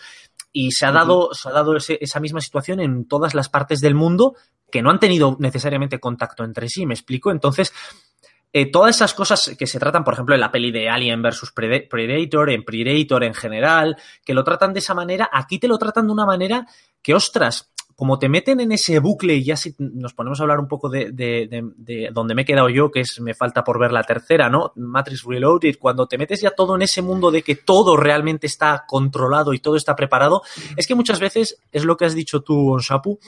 y 0.53 0.71
se 0.71 0.87
ha 0.87 0.93
dado, 0.93 1.27
uh 1.27 1.31
-huh. 1.31 1.35
se 1.35 1.49
ha 1.49 1.53
dado 1.53 1.77
ese, 1.77 1.99
esa 2.01 2.21
misma 2.21 2.41
situación 2.41 2.79
en 2.79 3.09
todas 3.09 3.35
las 3.35 3.49
partes 3.49 3.81
del 3.81 3.97
mundo 3.97 4.37
que 4.71 4.83
no 4.83 4.91
han 4.91 5.01
tenido 5.01 5.37
necesariamente 5.41 5.99
contacto 5.99 6.45
entre 6.45 6.69
sí, 6.69 6.87
¿me 6.87 6.95
explico? 6.95 7.31
Entonces, 7.31 7.73
eh, 8.61 8.67
todas 8.67 8.97
esas 8.97 9.15
cosas 9.15 9.55
que 9.57 9.67
se 9.69 9.79
tratan, 9.79 10.03
por 10.03 10.15
ejemplo, 10.15 10.35
en 10.35 10.41
la 10.41 10.51
peli 10.51 10.73
de 10.73 10.89
Alien 10.89 11.23
vs 11.23 11.53
Predator, 11.55 12.51
en 12.51 12.65
Predator 12.65 13.23
en 13.23 13.35
general, 13.35 13.97
que 14.25 14.35
lo 14.35 14.43
tratan 14.43 14.73
de 14.73 14.81
esa 14.81 14.95
manera, 14.95 15.31
aquí 15.33 15.61
te 15.61 15.69
lo 15.69 15.79
tratan 15.79 16.09
de 16.09 16.13
una 16.13 16.27
manera 16.27 16.67
que, 17.01 17.15
ostras, 17.15 17.71
como 17.95 18.19
te 18.19 18.29
meten 18.29 18.59
en 18.59 18.73
ese 18.73 18.99
bucle 18.99 19.35
y 19.35 19.45
ya 19.45 19.57
si 19.57 19.75
nos 19.79 20.13
ponemos 20.13 20.41
a 20.41 20.43
hablar 20.43 20.59
un 20.59 20.67
poco 20.67 20.89
de, 20.89 21.09
donde 22.13 22.35
me 22.35 22.43
he 22.43 22.45
quedado 22.45 22.69
yo, 22.69 22.91
que 22.91 23.01
es 23.01 23.21
me 23.21 23.35
falta 23.35 23.63
por 23.63 23.79
ver 23.79 23.93
la 23.93 24.03
tercera, 24.03 24.49
¿no? 24.49 24.73
Matrix 24.77 25.25
Reloaded, 25.25 25.79
cuando 25.79 26.07
te 26.07 26.19
metes 26.19 26.41
ya 26.41 26.51
todo 26.51 26.75
en 26.75 26.83
ese 26.83 27.03
mundo 27.03 27.31
de 27.31 27.43
que 27.43 27.55
todo 27.55 27.97
realmente 27.97 28.49
está 28.49 28.85
controlado 28.89 29.53
y 29.53 29.61
todo 29.61 29.77
está 29.77 29.95
preparado, 29.95 30.43
es 30.77 30.87
que 30.87 30.95
muchas 30.95 31.21
veces 31.21 31.61
es 31.71 31.85
lo 31.85 31.97
que 31.97 32.07
has 32.07 32.15
dicho 32.15 32.41
tú, 32.41 32.73
Onshapu, 32.73 33.19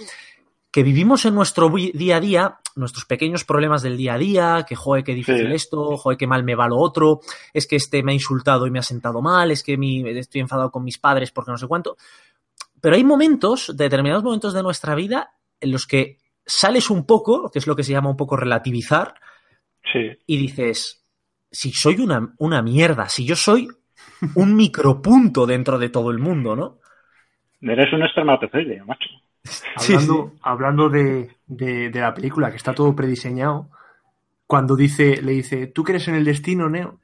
que 0.70 0.83
vivimos 0.83 1.24
en 1.24 1.35
nuestro 1.35 1.68
día 1.70 2.16
a 2.16 2.20
día, 2.20 2.59
nuestros 2.76 3.04
pequeños 3.04 3.44
problemas 3.44 3.83
del 3.83 3.96
día 3.96 4.14
a 4.14 4.18
día, 4.18 4.64
que 4.68 4.76
joder, 4.76 5.02
qué 5.02 5.14
difícil 5.14 5.48
sí. 5.48 5.54
esto, 5.54 5.96
joder, 5.96 6.16
qué 6.16 6.26
mal 6.26 6.44
me 6.44 6.54
va 6.54 6.68
lo 6.68 6.78
otro, 6.78 7.20
es 7.52 7.66
que 7.66 7.76
este 7.76 8.02
me 8.02 8.12
ha 8.12 8.14
insultado 8.14 8.66
y 8.66 8.70
me 8.70 8.78
ha 8.78 8.83
sentado 8.83 9.20
mal, 9.20 9.50
es 9.50 9.62
que 9.64 9.76
mi, 9.76 10.09
estoy 10.09 10.42
enfadado 10.42 10.70
con 10.70 10.85
mis 10.85 10.98
padres 10.98 11.33
porque 11.33 11.50
no 11.50 11.59
sé 11.59 11.66
cuánto. 11.66 11.96
Pero 12.80 12.94
hay 12.94 13.04
momentos, 13.04 13.76
determinados 13.76 14.22
momentos 14.22 14.54
de 14.54 14.62
nuestra 14.62 14.94
vida, 14.94 15.33
en 15.61 15.72
los 15.72 15.87
que 15.87 16.18
sales 16.46 16.88
un 16.88 17.04
poco, 17.04 17.50
que 17.50 17.59
es 17.59 17.66
lo 17.66 17.74
que 17.74 17.83
se 17.83 17.92
llama 17.92 18.11
un 18.11 18.16
poco 18.16 18.37
relativizar, 18.37 19.14
sí. 19.92 20.16
y 20.26 20.37
dices, 20.37 21.04
si 21.50 21.72
soy 21.72 21.96
una, 21.96 22.33
una 22.38 22.62
mierda, 22.62 23.09
si 23.09 23.26
yo 23.26 23.35
soy 23.35 23.68
un 24.37 24.54
micropunto 24.54 25.46
dentro 25.46 25.78
de 25.78 25.88
todo 25.88 26.11
el 26.11 26.18
mundo, 26.18 26.54
¿no? 26.54 26.78
Eres 27.61 27.92
un 27.92 28.02
espermatozoide, 28.02 28.83
macho. 28.85 29.09
Hablando, 29.76 30.24
sí, 30.29 30.31
sí. 30.35 30.40
hablando 30.42 30.88
de, 30.88 31.31
de, 31.46 31.90
de, 31.90 32.00
la 32.00 32.12
película, 32.12 32.50
que 32.50 32.57
está 32.57 32.74
todo 32.74 32.94
prediseñado, 32.94 33.70
cuando 34.46 34.76
dice, 34.76 35.22
le 35.22 35.33
dice, 35.33 35.68
¿tú 35.68 35.83
crees 35.85 36.09
en 36.09 36.16
el 36.16 36.24
destino, 36.24 36.68
Neo? 36.68 36.98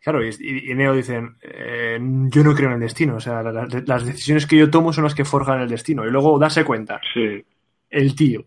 Claro, 0.00 0.24
y, 0.24 0.70
y 0.70 0.74
Neo 0.74 0.94
dice, 0.94 1.20
eh, 1.42 1.98
yo 2.00 2.44
no 2.44 2.54
creo 2.54 2.68
en 2.68 2.74
el 2.74 2.80
destino, 2.80 3.16
o 3.16 3.20
sea, 3.20 3.42
la, 3.42 3.66
las 3.86 4.06
decisiones 4.06 4.46
que 4.46 4.56
yo 4.56 4.70
tomo 4.70 4.92
son 4.92 5.04
las 5.04 5.14
que 5.14 5.24
forjan 5.24 5.60
el 5.60 5.68
destino. 5.68 6.06
Y 6.06 6.10
luego 6.10 6.38
darse 6.38 6.64
cuenta, 6.64 7.00
sí. 7.12 7.44
el 7.90 8.14
tío, 8.14 8.44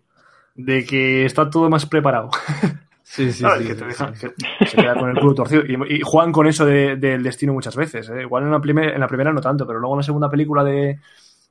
de 0.56 0.86
que 0.86 1.26
está 1.26 1.50
todo 1.50 1.69
más 1.69 1.86
preparado. 1.86 2.30
Sí, 3.04 3.30
sí, 3.34 3.43
no, 3.43 3.58
sí, 3.58 3.67
que 3.67 3.76
te 3.76 3.84
deja. 3.84 4.13
Que 4.13 4.65
se 4.67 4.78
queda 4.78 4.95
con 4.95 5.10
el 5.10 5.19
culo 5.19 5.36
torcido. 5.36 5.63
Y, 5.65 5.95
y 5.95 6.02
juegan 6.02 6.32
con 6.32 6.47
eso 6.47 6.65
de, 6.65 6.95
del 6.95 7.21
destino 7.21 7.52
muchas 7.52 7.76
veces. 7.76 8.10
¿eh? 8.10 8.21
Igual 8.21 8.43
en 8.43 8.52
la, 8.52 8.62
primer, 8.62 8.93
en 8.93 9.02
la 9.02 9.08
primera 9.08 9.34
no 9.34 9.41
tanto, 9.41 9.67
pero 9.67 9.80
luego 9.80 9.95
en 9.95 10.00
la 10.00 10.04
segunda 10.04 10.30
película 10.30 10.63
de 10.63 10.97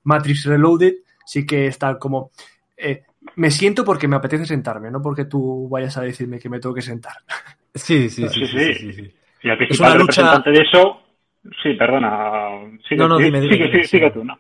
Matrix 0.05 0.47
Reloaded 0.47 0.95
sí 1.31 1.47
que 1.47 1.67
está 1.67 1.97
como... 1.97 2.33
Eh, 2.77 3.03
me 3.37 3.53
siento 3.53 3.85
porque 3.85 4.09
me 4.09 4.17
apetece 4.17 4.47
sentarme, 4.47 4.91
no 4.91 5.01
porque 5.01 5.27
tú 5.27 5.69
vayas 5.69 5.97
a 5.97 6.03
decirme 6.03 6.41
que 6.41 6.49
me 6.49 6.59
tengo 6.59 6.75
que 6.75 6.83
sentar. 6.83 7.13
Sí, 7.73 8.11
sí, 8.11 8.29
sí. 8.29 8.47
sí, 8.47 8.75
sí, 8.75 8.93
sí 8.93 9.15
Y 9.45 9.49
el 9.49 9.57
principal 9.57 9.93
representante 9.93 10.51
lucha... 10.51 10.61
de 10.61 10.69
eso... 10.69 11.03
Sí, 11.63 11.75
perdona. 11.75 12.51
Sigue, 12.87 12.99
no, 12.99 13.09
no, 13.09 13.17
dime, 13.19 13.41
dime. 13.41 13.55
Sigue, 13.55 13.71
dime, 13.71 13.85
sigue, 13.85 14.11
tú, 14.11 14.25
no. 14.25 14.37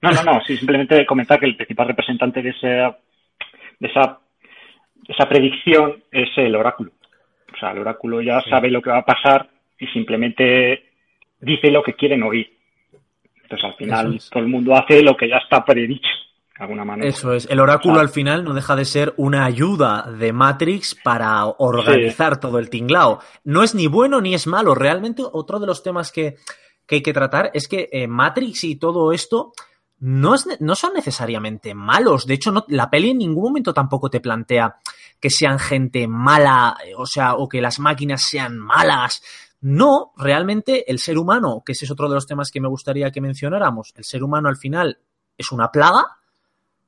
No, 0.00 0.10
no, 0.10 0.22
no, 0.24 0.40
sí, 0.40 0.56
simplemente 0.56 1.04
comentar 1.04 1.38
que 1.38 1.46
el 1.46 1.54
principal 1.54 1.88
representante 1.88 2.40
de, 2.40 2.48
ese, 2.48 2.66
de 2.66 3.88
esa, 3.88 4.18
esa 5.06 5.28
predicción 5.28 6.02
es 6.10 6.30
el 6.36 6.56
oráculo. 6.56 6.92
O 7.54 7.58
sea, 7.58 7.72
el 7.72 7.78
oráculo 7.78 8.22
ya 8.22 8.40
sí. 8.40 8.48
sabe 8.48 8.70
lo 8.70 8.80
que 8.80 8.90
va 8.90 8.98
a 8.98 9.04
pasar 9.04 9.50
y 9.78 9.86
simplemente 9.88 10.82
dice 11.40 11.70
lo 11.70 11.82
que 11.82 11.92
quieren 11.92 12.22
oír. 12.22 12.50
Entonces, 13.52 13.70
al 13.70 13.76
final, 13.76 14.16
es. 14.16 14.30
todo 14.30 14.42
el 14.42 14.48
mundo 14.48 14.74
hace 14.74 15.02
lo 15.02 15.16
que 15.16 15.28
ya 15.28 15.36
está 15.36 15.64
predicho. 15.64 16.08
De 16.56 16.64
alguna 16.64 16.84
manera. 16.84 17.08
Eso 17.08 17.32
es. 17.32 17.46
El 17.50 17.60
oráculo 17.60 17.94
o 17.94 17.96
sea, 17.96 18.02
al 18.02 18.08
final 18.10 18.44
no 18.44 18.54
deja 18.54 18.76
de 18.76 18.84
ser 18.84 19.14
una 19.16 19.44
ayuda 19.44 20.02
de 20.02 20.32
Matrix 20.32 20.94
para 20.94 21.46
organizar 21.46 22.34
sí. 22.34 22.40
todo 22.40 22.58
el 22.58 22.70
tinglao. 22.70 23.20
No 23.44 23.62
es 23.62 23.74
ni 23.74 23.86
bueno 23.86 24.20
ni 24.20 24.34
es 24.34 24.46
malo. 24.46 24.74
Realmente, 24.74 25.22
otro 25.32 25.58
de 25.58 25.66
los 25.66 25.82
temas 25.82 26.12
que, 26.12 26.36
que 26.86 26.96
hay 26.96 27.02
que 27.02 27.12
tratar 27.12 27.50
es 27.54 27.68
que 27.68 27.88
eh, 27.90 28.06
Matrix 28.06 28.64
y 28.64 28.76
todo 28.76 29.12
esto 29.12 29.52
no, 29.98 30.34
es, 30.34 30.46
no, 30.60 30.74
son 30.74 30.94
necesariamente 30.94 31.74
malos. 31.74 32.26
De 32.26 32.34
hecho, 32.34 32.52
no, 32.52 32.64
la 32.68 32.90
peli 32.90 33.10
en 33.10 33.18
ningún 33.18 33.44
momento 33.44 33.72
tampoco 33.72 34.10
te 34.10 34.20
plantea 34.20 34.76
que 35.20 35.30
sean 35.30 35.58
gente 35.58 36.06
mala, 36.08 36.76
o 36.96 37.06
sea, 37.06 37.34
o 37.34 37.48
que 37.48 37.60
las 37.60 37.78
máquinas 37.78 38.22
sean 38.28 38.58
malas. 38.58 39.22
No, 39.62 40.12
realmente 40.16 40.90
el 40.90 40.98
ser 40.98 41.16
humano, 41.18 41.62
que 41.64 41.72
ese 41.72 41.84
es 41.84 41.90
otro 41.90 42.08
de 42.08 42.16
los 42.16 42.26
temas 42.26 42.50
que 42.50 42.60
me 42.60 42.68
gustaría 42.68 43.10
que 43.10 43.20
mencionáramos, 43.20 43.94
el 43.96 44.04
ser 44.04 44.22
humano 44.22 44.48
al 44.48 44.56
final 44.56 44.98
es 45.38 45.52
una 45.52 45.70
plaga 45.70 46.18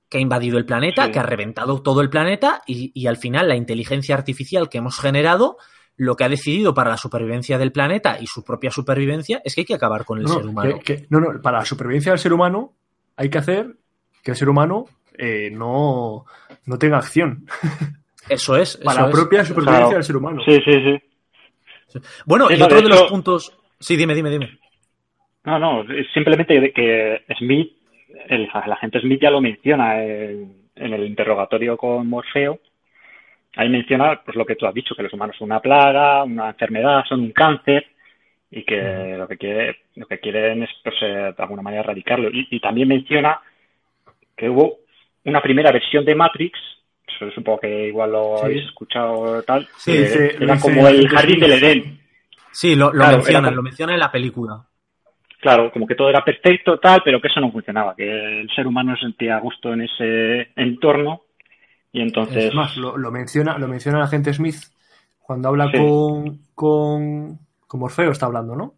que 0.08 0.18
ha 0.18 0.20
invadido 0.20 0.58
el 0.58 0.66
planeta, 0.66 1.06
sí. 1.06 1.12
que 1.12 1.18
ha 1.20 1.22
reventado 1.22 1.82
todo 1.82 2.00
el 2.00 2.10
planeta 2.10 2.62
y, 2.66 2.90
y, 2.92 3.06
al 3.06 3.16
final 3.16 3.48
la 3.48 3.56
inteligencia 3.56 4.14
artificial 4.14 4.68
que 4.68 4.78
hemos 4.78 4.98
generado 4.98 5.56
lo 5.96 6.16
que 6.16 6.24
ha 6.24 6.28
decidido 6.28 6.74
para 6.74 6.90
la 6.90 6.96
supervivencia 6.96 7.58
del 7.58 7.72
planeta 7.72 8.18
y 8.20 8.26
su 8.26 8.44
propia 8.44 8.70
supervivencia 8.70 9.40
es 9.44 9.54
que 9.54 9.62
hay 9.62 9.64
que 9.64 9.74
acabar 9.74 10.04
con 10.04 10.18
el 10.18 10.24
no, 10.24 10.34
ser 10.34 10.46
humano. 10.46 10.78
Que, 10.78 10.96
que, 10.96 11.06
no, 11.10 11.20
no, 11.20 11.40
para 11.40 11.58
la 11.58 11.64
supervivencia 11.64 12.12
del 12.12 12.18
ser 12.18 12.32
humano 12.32 12.72
hay 13.16 13.30
que 13.30 13.38
hacer 13.38 13.76
que 14.22 14.32
el 14.32 14.36
ser 14.36 14.48
humano 14.48 14.86
eh, 15.16 15.50
no, 15.52 16.24
no 16.66 16.78
tenga 16.78 16.98
acción. 16.98 17.46
Eso 18.28 18.56
es. 18.56 18.78
para 18.78 19.00
eso 19.00 19.06
la 19.06 19.12
propia 19.12 19.42
es. 19.42 19.48
supervivencia 19.48 19.84
claro. 19.84 19.96
del 19.96 20.04
ser 20.04 20.16
humano. 20.16 20.42
Sí, 20.46 20.58
sí, 20.64 20.72
sí. 20.72 21.13
Bueno, 22.26 22.48
sí, 22.48 22.54
y 22.58 22.62
otro 22.62 22.76
de, 22.76 22.82
de 22.82 22.88
los 22.88 23.04
puntos. 23.04 23.56
Sí, 23.78 23.96
dime, 23.96 24.14
dime, 24.14 24.30
dime. 24.30 24.58
No, 25.44 25.58
no, 25.58 25.84
simplemente 26.14 26.72
que 26.72 27.22
Smith, 27.38 27.72
el, 28.28 28.42
el 28.42 28.72
agente 28.72 29.00
Smith 29.00 29.20
ya 29.20 29.30
lo 29.30 29.40
menciona 29.40 30.02
en, 30.02 30.70
en, 30.74 30.94
el 30.94 31.04
interrogatorio 31.04 31.76
con 31.76 32.08
Morfeo. 32.08 32.60
Ahí 33.56 33.68
menciona 33.68 34.22
pues 34.24 34.36
lo 34.36 34.46
que 34.46 34.56
tú 34.56 34.66
has 34.66 34.74
dicho, 34.74 34.94
que 34.94 35.02
los 35.02 35.12
humanos 35.12 35.36
son 35.38 35.46
una 35.46 35.60
plaga, 35.60 36.24
una 36.24 36.48
enfermedad, 36.48 37.04
son 37.08 37.20
un 37.20 37.32
cáncer 37.32 37.86
y 38.50 38.64
que 38.64 39.16
lo 39.18 39.28
que 39.28 39.36
quiere, 39.36 39.76
lo 39.96 40.06
que 40.06 40.18
quieren 40.18 40.62
es 40.62 40.70
pues, 40.82 40.94
eh, 41.02 41.34
de 41.36 41.42
alguna 41.42 41.62
manera 41.62 41.82
erradicarlo. 41.82 42.30
Y, 42.30 42.48
y, 42.50 42.60
también 42.60 42.88
menciona 42.88 43.40
que 44.36 44.48
hubo 44.48 44.78
una 45.24 45.42
primera 45.42 45.70
versión 45.72 46.04
de 46.04 46.14
Matrix 46.14 46.58
supongo 47.34 47.60
que 47.60 47.88
igual 47.88 48.12
lo 48.12 48.38
sí. 48.38 48.44
habéis 48.44 48.64
escuchado 48.64 49.42
tal, 49.42 49.68
sí, 49.76 49.92
que 49.92 50.06
sí, 50.06 50.18
era 50.40 50.58
como 50.58 50.86
el 50.88 51.08
jardín 51.08 51.40
del 51.40 51.52
Edén. 51.52 52.00
Sí, 52.52 52.74
lo, 52.74 52.92
lo 52.92 52.92
claro, 52.92 53.22
como, 53.22 53.50
lo 53.50 53.62
menciona 53.62 53.94
en 53.94 54.00
la 54.00 54.12
película. 54.12 54.64
Claro, 55.40 55.70
como 55.72 55.86
que 55.86 55.94
todo 55.94 56.08
era 56.08 56.24
perfecto, 56.24 56.78
tal, 56.78 57.02
pero 57.04 57.20
que 57.20 57.28
eso 57.28 57.40
no 57.40 57.52
funcionaba, 57.52 57.94
que 57.94 58.40
el 58.40 58.50
ser 58.50 58.66
humano 58.66 58.94
se 58.96 59.02
sentía 59.02 59.36
a 59.36 59.40
gusto 59.40 59.72
en 59.72 59.82
ese 59.82 60.52
entorno 60.56 61.22
y 61.92 62.00
entonces... 62.00 62.46
Es 62.46 62.54
más, 62.54 62.76
lo, 62.76 62.96
lo 62.96 63.10
menciona, 63.10 63.58
lo 63.58 63.68
menciona 63.68 63.98
la 63.98 64.08
gente 64.08 64.32
Smith 64.32 64.56
cuando 65.20 65.48
habla 65.48 65.70
con, 65.70 66.38
con, 66.54 67.38
con 67.66 67.80
Morfeo, 67.80 68.10
está 68.10 68.26
hablando, 68.26 68.56
¿no? 68.56 68.74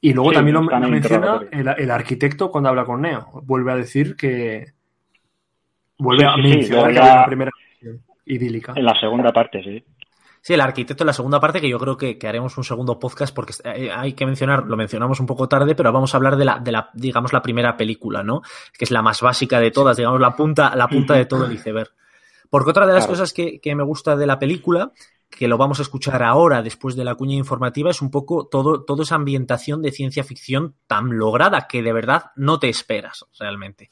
Y 0.00 0.14
luego 0.14 0.32
también 0.32 0.54
lo, 0.54 0.62
lo 0.62 0.88
menciona 0.88 1.40
el, 1.50 1.68
el, 1.68 1.90
arquitecto 1.90 2.50
cuando 2.50 2.70
habla 2.70 2.84
con 2.84 3.02
Neo. 3.02 3.42
Vuelve 3.44 3.72
a 3.72 3.76
decir 3.76 4.16
que... 4.16 4.72
Vuelve 6.00 6.24
a 6.24 6.36
mencionar 6.36 6.88
que 6.88 6.94
ya... 6.94 7.16
la 7.16 7.26
primera 7.26 7.50
idílica. 8.26 8.72
En 8.74 8.84
la 8.84 8.98
segunda 8.98 9.32
parte, 9.32 9.62
sí. 9.62 9.84
Sí, 10.42 10.54
el 10.54 10.60
arquitecto 10.62 11.04
en 11.04 11.08
la 11.08 11.12
segunda 11.12 11.38
parte, 11.38 11.60
que 11.60 11.68
yo 11.68 11.78
creo 11.78 11.98
que, 11.98 12.16
que, 12.16 12.26
haremos 12.26 12.56
un 12.56 12.64
segundo 12.64 12.98
podcast, 12.98 13.34
porque 13.34 13.52
eh, 13.64 13.90
hay 13.94 14.14
que 14.14 14.24
mencionar, 14.24 14.64
lo 14.66 14.76
mencionamos 14.76 15.20
un 15.20 15.26
poco 15.26 15.48
tarde, 15.48 15.74
pero 15.74 15.92
vamos 15.92 16.14
a 16.14 16.16
hablar 16.16 16.36
de 16.36 16.46
la, 16.46 16.58
de 16.58 16.72
la 16.72 16.88
digamos, 16.94 17.34
la 17.34 17.42
primera 17.42 17.76
película, 17.76 18.22
¿no? 18.22 18.40
Que 18.76 18.86
es 18.86 18.90
la 18.90 19.02
más 19.02 19.20
básica 19.20 19.60
de 19.60 19.70
todas, 19.70 19.98
digamos, 19.98 20.18
la 20.18 20.34
punta, 20.34 20.74
la 20.74 20.88
punta 20.88 21.14
de 21.14 21.26
todo 21.26 21.44
el 21.44 21.52
iceberg. 21.52 21.90
Porque 22.48 22.70
otra 22.70 22.86
de 22.86 22.94
las 22.94 23.04
claro. 23.04 23.12
cosas 23.12 23.34
que, 23.34 23.60
que, 23.60 23.74
me 23.74 23.84
gusta 23.84 24.16
de 24.16 24.26
la 24.26 24.38
película, 24.38 24.92
que 25.28 25.46
lo 25.46 25.58
vamos 25.58 25.78
a 25.78 25.82
escuchar 25.82 26.22
ahora, 26.22 26.62
después 26.62 26.96
de 26.96 27.04
la 27.04 27.14
cuña 27.16 27.36
informativa, 27.36 27.90
es 27.90 28.00
un 28.00 28.10
poco 28.10 28.46
todo, 28.46 28.82
toda 28.84 29.02
esa 29.02 29.16
ambientación 29.16 29.82
de 29.82 29.92
ciencia 29.92 30.24
ficción 30.24 30.74
tan 30.86 31.18
lograda 31.18 31.68
que 31.68 31.82
de 31.82 31.92
verdad 31.92 32.32
no 32.34 32.58
te 32.58 32.70
esperas, 32.70 33.26
realmente. 33.38 33.90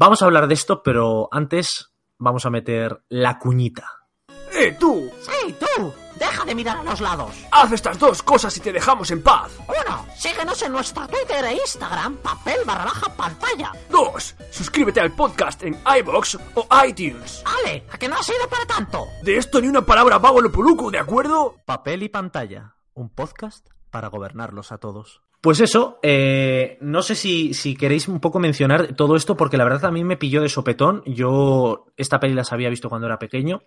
Vamos 0.00 0.22
a 0.22 0.26
hablar 0.26 0.46
de 0.46 0.54
esto, 0.54 0.80
pero 0.84 1.28
antes 1.32 1.90
vamos 2.18 2.46
a 2.46 2.50
meter 2.50 3.02
la 3.08 3.40
cuñita. 3.40 4.06
¡Eh, 4.52 4.76
tú! 4.78 5.10
¡Sí, 5.20 5.56
tú! 5.58 5.92
¡Deja 6.14 6.44
de 6.44 6.54
mirar 6.54 6.76
a 6.76 6.84
los 6.84 7.00
lados! 7.00 7.34
Haz 7.50 7.72
estas 7.72 7.98
dos 7.98 8.22
cosas 8.22 8.56
y 8.56 8.60
te 8.60 8.72
dejamos 8.72 9.10
en 9.10 9.24
paz. 9.24 9.50
Uno, 9.66 10.06
síguenos 10.14 10.62
en 10.62 10.70
nuestro 10.70 11.04
Twitter 11.08 11.44
e 11.46 11.54
Instagram, 11.54 12.14
papel 12.18 12.60
barra 12.64 12.84
baja 12.84 13.12
pantalla. 13.16 13.72
Dos, 13.90 14.36
suscríbete 14.52 15.00
al 15.00 15.10
podcast 15.16 15.64
en 15.64 15.76
iBox 15.98 16.38
o 16.54 16.68
iTunes. 16.86 17.42
Ale, 17.44 17.84
¿a 17.90 17.98
que 17.98 18.08
no 18.08 18.14
ha 18.14 18.22
sido 18.22 18.48
para 18.48 18.66
tanto? 18.66 19.04
De 19.24 19.36
esto 19.36 19.60
ni 19.60 19.66
una 19.66 19.84
palabra 19.84 20.18
vago 20.18 20.40
lo 20.40 20.52
poluco, 20.52 20.92
¿de 20.92 21.00
acuerdo? 21.00 21.56
Papel 21.66 22.04
y 22.04 22.08
pantalla, 22.08 22.76
un 22.94 23.10
podcast 23.10 23.66
para 23.90 24.06
gobernarlos 24.06 24.70
a 24.70 24.78
todos. 24.78 25.22
Pues 25.40 25.60
eso, 25.60 26.00
eh, 26.02 26.78
no 26.80 27.00
sé 27.02 27.14
si, 27.14 27.54
si, 27.54 27.76
queréis 27.76 28.08
un 28.08 28.18
poco 28.18 28.40
mencionar 28.40 28.94
todo 28.96 29.14
esto, 29.14 29.36
porque 29.36 29.56
la 29.56 29.64
verdad 29.64 29.86
a 29.86 29.90
mí 29.92 30.02
me 30.02 30.16
pilló 30.16 30.42
de 30.42 30.48
sopetón. 30.48 31.02
Yo 31.06 31.86
esta 31.96 32.18
peli 32.18 32.34
las 32.34 32.52
había 32.52 32.68
visto 32.68 32.88
cuando 32.88 33.06
era 33.06 33.20
pequeño. 33.20 33.62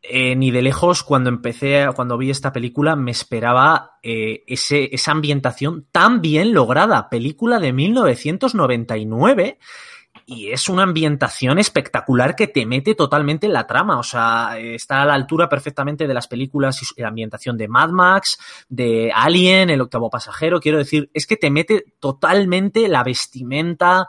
Eh, 0.00 0.36
ni 0.36 0.52
de 0.52 0.62
lejos, 0.62 1.02
cuando 1.02 1.28
empecé, 1.28 1.88
cuando 1.96 2.16
vi 2.16 2.30
esta 2.30 2.52
película, 2.52 2.94
me 2.94 3.10
esperaba 3.10 3.98
eh, 4.04 4.44
esa 4.46 5.10
ambientación 5.10 5.88
tan 5.90 6.20
bien 6.20 6.54
lograda. 6.54 7.08
Película 7.08 7.58
de 7.58 7.72
1999 7.72 9.58
y 10.28 10.50
es 10.50 10.68
una 10.68 10.82
ambientación 10.82 11.60
espectacular 11.60 12.34
que 12.34 12.48
te 12.48 12.66
mete 12.66 12.96
totalmente 12.96 13.46
en 13.46 13.52
la 13.52 13.68
trama. 13.68 14.00
O 14.00 14.02
sea, 14.02 14.58
está 14.58 15.02
a 15.02 15.06
la 15.06 15.14
altura 15.14 15.48
perfectamente 15.48 16.08
de 16.08 16.14
las 16.14 16.26
películas 16.26 16.82
y 16.82 17.00
la 17.00 17.08
ambientación 17.08 17.56
de 17.56 17.68
Mad 17.68 17.90
Max, 17.90 18.36
de 18.68 19.12
Alien, 19.14 19.70
El 19.70 19.80
octavo 19.80 20.10
pasajero. 20.10 20.60
Quiero 20.60 20.78
decir, 20.78 21.08
es 21.14 21.28
que 21.28 21.36
te 21.36 21.48
mete 21.48 21.84
totalmente 22.00 22.88
la 22.88 23.04
vestimenta, 23.04 24.08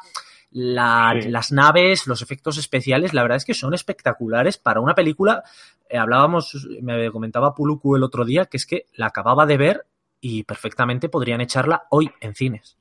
la, 0.49 1.15
sí. 1.21 1.29
las 1.29 1.51
naves, 1.51 2.07
los 2.07 2.23
efectos 2.23 2.57
especiales. 2.57 3.13
La 3.13 3.21
verdad 3.21 3.37
es 3.37 3.45
que 3.45 3.53
son 3.53 3.75
espectaculares 3.75 4.57
para 4.57 4.81
una 4.81 4.95
película. 4.95 5.43
Eh, 5.87 5.99
hablábamos, 5.99 6.67
me 6.81 7.11
comentaba 7.11 7.53
Puluku 7.53 7.95
el 7.95 8.03
otro 8.03 8.25
día, 8.25 8.45
que 8.45 8.57
es 8.57 8.65
que 8.65 8.87
la 8.95 9.05
acababa 9.05 9.45
de 9.45 9.57
ver 9.57 9.85
y 10.19 10.43
perfectamente 10.45 11.09
podrían 11.09 11.41
echarla 11.41 11.83
hoy 11.91 12.09
en 12.21 12.33
cines. 12.33 12.75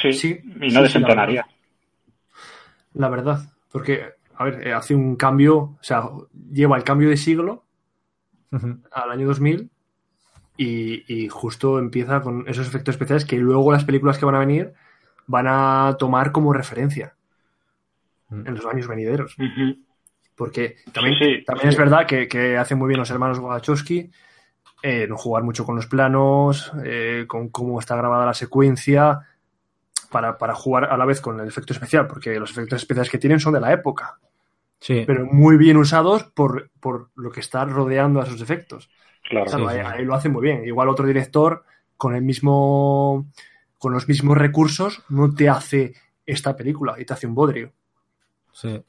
Sí, 0.00 0.12
sí 0.12 0.38
y 0.60 0.68
no 0.68 0.78
sí, 0.78 0.82
desentonaría. 0.82 1.44
La 2.94 3.08
verdad, 3.08 3.40
porque, 3.70 4.04
a 4.34 4.44
ver, 4.44 4.66
eh, 4.66 4.72
hace 4.72 4.94
un 4.94 5.16
cambio, 5.16 5.56
o 5.58 5.78
sea, 5.80 6.08
lleva 6.50 6.76
el 6.76 6.84
cambio 6.84 7.08
de 7.08 7.16
siglo 7.16 7.64
uh 8.50 8.56
-huh. 8.56 8.82
al 8.92 9.10
año 9.10 9.26
2000 9.26 9.70
y, 10.56 11.04
y, 11.12 11.28
justo 11.28 11.78
empieza 11.78 12.20
con 12.20 12.44
esos 12.46 12.66
efectos 12.66 12.94
especiales 12.94 13.24
que 13.24 13.38
luego 13.38 13.72
las 13.72 13.84
películas 13.84 14.18
que 14.18 14.26
van 14.26 14.34
a 14.34 14.40
venir 14.40 14.74
van 15.26 15.46
a 15.48 15.96
tomar 15.98 16.30
como 16.30 16.52
referencia 16.52 17.14
uh 18.30 18.34
-huh. 18.34 18.48
en 18.48 18.54
los 18.54 18.66
años 18.66 18.86
venideros. 18.86 19.38
Uh 19.38 19.42
-huh. 19.42 19.78
Porque 20.36 20.76
también, 20.92 21.16
sí, 21.18 21.44
también 21.44 21.68
es 21.68 21.76
verdad 21.76 22.06
que, 22.06 22.26
que, 22.28 22.56
hacen 22.56 22.78
muy 22.78 22.88
bien 22.88 23.00
los 23.00 23.10
hermanos 23.10 23.38
Wachowski 23.38 24.10
eh, 24.82 25.06
no 25.08 25.16
jugar 25.16 25.44
mucho 25.44 25.64
con 25.64 25.76
los 25.76 25.86
planos, 25.86 26.72
eh, 26.84 27.24
con 27.28 27.50
cómo 27.50 27.78
está 27.78 27.94
grabada 27.94 28.26
la 28.26 28.34
secuencia, 28.34 29.20
para, 30.12 30.38
para, 30.38 30.54
jugar 30.54 30.84
a 30.84 30.96
la 30.96 31.04
vez 31.04 31.20
con 31.20 31.40
el 31.40 31.48
efecto 31.48 31.72
especial, 31.72 32.06
porque 32.06 32.38
los 32.38 32.52
efectos 32.52 32.80
especiales 32.80 33.10
que 33.10 33.18
tienen 33.18 33.40
son 33.40 33.54
de 33.54 33.60
la 33.60 33.72
época. 33.72 34.18
Sí. 34.78 35.02
Pero 35.06 35.26
muy 35.26 35.56
bien 35.56 35.76
usados 35.76 36.22
por, 36.24 36.70
por 36.78 37.10
lo 37.16 37.32
que 37.32 37.40
está 37.40 37.64
rodeando 37.64 38.20
a 38.20 38.24
esos 38.24 38.40
efectos. 38.40 38.88
Claro. 39.28 39.50
Sí, 39.50 39.56
ahí, 39.68 39.78
sí. 39.78 39.82
ahí, 39.84 40.04
lo 40.04 40.14
hace 40.14 40.28
muy 40.28 40.42
bien. 40.42 40.64
Igual 40.64 40.88
otro 40.88 41.06
director 41.06 41.64
con 41.96 42.14
el 42.14 42.22
mismo. 42.22 43.26
con 43.78 43.92
los 43.92 44.06
mismos 44.06 44.38
recursos 44.38 45.02
no 45.08 45.34
te 45.34 45.48
hace 45.48 45.94
esta 46.26 46.54
película 46.56 46.94
y 46.98 47.04
te 47.04 47.14
hace 47.14 47.26
un 47.26 47.34
bodrio. 47.34 47.72
Sí. 48.52 48.82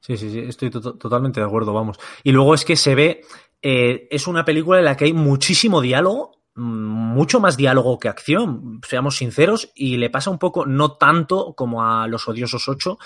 Sí, 0.00 0.16
sí, 0.16 0.30
sí, 0.30 0.40
estoy 0.40 0.68
to 0.68 0.94
totalmente 0.94 1.38
de 1.38 1.46
acuerdo, 1.46 1.72
vamos. 1.72 2.00
Y 2.24 2.32
luego 2.32 2.54
es 2.54 2.64
que 2.64 2.74
se 2.74 2.96
ve, 2.96 3.20
eh, 3.62 4.08
es 4.10 4.26
una 4.26 4.44
película 4.44 4.80
en 4.80 4.84
la 4.86 4.96
que 4.96 5.04
hay 5.04 5.12
muchísimo 5.12 5.80
diálogo, 5.80 6.32
mucho 6.54 7.40
más 7.40 7.56
diálogo 7.56 7.98
que 7.98 8.08
acción, 8.08 8.80
seamos 8.86 9.16
sinceros, 9.16 9.70
y 9.74 9.96
le 9.96 10.10
pasa 10.10 10.30
un 10.30 10.38
poco, 10.38 10.66
no 10.66 10.96
tanto 10.96 11.54
como 11.54 11.84
a 11.84 12.06
Los 12.06 12.28
Odiosos 12.28 12.68
8, 12.68 12.98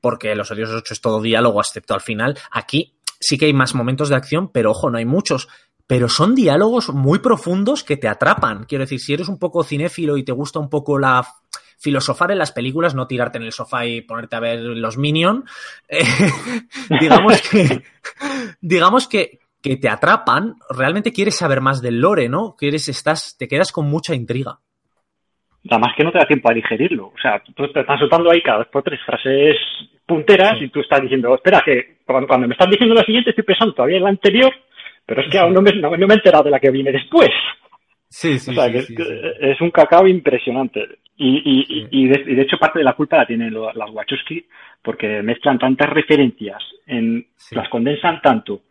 porque 0.00 0.34
Los 0.34 0.50
Odiosos 0.50 0.76
8 0.76 0.94
es 0.94 1.00
todo 1.00 1.22
diálogo, 1.22 1.60
excepto 1.60 1.94
al 1.94 2.00
final. 2.00 2.38
Aquí 2.50 2.98
sí 3.20 3.38
que 3.38 3.46
hay 3.46 3.52
más 3.52 3.74
momentos 3.74 4.08
de 4.08 4.16
acción, 4.16 4.50
pero 4.52 4.72
ojo, 4.72 4.90
no 4.90 4.98
hay 4.98 5.06
muchos. 5.06 5.48
Pero 5.86 6.08
son 6.08 6.34
diálogos 6.34 6.90
muy 6.90 7.18
profundos 7.18 7.84
que 7.84 7.96
te 7.96 8.08
atrapan. 8.08 8.64
Quiero 8.64 8.84
decir, 8.84 9.00
si 9.00 9.14
eres 9.14 9.28
un 9.28 9.38
poco 9.38 9.64
cinéfilo 9.64 10.16
y 10.16 10.24
te 10.24 10.32
gusta 10.32 10.58
un 10.58 10.68
poco 10.68 10.98
la 10.98 11.26
filosofar 11.78 12.30
en 12.30 12.38
las 12.38 12.52
películas, 12.52 12.94
no 12.94 13.08
tirarte 13.08 13.38
en 13.38 13.44
el 13.44 13.52
sofá 13.52 13.84
y 13.84 14.02
ponerte 14.02 14.36
a 14.36 14.40
ver 14.40 14.60
los 14.60 14.96
Minion, 14.96 15.44
eh, 15.88 16.04
digamos 17.00 17.42
que 17.42 17.82
digamos 18.60 19.08
que, 19.08 19.40
que 19.62 19.76
te 19.76 19.88
atrapan, 19.88 20.56
realmente 20.68 21.12
quieres 21.12 21.36
saber 21.36 21.60
más 21.60 21.80
del 21.80 22.00
lore, 22.00 22.28
¿no? 22.28 22.56
Quieres, 22.58 22.88
estás, 22.88 23.36
te 23.38 23.46
quedas 23.46 23.70
con 23.72 23.88
mucha 23.88 24.14
intriga. 24.14 24.58
Nada 25.64 25.78
más 25.78 25.96
que 25.96 26.02
no 26.02 26.10
te 26.10 26.18
da 26.18 26.26
tiempo 26.26 26.50
a 26.50 26.54
digerirlo. 26.54 27.06
O 27.06 27.18
sea, 27.22 27.40
tú 27.54 27.68
te 27.72 27.80
estás 27.80 28.00
soltando 28.00 28.30
ahí 28.30 28.42
cada 28.42 28.58
vez 28.58 28.68
por 28.68 28.82
tres 28.82 29.00
frases 29.06 29.56
punteras 30.04 30.58
sí. 30.58 30.64
y 30.64 30.68
tú 30.68 30.80
estás 30.80 31.00
diciendo, 31.00 31.34
espera, 31.34 31.62
que 31.64 31.98
cuando, 32.04 32.26
cuando, 32.26 32.48
me 32.48 32.54
estás 32.54 32.68
diciendo 32.68 32.94
la 32.94 33.04
siguiente 33.04 33.30
estoy 33.30 33.44
pensando 33.44 33.72
todavía 33.72 33.98
en 33.98 34.02
la 34.02 34.10
anterior, 34.10 34.52
pero 35.06 35.22
es 35.22 35.30
que 35.30 35.38
aún 35.38 35.54
no 35.54 35.62
me, 35.62 35.72
no, 35.72 35.96
no 35.96 36.06
me, 36.06 36.14
he 36.14 36.16
enterado 36.16 36.44
de 36.44 36.50
la 36.50 36.58
que 36.58 36.70
viene 36.70 36.90
después. 36.90 37.30
Sí, 38.08 38.40
sí, 38.40 38.50
o 38.52 38.54
sea, 38.54 38.66
sí, 38.66 38.72
que, 38.72 39.04
sí, 39.04 39.04
es 39.40 39.60
un 39.60 39.70
cacao 39.70 40.08
impresionante. 40.08 40.98
Y, 41.16 41.36
y, 41.44 41.86
y, 41.90 42.08
de, 42.08 42.24
y, 42.26 42.34
de, 42.34 42.42
hecho 42.42 42.58
parte 42.58 42.80
de 42.80 42.84
la 42.84 42.94
culpa 42.94 43.18
la 43.18 43.26
tienen 43.26 43.54
las 43.54 43.90
Wachowski 43.90 44.44
porque 44.82 45.22
mezclan 45.22 45.58
tantas 45.58 45.88
referencias, 45.90 46.60
en, 46.86 47.24
las 47.52 47.68
condensan 47.68 48.20
tanto 48.20 48.62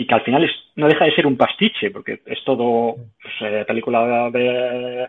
y 0.00 0.06
que 0.06 0.14
al 0.14 0.22
final 0.22 0.42
es, 0.44 0.50
no 0.76 0.88
deja 0.88 1.04
de 1.04 1.14
ser 1.14 1.26
un 1.26 1.36
pastiche, 1.36 1.90
porque 1.90 2.20
es 2.24 2.42
todo 2.42 2.96
pues, 3.22 3.34
eh, 3.42 3.64
película 3.66 4.30
de, 4.30 5.06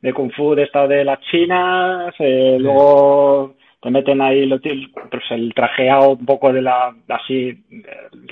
de 0.00 0.12
Kung 0.12 0.32
Fu 0.32 0.56
de 0.56 0.64
esta 0.64 0.88
de 0.88 1.04
las 1.04 1.20
chinas, 1.30 2.12
eh, 2.18 2.54
sí. 2.56 2.62
luego 2.62 3.54
te 3.80 3.90
meten 3.90 4.20
ahí 4.20 4.46
lo, 4.46 4.58
pues, 4.58 5.22
el 5.30 5.54
trajeado 5.54 6.10
un 6.10 6.26
poco 6.26 6.52
de 6.52 6.60
la 6.60 6.92
así 7.08 7.56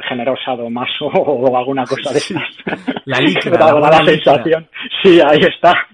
generosa 0.08 0.56
más 0.68 0.90
o, 1.00 1.56
alguna 1.56 1.84
cosa 1.84 2.10
de 2.10 2.18
esas. 2.18 2.42
La 3.04 3.20
licra, 3.20 3.52
la, 3.60 3.78
la, 3.78 3.90
la 3.90 4.04
sensación. 4.04 4.68
Sí, 5.04 5.20
ahí 5.24 5.38
está. 5.42 5.86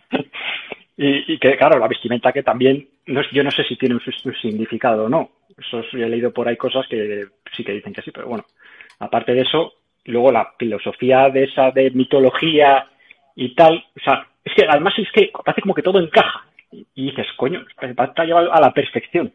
Y, 0.96 1.35
y, 1.35 1.38
que, 1.38 1.59
claro, 1.59 1.79
la 1.79 1.88
vestimenta 1.88 2.33
que 2.33 2.42
también, 2.42 2.88
no, 3.05 3.20
yo 3.33 3.44
no 3.44 3.50
sé 3.50 3.64
si 3.64 3.76
tiene 3.76 3.96
un, 3.96 4.00
su 4.00 4.33
significado 4.33 5.05
o 5.05 5.09
no. 5.11 5.29
Eso 5.59 5.83
sí, 5.90 6.00
he 6.00 6.09
leído 6.09 6.33
por 6.33 6.48
ahí 6.48 6.57
cosas 6.57 6.87
que 6.88 7.26
sí 7.55 7.62
que 7.62 7.72
dicen 7.72 7.92
que 7.92 8.00
sí, 8.00 8.12
pero 8.12 8.29
bueno. 8.29 8.46
Aparte 8.98 9.35
de 9.35 9.42
eso, 9.42 9.74
luego 10.07 10.33
la 10.33 10.53
filosofía 10.59 11.29
de 11.31 11.45
esa 11.45 11.71
de 11.71 11.90
mitología 11.90 12.88
y 13.35 13.55
tal, 13.55 13.85
o 13.97 14.01
sea, 14.01 14.27
es 14.45 14.55
que 14.55 14.64
además 14.69 14.95
es 14.99 15.09
que 15.12 15.31
parece 15.45 15.61
como 15.61 15.75
que 15.75 15.83
todo 15.83 16.01
encaja. 16.01 16.47
Y, 16.73 16.87
y 16.95 17.11
dices, 17.11 17.27
coño, 17.37 17.64
está 17.81 18.25
llevado 18.25 18.53
a 18.53 18.61
la 18.61 18.73
perfección. 18.73 19.33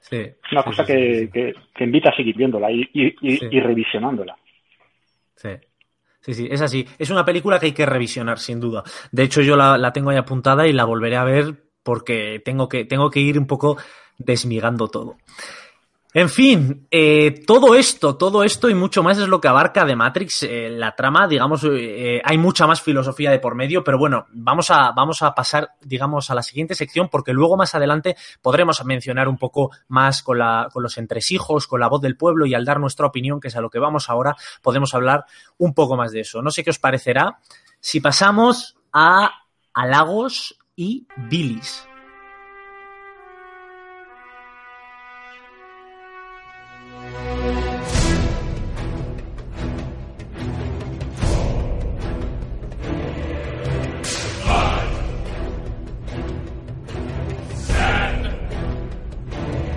Sí, 0.00 0.16
es 0.16 0.52
una 0.52 0.62
sí, 0.62 0.68
cosa 0.68 0.84
sí, 0.84 0.92
que, 0.92 1.30
que, 1.32 1.54
que, 1.74 1.84
invita 1.84 2.10
a 2.10 2.16
seguir 2.16 2.36
viéndola 2.36 2.70
y, 2.70 2.88
y, 2.92 3.14
y 3.22 3.60
revisionándola. 3.60 4.36
Sí. 5.36 5.50
Sí, 6.20 6.34
sí, 6.34 6.48
es 6.50 6.60
así. 6.60 6.86
Es 6.98 7.10
una 7.10 7.24
película 7.24 7.58
que 7.58 7.66
hay 7.66 7.72
que 7.72 7.84
revisionar, 7.84 8.38
sin 8.38 8.60
duda. 8.60 8.84
De 9.10 9.24
hecho, 9.24 9.42
yo 9.42 9.56
la, 9.56 9.76
la 9.76 9.92
tengo 9.92 10.10
ahí 10.10 10.16
apuntada 10.16 10.68
y 10.68 10.72
la 10.72 10.84
volveré 10.84 11.16
a 11.16 11.24
ver 11.24 11.64
porque 11.82 12.40
tengo 12.44 12.68
que, 12.68 12.84
tengo 12.84 13.10
que 13.10 13.20
ir 13.20 13.38
un 13.38 13.46
poco 13.48 13.76
desmigando 14.18 14.86
todo. 14.88 15.16
En 16.14 16.28
fin, 16.28 16.86
eh, 16.90 17.42
todo 17.46 17.74
esto, 17.74 18.18
todo 18.18 18.44
esto 18.44 18.68
y 18.68 18.74
mucho 18.74 19.02
más 19.02 19.16
es 19.16 19.28
lo 19.28 19.40
que 19.40 19.48
abarca 19.48 19.86
de 19.86 19.96
Matrix. 19.96 20.42
Eh, 20.42 20.68
la 20.68 20.94
trama, 20.94 21.26
digamos, 21.26 21.64
eh, 21.64 22.20
hay 22.22 22.36
mucha 22.36 22.66
más 22.66 22.82
filosofía 22.82 23.30
de 23.30 23.38
por 23.38 23.54
medio, 23.54 23.82
pero 23.82 23.96
bueno, 23.96 24.26
vamos 24.30 24.70
a, 24.70 24.92
vamos 24.92 25.22
a 25.22 25.34
pasar, 25.34 25.70
digamos, 25.80 26.30
a 26.30 26.34
la 26.34 26.42
siguiente 26.42 26.74
sección 26.74 27.08
porque 27.10 27.32
luego 27.32 27.56
más 27.56 27.74
adelante 27.74 28.16
podremos 28.42 28.84
mencionar 28.84 29.26
un 29.26 29.38
poco 29.38 29.70
más 29.88 30.22
con, 30.22 30.38
la, 30.38 30.68
con 30.70 30.82
los 30.82 30.98
entresijos, 30.98 31.66
con 31.66 31.80
la 31.80 31.88
voz 31.88 32.02
del 32.02 32.18
pueblo 32.18 32.44
y 32.44 32.52
al 32.52 32.66
dar 32.66 32.78
nuestra 32.78 33.06
opinión, 33.06 33.40
que 33.40 33.48
es 33.48 33.56
a 33.56 33.62
lo 33.62 33.70
que 33.70 33.78
vamos 33.78 34.10
ahora, 34.10 34.36
podemos 34.60 34.92
hablar 34.92 35.24
un 35.56 35.72
poco 35.72 35.96
más 35.96 36.12
de 36.12 36.20
eso. 36.20 36.42
No 36.42 36.50
sé 36.50 36.62
qué 36.62 36.70
os 36.70 36.78
parecerá 36.78 37.38
si 37.80 38.00
pasamos 38.00 38.76
a 38.92 39.30
halagos 39.72 40.58
y 40.76 41.06
bilis. 41.16 41.86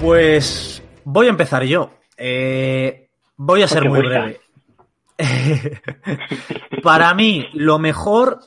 Pues 0.06 0.84
voy 1.04 1.26
a 1.26 1.32
empezar 1.32 1.64
yo. 1.64 1.90
Eh, 2.16 3.10
voy 3.38 3.64
a 3.64 3.68
ser 3.68 3.90
muy 3.90 4.02
breve. 4.02 4.40
Para 6.84 7.12
mí, 7.16 7.48
lo 7.54 7.80
mejor, 7.80 8.40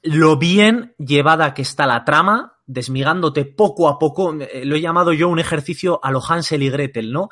lo 0.00 0.38
bien 0.38 0.94
llevada 0.96 1.52
que 1.52 1.60
está 1.60 1.86
la 1.86 2.06
trama, 2.06 2.54
desmigándote 2.64 3.44
poco 3.44 3.90
a 3.90 3.98
poco, 3.98 4.34
eh, 4.40 4.64
lo 4.64 4.76
he 4.76 4.80
llamado 4.80 5.12
yo 5.12 5.28
un 5.28 5.38
ejercicio 5.38 6.00
a 6.02 6.10
lo 6.10 6.22
Hansel 6.26 6.62
y 6.62 6.70
Gretel, 6.70 7.12
¿no? 7.12 7.28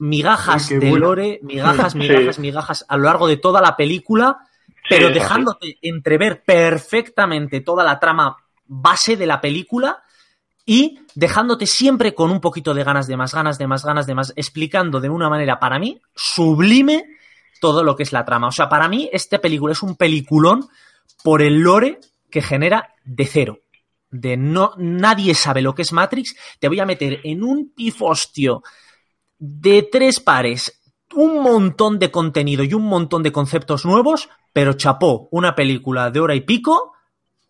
Migajas 0.00 0.70
de 0.70 0.80
bueno. 0.80 1.06
lore, 1.06 1.38
migajas, 1.44 1.94
migajas, 1.94 2.34
sí. 2.34 2.42
migajas 2.42 2.84
a 2.88 2.96
lo 2.96 3.04
largo 3.04 3.28
de 3.28 3.36
toda 3.36 3.60
la 3.60 3.76
película, 3.76 4.48
pero 4.90 5.06
sí, 5.06 5.14
dejándote 5.14 5.78
entrever 5.80 6.42
perfectamente 6.42 7.60
toda 7.60 7.84
la 7.84 8.00
trama 8.00 8.36
base 8.66 9.16
de 9.16 9.26
la 9.26 9.40
película 9.40 10.01
y 10.64 11.00
dejándote 11.14 11.66
siempre 11.66 12.14
con 12.14 12.30
un 12.30 12.40
poquito 12.40 12.74
de 12.74 12.84
ganas 12.84 13.06
de 13.06 13.16
más, 13.16 13.34
ganas 13.34 13.58
de 13.58 13.66
más, 13.66 13.84
ganas 13.84 14.06
de 14.06 14.14
más, 14.14 14.32
explicando 14.36 15.00
de 15.00 15.08
una 15.08 15.28
manera 15.28 15.58
para 15.58 15.78
mí 15.78 16.00
sublime 16.14 17.04
todo 17.60 17.82
lo 17.84 17.96
que 17.96 18.02
es 18.02 18.12
la 18.12 18.24
trama. 18.24 18.48
O 18.48 18.52
sea, 18.52 18.68
para 18.68 18.88
mí 18.88 19.08
esta 19.12 19.38
película 19.38 19.72
es 19.72 19.82
un 19.82 19.96
peliculón 19.96 20.68
por 21.22 21.42
el 21.42 21.60
lore 21.60 22.00
que 22.30 22.42
genera 22.42 22.94
de 23.04 23.26
cero. 23.26 23.58
de 24.10 24.36
no 24.36 24.74
nadie 24.76 25.34
sabe 25.34 25.62
lo 25.62 25.74
que 25.74 25.82
es 25.82 25.92
Matrix, 25.92 26.36
te 26.60 26.68
voy 26.68 26.80
a 26.80 26.86
meter 26.86 27.20
en 27.24 27.42
un 27.42 27.72
pifostio 27.74 28.62
de 29.38 29.88
tres 29.90 30.20
pares 30.20 30.82
un 31.14 31.42
montón 31.42 31.98
de 31.98 32.10
contenido 32.10 32.62
y 32.62 32.74
un 32.74 32.84
montón 32.84 33.22
de 33.22 33.32
conceptos 33.32 33.84
nuevos, 33.84 34.28
pero 34.52 34.74
chapó, 34.74 35.28
una 35.30 35.54
película 35.54 36.10
de 36.10 36.20
hora 36.20 36.34
y 36.34 36.42
pico 36.42 36.92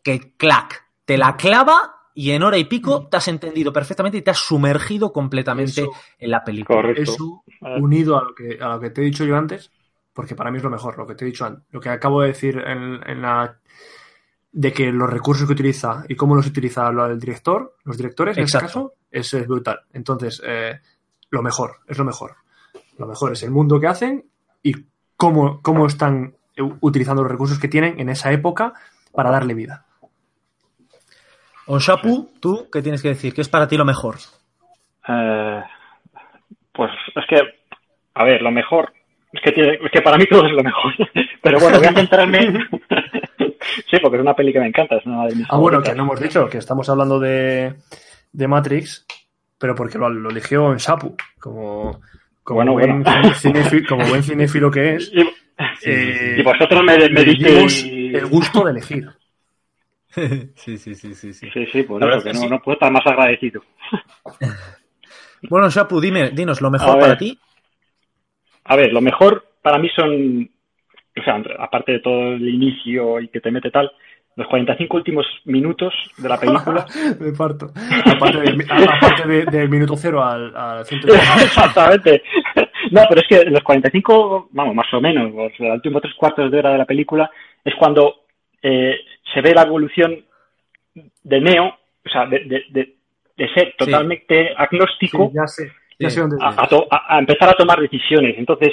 que 0.03 0.37
clac, 0.37 0.89
te 1.05 1.19
la 1.19 1.37
clava 1.37 2.02
y 2.15 2.31
en 2.33 2.43
hora 2.43 2.59
y 2.59 2.65
pico 2.65 3.07
te 3.09 3.17
has 3.17 3.29
entendido 3.29 3.73
perfectamente 3.73 4.19
y 4.19 4.23
te 4.23 4.31
has 4.31 4.39
sumergido 4.39 5.13
completamente 5.13 5.83
Eso- 5.83 5.93
en 6.19 6.31
la 6.31 6.45
película. 6.45 6.81
Correcto. 6.81 7.03
Eso 7.03 7.45
Ah. 7.63 7.77
unido 7.81 8.19
a 8.19 8.25
lo, 8.25 8.35
que, 8.35 8.59
a 8.61 8.69
lo 8.69 8.81
que 8.81 8.91
te 8.91 9.01
he 9.01 9.05
dicho 9.05 9.25
yo 9.25 9.37
antes, 9.37 9.71
porque 10.13 10.35
para 10.35 10.51
mí 10.51 10.59
es 10.59 10.65
lo 10.65 10.71
mejor, 10.71 10.99
lo 10.99 11.07
que 11.07 11.15
te 11.15 11.25
he 11.25 11.29
dicho 11.29 11.45
antes, 11.47 11.65
lo 11.71 11.81
que 11.81 11.89
acabo 11.89 12.21
de 12.23 12.29
decir 12.29 12.59
en, 12.59 13.01
en 13.09 13.23
la 13.23 13.57
de 14.55 14.73
que 14.73 14.93
los 14.93 15.09
recursos 15.09 15.47
que 15.47 15.55
utiliza 15.55 16.05
y 16.09 16.15
cómo 16.15 16.35
los 16.35 16.47
utiliza 16.47 16.93
lo- 16.93 17.07
el 17.07 17.19
director, 17.19 17.77
los 17.85 17.97
directores 17.97 18.37
en 18.37 18.45
este 18.45 18.59
Exacto. 18.59 18.67
caso, 18.91 18.95
es, 19.11 19.33
es 19.33 19.47
brutal. 19.49 19.81
Entonces, 19.95 20.43
eh, 20.45 20.79
lo 21.31 21.43
mejor, 21.43 21.77
es 21.89 21.97
lo 21.97 22.05
mejor. 22.05 22.35
Lo 22.99 23.07
mejor 23.07 23.33
es 23.33 23.43
el 23.45 23.51
mundo 23.51 23.81
que 23.81 23.87
hacen 23.87 24.27
y 24.63 24.75
cómo, 25.17 25.63
cómo 25.63 25.87
están 25.87 26.37
u- 26.59 26.75
utilizando 26.81 27.23
los 27.23 27.33
recursos 27.33 27.59
que 27.59 27.69
tienen 27.69 27.99
en 27.99 28.11
esa 28.11 28.31
época 28.33 28.75
para 29.15 29.31
darle 29.31 29.55
vida. 29.55 29.87
Onshapu, 31.73 32.29
tú, 32.39 32.69
¿qué 32.71 32.83
tienes 32.83 33.01
que 33.01 33.09
decir? 33.09 33.33
¿Qué 33.33 33.41
es 33.41 33.49
para 33.49 33.67
ti 33.67 33.79
lo 33.79 33.87
mejor? 33.87 34.17
Eh, 35.09 35.63
pues 36.71 36.91
es 37.17 37.25
que, 37.27 37.41
a 38.13 38.25
ver, 38.25 38.43
lo 38.43 38.51
mejor, 38.51 38.93
es 39.33 39.41
que, 39.41 39.53
tiene, 39.53 39.79
es 39.83 39.91
que 39.91 40.03
para 40.03 40.19
mí 40.19 40.27
todo 40.27 40.45
es 40.45 40.53
lo 40.53 40.63
mejor. 40.63 40.93
Pero 41.43 41.59
bueno, 41.61 41.79
voy 41.79 41.87
a 41.87 41.95
centrarme. 41.95 42.41
sí, 43.91 43.97
porque 44.03 44.19
es 44.19 44.23
una 44.23 44.35
peli 44.35 44.53
que 44.53 44.61
me 44.61 44.67
encanta, 44.67 44.97
es 44.97 45.07
una 45.07 45.25
de 45.25 45.35
mis 45.35 45.47
Ah, 45.49 45.57
bueno, 45.57 45.83
que 45.83 45.95
no 45.95 46.03
hemos 46.03 46.21
dicho 46.21 46.47
que 46.47 46.59
estamos 46.59 46.91
hablando 46.91 47.19
de, 47.19 47.73
de 48.33 48.49
Matrix, 48.49 49.07
pero 49.59 49.75
porque 49.75 49.97
lo, 49.97 50.11
lo 50.11 50.29
eligió 50.29 50.73
en 50.73 50.79
Sapu, 50.79 51.17
como, 51.41 52.03
como, 52.43 52.57
Bueno, 52.57 52.73
buen 52.73 53.03
bueno. 53.03 53.35
cinéfilo, 53.35 53.89
como 53.89 54.07
buen 54.09 54.23
cinéfilo 54.23 54.71
que 54.71 54.97
es. 54.97 55.11
Y, 55.11 55.23
eh, 55.87 56.37
y 56.39 56.43
vosotros 56.43 56.85
me, 56.85 57.09
me 57.09 57.25
disteis. 57.25 57.83
el 57.83 58.27
gusto 58.27 58.63
de 58.63 58.73
elegir. 58.73 59.09
sí, 60.57 60.79
sí, 60.79 60.95
sí, 60.95 61.15
sí, 61.15 61.33
sí. 61.33 61.51
Sí, 61.53 61.67
sí, 61.73 61.83
pues 61.85 62.03
La 62.05 62.17
eso, 62.17 62.25
que 62.25 62.33
no, 62.33 62.41
sí. 62.41 62.49
no 62.49 62.61
puedo 62.61 62.75
estar 62.75 62.93
más 62.93 63.07
agradecido. 63.07 63.63
Bueno, 65.49 65.69
Shapu, 65.69 66.01
dime, 66.01 66.31
dinos, 66.31 66.61
lo 66.61 66.69
A 66.69 66.71
mejor 66.71 66.93
ver. 66.95 67.01
para 67.01 67.19
ti. 67.19 67.37
A 68.65 68.77
ver, 68.77 68.93
lo 68.93 69.01
mejor 69.01 69.45
para 69.61 69.77
mí 69.79 69.89
son, 69.95 70.49
o 71.19 71.23
sea, 71.25 71.43
aparte 71.59 71.93
de 71.93 71.99
todo 71.99 72.35
el 72.35 72.49
inicio 72.49 73.19
y 73.21 73.27
que 73.29 73.41
te 73.41 73.51
mete 73.51 73.71
tal, 73.73 73.91
los 74.37 74.47
45 74.47 74.97
últimos 74.97 75.27
minutos 75.47 75.93
de 76.17 76.29
la 76.29 76.39
película. 76.39 76.87
Me 77.21 77.33
parto. 77.33 77.73
Aparte, 78.07 78.39
del- 78.41 78.65
a- 78.71 78.95
aparte 78.97 79.29
de- 79.29 79.45
del 79.47 79.69
minuto 79.69 79.97
cero 79.97 80.23
al, 80.23 80.55
al 80.57 80.87
180. 80.87 81.43
Exactamente. 81.43 82.23
No, 82.93 83.03
pero 83.09 83.21
es 83.21 83.27
que 83.29 83.45
los 83.51 83.63
45, 83.63 84.49
vamos, 84.53 84.75
más 84.77 84.95
o 84.95 85.01
menos, 85.01 85.33
o 85.35 85.51
sea, 85.57 85.69
los 85.71 85.77
últimos 85.77 86.03
tres 86.03 86.15
cuartos 86.15 86.51
de 86.53 86.59
hora 86.59 86.71
de 86.71 86.79
la 86.79 86.85
película 86.85 87.29
es 87.65 87.75
cuando 87.75 88.27
eh, 88.63 88.95
se 89.33 89.41
ve 89.41 89.55
la 89.55 89.63
evolución 89.63 90.25
de 90.95 91.41
Neo, 91.41 91.67
o 92.05 92.09
sea, 92.09 92.27
de, 92.27 92.41
de, 92.45 92.65
de, 92.71 92.95
de 93.37 93.49
ser 93.55 93.75
totalmente 93.79 94.49
Sí, 94.49 94.55
agnóstico 94.57 95.31
ya 95.35 95.47
sé, 95.47 95.73
ya 95.99 96.11
sé 96.11 96.21
dónde 96.21 96.37
a, 96.41 96.63
a 96.65 96.69
to- 96.69 96.87
a- 96.91 97.17
a 97.17 97.19
empezar 97.19 97.49
a 97.49 97.55
tomar 97.55 97.81
decisiones. 97.81 98.37
Entonces, 98.39 98.73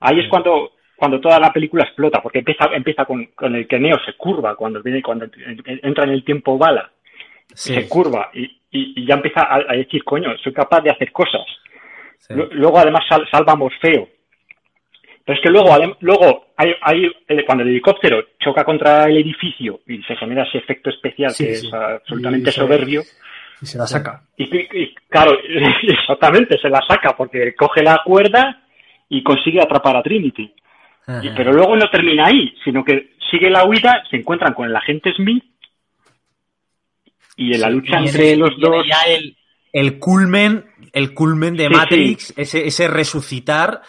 ahí 0.00 0.20
es 0.20 0.28
cuando, 0.28 0.72
cuando 0.96 1.20
toda 1.20 1.38
la 1.38 1.52
película 1.52 1.84
explota, 1.84 2.20
porque 2.22 2.38
empieza, 2.40 2.66
empieza 2.72 3.04
con, 3.04 3.26
con 3.26 3.54
el 3.54 3.66
que 3.68 3.78
Neo 3.78 3.98
se 4.04 4.14
curva, 4.14 4.56
cuando 4.56 4.82
viene, 4.82 5.02
cuando 5.02 5.26
entra 5.82 6.04
en 6.04 6.10
el 6.10 6.24
tiempo 6.24 6.58
bala, 6.58 6.90
Sí, 7.54 7.74
se 7.74 7.86
curva 7.88 8.30
y, 8.32 8.44
y- 8.70 8.94
y 9.02 9.06
ya 9.06 9.14
empieza 9.16 9.42
a, 9.42 9.56
a 9.56 9.76
decir, 9.76 10.02
coño, 10.04 10.36
soy 10.38 10.52
capaz 10.54 10.80
de 10.80 10.90
hacer 10.90 11.12
cosas. 11.12 11.42
Luego, 12.52 12.78
además, 12.78 13.02
sal- 13.08 13.28
salva 13.30 13.52
a 13.52 13.56
Morfeo. 13.56 14.08
Pero 15.24 15.38
es 15.38 15.42
que 15.42 15.50
luego, 15.50 15.68
luego 16.00 16.46
hay, 16.56 16.72
hay, 16.82 17.04
eh, 17.28 17.44
cuando 17.46 17.62
el 17.62 17.70
helicóptero 17.70 18.24
choca 18.40 18.64
contra 18.64 19.04
el 19.04 19.18
edificio 19.18 19.80
y 19.86 20.02
se 20.02 20.16
genera 20.16 20.42
ese 20.44 20.58
efecto 20.58 20.90
especial 20.90 21.30
Sí, 21.30 21.44
que 21.46 21.54
sí. 21.54 21.66
es 21.68 21.72
absolutamente 21.72 22.50
Y 22.50 22.52
se- 22.52 22.60
soberbio, 22.60 23.02
Y 23.60 23.66
se 23.66 23.78
la 23.78 23.86
saca. 23.86 24.22
y, 24.36 24.94
claro, 25.08 25.38
exactamente, 25.88 26.58
se 26.58 26.68
la 26.68 26.80
saca 26.88 27.16
porque 27.16 27.54
coge 27.54 27.82
la 27.82 28.00
cuerda 28.04 28.62
y 29.08 29.22
consigue 29.22 29.60
atrapar 29.62 29.96
a 29.96 30.02
Trinity. 30.02 30.52
Y- 31.22 31.30
pero 31.36 31.52
luego 31.52 31.76
no 31.76 31.88
termina 31.90 32.26
ahí, 32.26 32.54
sino 32.64 32.84
que 32.84 33.10
sigue 33.30 33.48
la 33.50 33.64
huida, 33.64 34.02
se 34.10 34.16
encuentran 34.16 34.54
con 34.54 34.68
el 34.68 34.74
agente 34.74 35.12
Smith 35.14 35.44
y 37.36 37.54
en 37.54 37.60
la 37.60 37.70
lucha 37.70 37.98
entre 37.98 38.36
los 38.36 38.58
dos. 38.58 38.84
ya 38.86 38.98
el, 39.12 39.36
el 39.72 39.98
culmen, 39.98 40.64
el 40.92 41.14
culmen 41.14 41.56
de 41.56 41.68
Sí, 41.68 41.72
Matrix, 41.74 42.34
Ese, 42.36 42.66
ese 42.66 42.88
resucitar, 42.88 43.82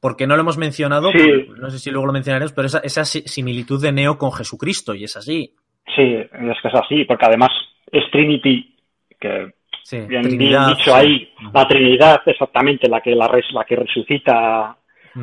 porque 0.00 0.26
no 0.26 0.36
lo 0.36 0.42
hemos 0.42 0.58
mencionado, 0.58 1.10
Sí. 1.12 1.18
pues, 1.46 1.58
no 1.58 1.70
sé 1.70 1.78
si 1.78 1.90
luego 1.90 2.06
lo 2.06 2.12
mencionaremos, 2.12 2.52
pero 2.52 2.66
esa, 2.66 2.78
esa 2.78 3.04
si- 3.04 3.22
similitud 3.22 3.80
de 3.82 3.92
Neo 3.92 4.16
con 4.18 4.32
Jesucristo, 4.32 4.94
y 4.94 5.04
es 5.04 5.16
así. 5.16 5.54
Sí, 5.96 6.02
es 6.02 6.56
que 6.62 6.68
es 6.68 6.74
así, 6.74 7.04
porque 7.04 7.26
además 7.26 7.50
es 7.90 8.04
Trinity, 8.10 8.76
que 9.18 9.52
Sí, 9.82 10.00
bien, 10.02 10.22
dicho 10.38 10.76
sí. 10.84 10.90
ahí, 10.92 11.32
la 11.54 11.66
Trinidad 11.66 12.20
exactamente 12.26 12.88
la 12.88 13.00
que 13.00 13.14
la, 13.14 13.26
res- 13.26 13.50
la 13.52 13.64
que 13.64 13.74
resucita 13.76 14.76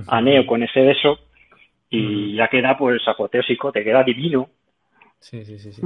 a 0.08 0.22
Neo 0.22 0.46
con 0.48 0.64
ese 0.64 0.82
beso 0.82 1.20
y 1.90 2.36
ya 2.36 2.48
queda 2.48 2.76
pues 2.76 3.02
apoteósico, 3.08 3.72
te 3.72 3.84
queda 3.84 4.04
divino. 4.04 4.50
Sí, 5.20 5.46
sí, 5.46 5.58
sí, 5.60 5.72
sí. 5.72 5.82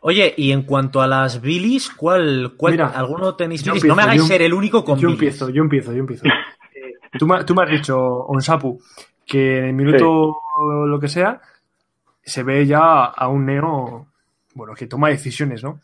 Oye, 0.00 0.32
y 0.36 0.52
en 0.52 0.62
cuanto 0.62 1.02
a 1.02 1.06
las 1.06 1.40
bilis, 1.42 1.90
¿cuál, 1.90 2.52
cuál 2.56 2.72
Mira, 2.74 2.86
alguno 2.88 3.34
tenéis 3.34 3.64
bilis? 3.64 3.84
no 3.84 3.94
me 3.94 4.02
hagáis 4.02 4.22
yo- 4.22 4.26
ser 4.28 4.42
el 4.42 4.54
único 4.54 4.84
con 4.84 4.98
Yo 4.98 5.08
bilis. 5.08 5.20
empiezo, 5.20 5.50
yo 5.50 5.62
empiezo, 5.62 5.92
yo 5.92 5.98
empiezo. 6.00 6.24
Tú, 7.18 7.26
me, 7.26 7.44
tú 7.44 7.54
me 7.54 7.62
has 7.64 7.70
dicho, 7.70 7.98
Onsapu, 7.98 8.80
que 9.24 9.58
en 9.58 9.64
el 9.66 9.72
minuto 9.72 10.36
lo 10.86 10.98
que 11.00 11.08
sea, 11.08 11.40
se 12.22 12.42
ve 12.42 12.66
ya 12.66 13.04
a 13.04 13.28
un 13.28 13.46
Neo, 13.46 14.06
bueno, 14.54 14.74
que 14.74 14.86
toma 14.86 15.08
decisiones, 15.08 15.62
¿no? 15.62 15.80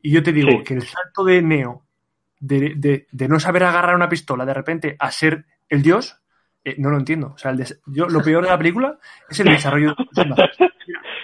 Y 0.00 0.10
yo 0.12 0.22
te 0.22 0.32
digo 0.32 0.50
Sí. 0.50 0.62
que 0.64 0.74
el 0.74 0.82
salto 0.82 1.24
de 1.24 1.42
Neo, 1.42 1.82
de, 2.40 2.74
de- 2.76 3.06
de 3.10 3.28
no 3.28 3.38
saber 3.38 3.64
agarrar 3.64 3.94
una 3.94 4.08
pistola 4.08 4.44
de 4.44 4.54
repente 4.54 4.96
a 4.98 5.10
ser 5.10 5.44
el 5.68 5.82
dios, 5.82 6.18
eh, 6.64 6.74
no 6.78 6.90
lo 6.90 6.98
entiendo. 6.98 7.32
O 7.34 7.38
sea, 7.38 7.50
el 7.52 7.58
des- 7.58 7.80
yo, 7.86 8.06
lo 8.08 8.20
peor 8.22 8.42
de 8.44 8.50
la 8.50 8.58
película 8.58 8.98
es 9.28 9.38
el 9.40 9.48
desarrollo 9.48 9.94
de 10.12 10.50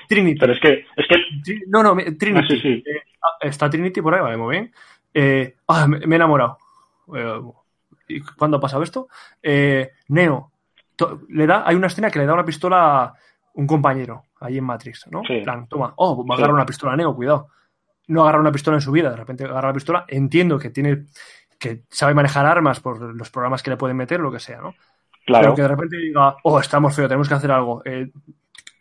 Trinity. 0.09 0.39
Pero 0.39 0.53
es 0.53 0.61
que, 0.61 0.73
es 0.97 1.07
que 1.09 1.15
Tri- 1.45 1.65
No, 1.69 1.83
no, 1.83 1.97
Trinity. 2.19 2.55
Ah, 2.55 2.61
sí. 2.63 2.69
Eh, 2.87 3.03
ah, 3.23 3.37
está 3.43 3.69
Trinity 3.71 4.01
por 4.01 4.15
ahí, 4.15 4.21
vale, 4.21 4.37
muy 4.37 4.51
bien. 4.57 4.73
Eh, 5.15 5.57
ah, 5.69 5.87
me, 5.87 5.99
me 6.07 6.15
he 6.15 6.17
enamorado. 6.17 6.59
Eh, 8.09 8.15
¿y 8.17 8.21
¿Cuándo 8.21 8.57
ha 8.57 8.61
pasado 8.61 8.83
esto? 8.83 9.09
Eh, 9.43 9.93
Neo. 10.09 10.53
le 11.29 11.47
da, 11.47 11.63
hay 11.67 11.77
una 11.77 11.87
escena 11.89 12.11
que 12.11 12.19
le 12.19 12.27
da 12.27 12.35
una 12.35 12.45
pistola 12.45 13.05
a 13.05 13.15
un 13.55 13.67
compañero 13.67 14.25
ahí 14.41 14.59
en 14.59 14.65
Matrix, 14.65 15.07
¿no? 15.11 15.23
Sí. 15.27 15.41
Plan, 15.43 15.67
toma, 15.69 15.93
oh, 15.97 16.25
va 16.27 16.35
a 16.35 16.39
agarrar 16.39 16.55
una 16.55 16.67
pistola 16.67 16.93
a 16.93 16.97
Neo, 16.97 17.15
cuidado. 17.15 17.49
No 18.09 18.23
agarra 18.23 18.41
una 18.41 18.53
pistola 18.53 18.77
en 18.77 18.81
su 18.81 18.91
vida, 18.93 19.11
de 19.11 19.17
repente 19.17 19.45
agarra 19.45 19.69
la 19.69 19.75
pistola. 19.75 20.05
Entiendo 20.09 20.59
que 20.59 20.71
tiene, 20.71 21.07
que 21.59 21.83
sabe 21.91 22.15
manejar 22.15 22.47
armas 22.47 22.81
por 22.81 23.01
los 23.15 23.31
programas 23.31 23.63
que 23.63 23.71
le 23.71 23.77
pueden 23.77 23.97
meter, 23.97 24.21
lo 24.21 24.31
que 24.33 24.39
sea, 24.41 24.61
¿no? 24.61 24.75
claro, 25.27 25.43
Pero 25.43 25.55
que 25.57 25.63
de 25.63 25.69
repente 25.69 25.97
diga, 25.99 26.37
oh, 26.45 26.59
estamos 26.59 26.95
feo, 26.97 27.07
tenemos 27.07 27.29
que 27.29 27.35
hacer 27.35 27.51
algo. 27.51 27.83
Eh, 27.85 28.11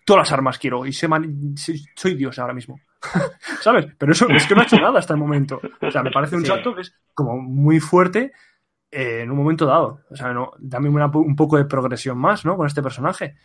todas 0.06 0.22
las 0.22 0.32
armas 0.32 0.58
quiero 0.58 0.86
y 0.86 0.92
man- 1.10 1.56
soy, 1.58 1.84
soy 1.96 2.16
Dios 2.16 2.40
ahora 2.40 2.54
mismo. 2.54 2.80
¿Sabes? 3.62 3.88
Pero 3.98 4.12
eso 4.14 4.30
es 4.30 4.46
que 4.48 4.56
no 4.56 4.62
ha 4.62 4.64
hecho 4.64 4.78
nada 4.80 5.00
hasta 5.00 5.14
el 5.14 5.20
momento. 5.20 5.60
O 5.82 5.92
sea, 5.92 6.02
me 6.04 6.12
parece 6.12 6.36
un 6.36 6.42
Sí. 6.44 6.48
salto 6.48 6.74
que 6.74 6.82
es 6.82 6.96
como 7.14 7.38
muy 7.38 7.80
fuerte 7.82 8.32
eh, 8.92 9.22
en 9.22 9.32
un 9.32 9.38
momento 9.38 9.66
dado. 9.66 10.00
O 10.10 10.16
sea, 10.16 10.32
no, 10.34 10.52
dame 10.60 10.90
una- 10.90 11.08
un 11.08 11.36
poco 11.36 11.58
de 11.58 11.66
progresión 11.66 12.18
más, 12.18 12.46
¿no? 12.46 12.56
Con 12.58 12.68
este 12.68 12.82
personaje. 12.84 13.36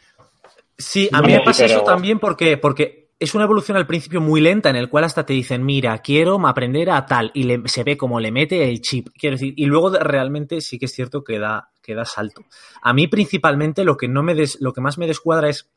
Sí, 0.79 1.09
a 1.13 1.21
mí 1.23 1.29
me 1.33 1.41
pasa 1.45 1.65
eso 1.65 1.83
también 1.85 2.19
porque, 2.19 2.57
porque 2.57 3.11
es 3.19 3.35
una 3.37 3.45
evolución 3.45 3.77
al 3.77 3.87
principio 3.87 4.21
muy 4.21 4.41
lenta 4.41 4.69
en 4.71 4.75
el 4.77 4.89
cual 4.89 5.05
hasta 5.05 5.25
te 5.25 5.33
dicen, 5.33 5.65
mira, 5.65 5.97
quiero 5.99 6.45
aprender 6.47 6.91
a 6.91 7.07
tal, 7.07 7.31
y 7.35 7.45
le- 7.45 7.63
se 7.67 7.85
ve 7.85 7.97
como 7.97 8.19
le 8.19 8.33
mete 8.33 8.69
el 8.69 8.81
chip, 8.81 9.09
quiero 9.17 9.35
decir, 9.37 9.55
y 9.57 9.67
luego 9.67 9.91
realmente 9.91 10.61
sí 10.61 10.79
que 10.79 10.87
es 10.87 10.93
cierto 10.93 11.23
que 11.23 11.39
da, 11.39 11.71
que 11.83 11.95
da 11.95 12.05
salto. 12.05 12.43
A 12.83 12.93
mí 12.93 13.07
principalmente 13.07 13.85
lo 13.85 13.97
que 13.97 14.09
no 14.09 14.23
me 14.25 14.35
des- 14.35 14.59
lo 14.61 14.73
que 14.73 14.81
más 14.81 14.99
me 14.99 15.07
descuadra 15.07 15.49
es 15.49 15.71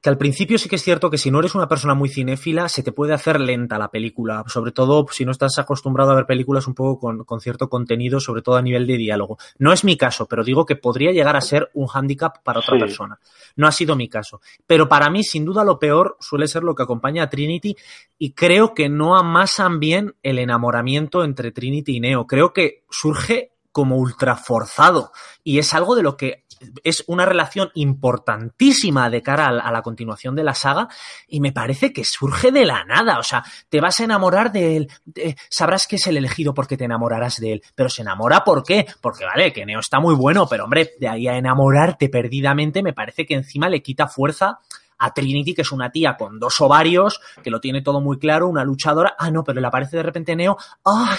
que 0.00 0.08
al 0.08 0.16
principio 0.16 0.58
sí 0.58 0.68
que 0.68 0.76
es 0.76 0.82
cierto 0.82 1.10
que 1.10 1.18
si 1.18 1.30
no 1.30 1.40
eres 1.40 1.54
una 1.56 1.66
persona 1.68 1.94
muy 1.94 2.08
cinéfila, 2.08 2.68
se 2.68 2.82
te 2.84 2.92
puede 2.92 3.14
hacer 3.14 3.40
lenta 3.40 3.78
la 3.78 3.90
película, 3.90 4.44
sobre 4.46 4.70
todo 4.70 5.06
si 5.10 5.24
no 5.24 5.32
estás 5.32 5.58
acostumbrado 5.58 6.12
a 6.12 6.14
ver 6.14 6.26
películas 6.26 6.68
un 6.68 6.74
poco 6.74 7.00
con, 7.00 7.24
con 7.24 7.40
cierto 7.40 7.68
contenido, 7.68 8.20
sobre 8.20 8.42
todo 8.42 8.56
a 8.56 8.62
nivel 8.62 8.86
de 8.86 8.96
diálogo. 8.96 9.38
No 9.58 9.72
es 9.72 9.82
mi 9.82 9.96
caso, 9.96 10.26
pero 10.26 10.44
digo 10.44 10.64
que 10.64 10.76
podría 10.76 11.10
llegar 11.10 11.34
a 11.36 11.40
ser 11.40 11.70
un 11.74 11.88
hándicap 11.88 12.42
para 12.44 12.60
otra 12.60 12.74
Sí. 12.76 12.80
persona. 12.80 13.18
No 13.56 13.66
ha 13.66 13.72
sido 13.72 13.96
mi 13.96 14.08
caso. 14.08 14.40
Pero 14.66 14.88
para 14.88 15.10
mí, 15.10 15.24
sin 15.24 15.44
duda, 15.44 15.64
lo 15.64 15.78
peor 15.80 16.16
suele 16.20 16.46
ser 16.46 16.62
lo 16.62 16.74
que 16.76 16.84
acompaña 16.84 17.24
a 17.24 17.28
Trinity 17.30 17.76
y 18.18 18.32
creo 18.32 18.74
que 18.74 18.88
no 18.88 19.16
amasan 19.16 19.80
bien 19.80 20.14
el 20.22 20.38
enamoramiento 20.38 21.24
entre 21.24 21.50
Trinity 21.50 21.96
y 21.96 22.00
Neo. 22.00 22.26
Creo 22.26 22.52
que 22.52 22.84
surge 22.88 23.52
como 23.78 23.94
ultra 23.94 24.34
forzado. 24.34 25.12
Y 25.44 25.60
es 25.60 25.72
algo 25.72 25.94
de 25.94 26.02
lo 26.02 26.16
que 26.16 26.46
es 26.82 27.04
una 27.06 27.24
relación 27.24 27.70
importantísima 27.74 29.08
de 29.08 29.22
cara 29.22 29.46
a 29.46 29.70
la, 29.70 29.82
continuación 29.82 30.34
de 30.34 30.42
la 30.42 30.52
saga 30.52 30.88
y 31.28 31.38
me 31.38 31.52
parece 31.52 31.92
que 31.92 32.04
surge 32.04 32.50
de 32.50 32.64
la 32.64 32.82
nada. 32.84 33.20
O 33.20 33.22
sea, 33.22 33.44
te 33.68 33.80
vas 33.80 34.00
a 34.00 34.02
enamorar 34.02 34.50
de 34.50 34.76
él, 34.78 34.90
de- 35.04 35.36
sabrás 35.48 35.86
que 35.86 35.94
es 35.94 36.08
el 36.08 36.16
elegido 36.16 36.52
porque 36.54 36.76
te 36.76 36.86
enamorarás 36.86 37.36
de 37.36 37.52
él, 37.52 37.62
pero 37.76 37.88
se 37.88 38.02
enamora 38.02 38.42
¿por 38.42 38.64
qué? 38.64 38.84
Porque 39.00 39.24
vale, 39.24 39.52
que 39.52 39.64
Neo 39.64 39.78
está 39.78 40.00
muy 40.00 40.16
bueno, 40.16 40.48
pero 40.48 40.64
hombre, 40.64 40.94
de 40.98 41.06
ahí 41.06 41.28
a 41.28 41.36
enamorarte 41.36 42.08
perdidamente 42.08 42.82
me 42.82 42.94
parece 42.94 43.24
que 43.24 43.34
encima 43.34 43.68
le 43.68 43.80
quita 43.80 44.08
fuerza 44.08 44.58
a 44.98 45.14
Trinity, 45.14 45.54
que 45.54 45.62
es 45.62 45.70
una 45.70 45.92
tía 45.92 46.16
con 46.16 46.40
dos 46.40 46.60
ovarios, 46.60 47.20
que 47.44 47.50
lo 47.50 47.60
tiene 47.60 47.82
todo 47.82 48.00
muy 48.00 48.18
claro, 48.18 48.48
una 48.48 48.64
luchadora. 48.64 49.14
Ah, 49.16 49.30
no, 49.30 49.44
pero 49.44 49.60
le 49.60 49.66
aparece 49.68 49.96
de 49.96 50.02
repente 50.02 50.34
Neo. 50.34 50.56
¡Ay! 50.84 51.18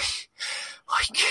¡Ay, 0.86 1.06
qué, 1.12 1.22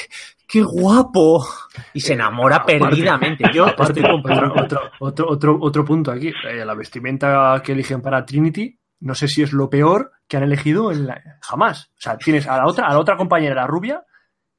qué 0.49 0.63
guapo! 0.63 1.45
Y 1.93 1.99
se 2.01 2.13
enamora 2.13 2.57
aparte- 2.57 2.79
perdidamente. 2.79 3.43
Yo 3.53 3.67
Aparte, 3.67 4.01
otro, 4.01 4.51
otro, 4.55 4.81
otro, 4.99 5.27
otro, 5.29 5.57
otro 5.61 5.85
punto 5.85 6.11
aquí. 6.11 6.29
Eh, 6.49 6.65
la 6.65 6.73
vestimenta 6.73 7.61
que 7.63 7.73
eligen 7.73 8.01
para 8.01 8.25
Trinity, 8.25 8.77
no 9.01 9.13
sé 9.13 9.27
si 9.27 9.43
es 9.43 9.53
lo 9.53 9.69
peor 9.69 10.11
que 10.27 10.37
han 10.37 10.43
elegido 10.43 10.91
en 10.91 11.05
la- 11.07 11.21
jamás. 11.41 11.91
O 11.97 12.01
sea, 12.01 12.17
tienes 12.17 12.47
a 12.47 12.57
la 12.57 12.65
otra, 12.65 12.87
a 12.87 12.93
la 12.93 12.99
otra 12.99 13.15
compañera, 13.15 13.53
la 13.55 13.67
rubia, 13.67 14.03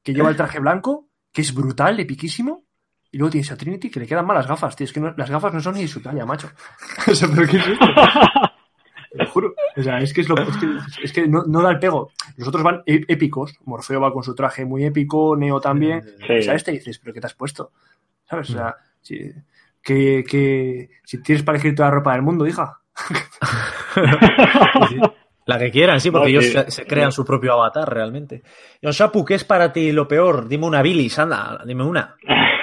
que 0.03 0.13
lleva 0.13 0.29
el 0.29 0.35
traje 0.37 0.59
blanco, 0.59 1.09
que 1.33 1.41
es 1.41 1.53
brutal, 1.53 1.99
epiquísimo. 1.99 2.63
Y 3.11 3.17
luego 3.17 3.31
tienes 3.31 3.51
a 3.51 3.57
Trinity 3.57 3.89
que 3.91 3.99
le 3.99 4.07
quedan 4.07 4.25
mal 4.25 4.37
las 4.37 4.47
gafas, 4.47 4.73
tío. 4.75 4.85
Es 4.85 4.93
que 4.93 5.01
no- 5.01 5.13
las 5.17 5.29
gafas 5.29 5.53
no 5.53 5.59
son 5.59 5.75
ni 5.75 5.81
de 5.81 5.87
su 5.89 6.01
talla, 6.01 6.25
macho. 6.25 6.49
o 7.07 7.13
sea, 7.13 7.27
¿pero 7.35 7.45
qué 7.47 7.57
es 7.57 7.67
esto? 7.67 7.85
Te 9.11 9.17
lo 9.23 9.29
juro. 9.29 9.53
O 9.77 9.83
sea, 9.83 9.99
es 9.99 10.13
que, 10.13 10.21
es 10.21 10.29
lo, 10.29 10.37
es 10.37 10.57
que, 10.57 10.67
es 11.03 11.13
que 11.13 11.27
no, 11.27 11.43
no 11.47 11.61
da 11.61 11.71
el 11.71 11.79
pego. 11.79 12.11
Los 12.37 12.47
otros 12.47 12.63
van 12.63 12.81
épicos. 12.85 13.53
Morfeo 13.65 14.01
va 14.01 14.13
con 14.13 14.23
su 14.23 14.35
traje 14.35 14.65
muy 14.65 14.85
épico, 14.85 15.35
Neo 15.35 15.59
también. 15.59 16.03
Sí. 16.27 16.43
¿Sabes? 16.43 16.63
Te 16.63 16.71
dices, 16.71 16.99
¿pero 16.99 17.13
qué 17.13 17.21
te 17.21 17.27
has 17.27 17.33
puesto? 17.33 17.71
¿Sabes? 18.25 18.49
O 18.49 18.53
sea, 18.53 18.75
si, 19.01 19.31
que, 19.81 20.23
que, 20.27 20.89
si 21.03 21.21
tienes 21.21 21.43
para 21.43 21.57
elegir 21.57 21.75
toda 21.75 21.89
la 21.89 21.95
ropa 21.95 22.13
del 22.13 22.21
mundo, 22.21 22.47
hija. 22.47 22.79
La 25.45 25.57
que 25.57 25.71
quieran, 25.71 25.99
sí, 25.99 26.11
porque 26.11 26.25
No, 26.25 26.29
ellos 26.29 26.45
sí. 26.45 26.51
se, 26.51 26.69
se 26.71 26.85
crean 26.85 27.11
su 27.11 27.25
propio 27.25 27.53
avatar 27.53 27.91
realmente. 27.91 28.43
John 28.81 28.91
Shapu, 28.91 29.25
¿qué 29.25 29.33
es 29.33 29.43
para 29.43 29.73
ti 29.73 29.91
lo 29.91 30.07
peor? 30.07 30.47
Dime 30.47 30.67
una 30.67 30.83
bilis, 30.83 31.17
anda, 31.17 31.59
dime 31.65 31.83
una. 31.83 32.15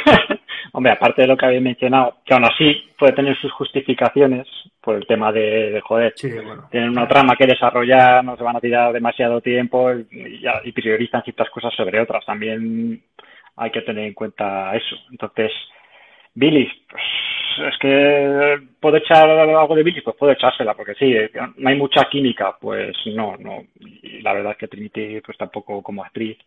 Hombre, 0.79 0.93
aparte 0.93 1.23
de 1.23 1.27
lo 1.27 1.37
que 1.37 1.45
habéis 1.45 1.61
mencionado, 1.61 2.19
que 2.25 2.33
aún 2.35 2.45
así 2.45 2.89
puede 2.97 3.13
tener 3.13 3.37
sus 3.41 3.51
justificaciones 3.51 4.47
por 4.81 4.95
el 4.95 5.09
tema 5.09 5.33
de, 5.33 5.71
de 5.73 5.81
joder, 5.81 6.13
Sí, 6.15 6.31
bueno. 6.31 6.69
tienen 6.71 6.91
una 6.91 7.09
trama 7.09 7.35
que 7.35 7.49
desarrollar, 7.49 8.25
no 8.25 8.37
se 8.37 8.45
van 8.45 8.55
a 8.55 8.61
tirar 8.61 8.93
demasiado 8.93 9.41
tiempo 9.41 9.91
y, 9.93 10.41
y 10.63 10.71
priorizan 10.73 11.25
ciertas 11.25 11.51
cosas 11.51 11.75
sobre 11.75 12.01
otras. 12.01 12.25
También 12.25 13.03
hay 13.57 13.71
que 13.73 13.81
tener 13.83 14.05
en 14.05 14.15
cuenta 14.15 14.73
eso. 14.77 14.95
Entonces, 15.11 15.51
Billy, 16.35 16.71
pues, 16.89 17.03
es 17.73 17.79
que 17.81 18.61
puedo 18.79 18.99
echar 18.99 19.29
algo 19.29 19.75
de 19.75 19.83
Billy, 19.83 20.01
pues 20.01 20.15
puedo 20.17 20.31
echársela, 20.33 20.75
porque 20.75 20.95
sí, 20.95 21.13
eh, 21.13 21.29
no 21.57 21.71
hay 21.71 21.77
mucha 21.77 22.05
química, 22.09 22.57
pues 22.61 22.97
no, 23.17 23.37
no. 23.37 23.65
Y 23.81 24.23
la 24.23 24.33
verdad 24.33 24.53
es 24.53 24.59
que 24.59 24.69
Trinity, 24.69 25.21
pues 25.23 25.37
tampoco 25.37 25.83
como 25.83 26.05
actriz, 26.05 26.39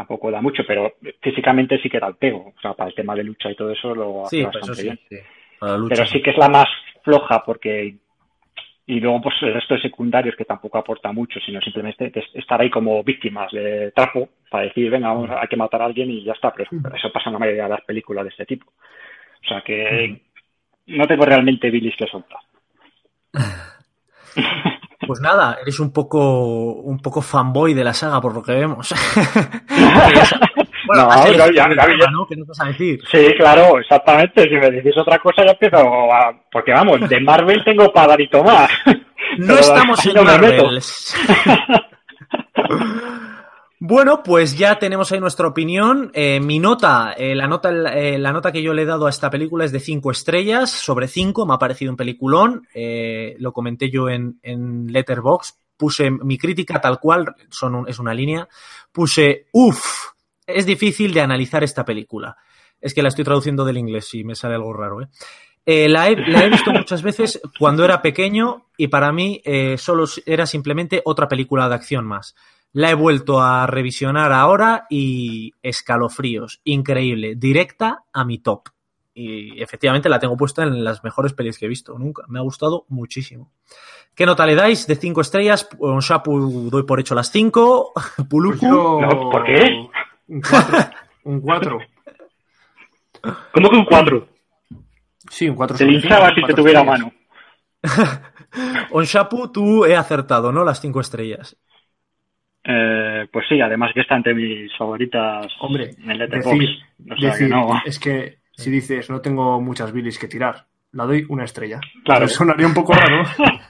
tampoco 0.00 0.30
da 0.30 0.40
mucho, 0.40 0.62
pero 0.66 0.94
físicamente 1.20 1.78
sí 1.82 1.90
que 1.90 2.00
da 2.00 2.06
el 2.08 2.14
pego. 2.16 2.54
O 2.56 2.60
sea, 2.62 2.72
para 2.72 2.88
el 2.88 2.94
tema 2.96 3.14
de 3.14 3.22
lucha 3.22 3.50
y 3.50 3.54
todo 3.54 3.70
eso 3.70 3.94
lo 3.94 4.26
hace 4.26 4.36
Sí, 4.38 4.42
pues 4.42 4.54
bastante 4.54 4.80
sí. 4.80 4.82
bien. 4.82 4.98
sí. 5.10 5.16
Para 5.58 5.72
la 5.72 5.78
lucha, 5.78 5.94
Pero 5.94 6.06
sí 6.06 6.22
que 6.22 6.30
es 6.30 6.38
la 6.38 6.48
más 6.48 6.66
floja 7.04 7.42
porque 7.44 7.96
y 8.86 8.98
luego 8.98 9.20
pues 9.20 9.34
el 9.42 9.52
resto 9.52 9.74
de 9.74 9.82
secundarios 9.82 10.34
que 10.36 10.46
tampoco 10.46 10.78
aporta 10.78 11.12
mucho, 11.12 11.38
sino 11.40 11.60
simplemente 11.60 12.10
es- 12.14 12.30
estar 12.34 12.60
ahí 12.60 12.70
como 12.70 13.04
víctimas 13.04 13.52
de 13.52 13.92
trapo 13.92 14.30
para 14.50 14.64
decir, 14.64 14.90
venga, 14.90 15.08
vamos, 15.08 15.30
hay 15.30 15.46
que 15.48 15.56
matar 15.56 15.82
a 15.82 15.84
alguien 15.84 16.10
y 16.10 16.24
ya 16.24 16.32
está, 16.32 16.50
pero 16.52 16.68
pero 16.82 16.96
eso 16.96 17.12
pasa 17.12 17.28
en 17.28 17.34
la 17.34 17.38
mayoría 17.40 17.64
de 17.64 17.68
las 17.68 17.82
películas 17.82 18.24
de 18.24 18.30
este 18.30 18.46
tipo. 18.46 18.66
O 19.44 19.48
sea 19.48 19.60
que 19.60 20.22
no 20.86 21.06
tengo 21.06 21.24
realmente 21.26 21.70
bilis 21.70 21.94
que 21.94 22.06
soltar. 22.06 22.40
Pues 25.10 25.20
nada, 25.22 25.58
eres 25.60 25.80
un 25.80 25.92
poco 25.92 26.72
un 26.72 27.00
poco 27.00 27.20
fanboy 27.20 27.74
de 27.74 27.82
la 27.82 27.92
saga 27.92 28.20
por 28.20 28.32
lo 28.32 28.44
que 28.44 28.52
vemos. 28.52 28.94
Bueno, 30.86 31.08
No, 31.08 31.24
no, 31.24 31.32
ya- 31.32 31.46
ya- 31.52 31.68
ya- 31.68 32.10
¿no? 32.10 32.26
¿Qué 32.28 32.36
nos 32.36 32.46
vas 32.48 32.60
a 32.60 32.66
decir? 32.66 33.00
Sí, 33.10 33.34
claro, 33.36 33.78
exactamente. 33.80 34.42
Si 34.44 34.50
me 34.54 34.70
decís 34.70 34.96
otra 34.96 35.18
cosa 35.18 35.44
ya 35.44 35.52
empiezo 35.52 35.76
a... 35.78 36.32
Porque 36.50 36.72
vamos, 36.72 37.08
de 37.08 37.20
Marvel 37.20 37.62
tengo 37.64 37.92
para 37.92 38.08
dar 38.08 38.20
y 38.20 38.28
tomar. 38.28 38.68
No 38.86 38.94
Pero 39.46 39.58
estamos 39.58 40.06
en 40.06 40.14
no. 40.14 40.24
Marvel. 40.24 40.80
Bueno, 43.82 44.22
pues 44.22 44.58
ya 44.58 44.78
tenemos 44.78 45.10
ahí 45.10 45.20
nuestra 45.20 45.48
opinión. 45.48 46.10
Eh, 46.12 46.38
mi 46.38 46.58
nota, 46.58 47.14
eh, 47.16 47.34
la 47.34 47.46
nota, 47.46 47.70
eh, 47.70 48.18
la 48.18 48.30
nota 48.30 48.52
que 48.52 48.62
yo 48.62 48.74
le 48.74 48.82
he 48.82 48.84
dado 48.84 49.06
a 49.06 49.10
esta 49.10 49.30
película 49.30 49.64
es 49.64 49.72
de 49.72 49.80
5 49.80 50.10
estrellas 50.10 50.70
sobre 50.70 51.08
5. 51.08 51.46
Me 51.46 51.54
ha 51.54 51.58
parecido 51.58 51.90
un 51.90 51.96
peliculón. 51.96 52.68
Lo 53.38 53.52
comenté 53.54 53.90
yo 53.90 54.10
en, 54.10 54.38
en 54.42 54.86
Letterbox. 54.88 55.58
Puse 55.78 56.10
mi 56.10 56.36
crítica 56.36 56.78
tal 56.78 57.00
cual, 57.00 57.34
son 57.48 57.88
es 57.88 57.98
una 57.98 58.12
línea. 58.12 58.46
Puse, 58.92 59.46
uff, 59.52 60.10
es 60.46 60.66
difícil 60.66 61.14
de 61.14 61.22
analizar 61.22 61.64
esta 61.64 61.82
película. 61.82 62.36
Es 62.82 62.92
que 62.92 63.00
la 63.00 63.08
estoy 63.08 63.24
traduciendo 63.24 63.64
del 63.64 63.78
inglés 63.78 64.12
y 64.12 64.24
me 64.24 64.34
sale 64.34 64.56
algo 64.56 64.74
raro, 64.74 65.00
la, 65.64 66.08
he, 66.08 66.16
la 66.16 66.44
he 66.44 66.50
visto 66.50 66.70
muchas 66.72 67.02
veces 67.02 67.40
cuando 67.58 67.84
era 67.84 68.02
pequeño 68.02 68.66
y 68.76 68.88
para 68.88 69.10
mí 69.10 69.40
solo 69.78 70.04
era 70.26 70.44
simplemente 70.44 71.00
otra 71.06 71.28
película 71.28 71.66
de 71.66 71.76
acción 71.76 72.04
más. 72.04 72.34
La 72.72 72.90
he 72.90 72.94
vuelto 72.94 73.40
a 73.42 73.66
revisionar 73.66 74.32
ahora 74.32 74.86
y 74.88 75.52
escalofríos. 75.62 76.60
Increíble. 76.64 77.34
Directa 77.36 78.04
a 78.12 78.24
mi 78.24 78.38
top. 78.38 78.68
Y 79.12 79.60
efectivamente 79.60 80.08
la 80.08 80.20
tengo 80.20 80.36
puesta 80.36 80.62
en 80.62 80.84
las 80.84 81.02
mejores 81.02 81.32
pelis 81.32 81.58
que 81.58 81.66
he 81.66 81.68
visto. 81.68 81.98
Nunca. 81.98 82.22
Me 82.28 82.38
ha 82.38 82.42
gustado 82.42 82.84
muchísimo. 82.88 83.50
¿Qué 84.14 84.24
nota 84.24 84.46
le 84.46 84.54
dais? 84.54 84.86
De 84.86 84.94
5 84.94 85.20
estrellas. 85.20 85.68
Un 85.78 85.98
Shapu 86.00 86.70
doy 86.70 86.84
por 86.84 87.00
hecho 87.00 87.14
las 87.16 87.30
5. 87.32 87.92
Puluku. 88.30 88.58
Pues 88.60 88.70
yo- 88.70 89.00
No, 89.00 89.30
¿por 89.30 89.44
qué? 89.44 89.88
Un 90.28 90.40
4. 90.40 90.78
Un 91.24 91.40
4. 91.40 91.78
¿Cómo 93.52 93.70
que 93.70 93.76
un 93.76 93.84
4? 93.84 94.28
Sí, 95.28 95.48
un 95.48 95.56
4. 95.56 95.76
Te 95.76 95.84
linchaba 95.84 96.32
si 96.34 96.42
te 96.44 96.54
tuviera 96.54 96.84
mano. 96.84 97.12
Onshapu, 98.92 99.48
tú 99.48 99.84
he 99.84 99.96
acertado, 99.96 100.52
¿no? 100.52 100.64
Las 100.64 100.80
5 100.80 101.00
estrellas. 101.00 101.56
Eh, 102.64 103.26
pues 103.32 103.46
sí, 103.48 103.60
además 103.60 103.90
que 103.94 104.00
está 104.02 104.16
entre 104.16 104.34
mis 104.34 104.70
favoritas 104.76 105.46
Hombre, 105.60 105.90
en 106.06 106.18
Letterboxd. 106.18 106.58
decir, 106.58 106.78
O 107.10 107.16
sea 107.20 107.30
decir, 107.30 107.48
que 107.48 107.54
no. 107.54 107.82
es 107.84 107.98
que 107.98 108.38
si 108.52 108.70
dices 108.70 109.08
no 109.08 109.20
tengo 109.20 109.60
muchas 109.60 109.92
bilis 109.92 110.18
que 110.18 110.28
tirar, 110.28 110.66
la 110.92 111.06
doy 111.06 111.24
una 111.28 111.44
estrella. 111.44 111.80
Claro. 112.04 112.20
Pero 112.20 112.28
sonaría 112.28 112.66
un 112.66 112.74
poco 112.74 112.92
raro. 112.92 113.24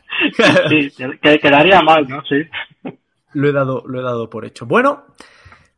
Sí, 0.69 0.91
que 1.23 1.39
quedaría 1.39 1.81
mal, 1.81 2.07
¿no? 2.07 2.23
Sí. 2.29 2.43
Lo 3.33 3.49
he 3.49 3.53
dado, 3.53 3.83
lo 3.87 4.01
he 4.01 4.03
dado 4.03 4.29
por 4.29 4.45
hecho. 4.45 4.67
Bueno, 4.67 5.05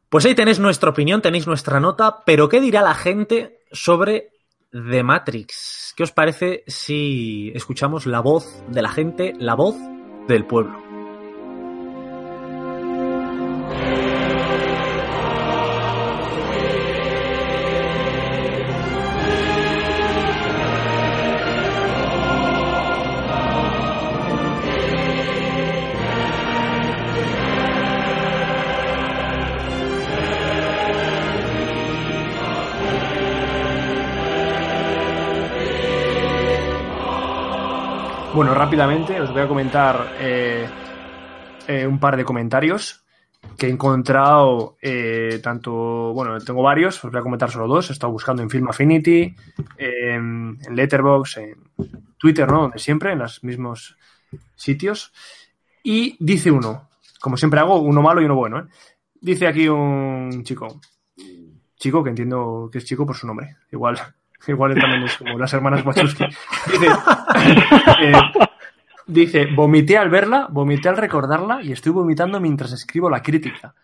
pues 0.09 0.27
ahí 0.27 0.35
tenéis 0.35 0.59
nuestra 0.59 0.91
opinión, 0.91 1.23
tenéis 1.23 1.47
nuestra 1.47 1.79
nota, 1.79 2.25
pero 2.27 2.49
¿qué 2.49 2.61
dirá 2.61 2.83
la 2.83 2.95
gente 2.95 3.59
sobre 3.71 4.31
The 4.73 5.05
Matrix? 5.05 5.95
¿Qué 5.97 6.03
os 6.03 6.11
parece 6.11 6.65
si 6.67 7.53
escuchamos 7.55 8.05
la 8.07 8.19
voz 8.19 8.65
de 8.69 8.83
la 8.83 8.89
gente, 8.89 9.33
la 9.39 9.55
voz 9.55 9.77
del 10.27 10.45
pueblo? 10.45 10.92
Bueno, 38.35 38.55
rápidamente 38.55 39.21
os 39.21 39.31
voy 39.31 39.43
a 39.43 39.47
comentar 39.47 40.15
eh, 40.19 40.67
eh, 41.69 41.87
un 41.87 42.01
par 42.01 42.17
de 42.17 42.25
comentarios 42.25 43.05
que 43.59 43.67
he 43.67 43.71
encontrado 43.71 44.79
eh, 44.81 45.39
tanto, 45.43 46.15
bueno, 46.15 46.41
tengo 46.41 46.63
varios, 46.63 47.05
os 47.05 47.11
voy 47.11 47.21
a 47.21 47.23
comentar 47.23 47.51
solo 47.51 47.69
dos, 47.69 47.91
he 47.91 47.93
estado 47.93 48.11
buscando 48.11 48.43
en 48.43 48.49
Film 48.49 48.69
Affinity, 48.69 49.35
en, 49.77 50.59
Letterboxd, 50.71 51.39
en 51.41 51.57
Twitter, 52.17 52.51
¿no? 52.51 52.63
Donde 52.63 52.79
siempre, 52.79 53.13
en 53.13 53.19
los 53.19 53.45
mismos 53.45 53.99
sitios. 54.57 55.13
Y 55.83 56.17
dice 56.19 56.51
uno, 56.51 56.89
como 57.21 57.37
siempre 57.37 57.61
hago, 57.61 57.83
uno 57.83 58.01
malo 58.01 58.23
y 58.23 58.25
uno 58.25 58.37
bueno, 58.37 58.61
¿eh? 58.61 58.65
Dice 59.21 59.47
aquí 59.47 59.69
un 59.69 60.43
chico, 60.43 60.81
chico 61.77 62.03
que 62.03 62.11
entiendo 62.11 62.71
que 62.73 62.79
es 62.79 62.85
chico 62.87 63.05
por 63.05 63.15
su 63.15 63.27
nombre, 63.27 63.57
igual, 63.71 63.99
igual 64.47 64.75
también 64.79 65.05
es 65.05 65.17
como 65.17 65.39
las 65.39 65.53
hermanas 65.53 65.85
Wachowski. 65.85 66.25
Dice, 66.71 66.87
eh, 68.01 68.13
dice, 69.07 69.47
vomité 69.47 69.99
al 69.99 70.11
verla, 70.11 70.49
vomité 70.51 70.89
al 70.89 70.97
recordarla 70.97 71.63
y 71.63 71.73
estoy 71.73 71.93
vomitando 71.93 72.41
mientras 72.41 72.73
escribo 72.73 73.11
la 73.11 73.23
crítica. 73.23 73.75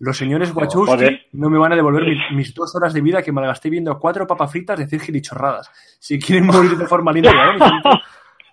Los 0.00 0.16
señores 0.16 0.54
Wachowski 0.54 1.22
no 1.32 1.50
me 1.50 1.58
van 1.58 1.72
a 1.72 1.76
devolver 1.76 2.04
mis, 2.04 2.18
mis 2.32 2.54
dos 2.54 2.74
horas 2.76 2.92
de 2.92 3.00
vida 3.00 3.20
que 3.20 3.32
malgasté 3.32 3.68
viendo 3.68 3.98
cuatro 3.98 4.26
papas 4.26 4.50
fritas 4.50 4.78
decir 4.78 5.00
gilichorradas. 5.00 5.70
Si 5.98 6.18
quieren 6.20 6.46
morir 6.46 6.76
de 6.76 6.86
forma 6.86 7.12
linda, 7.12 7.32
y 7.32 7.58
bonita, 7.58 8.00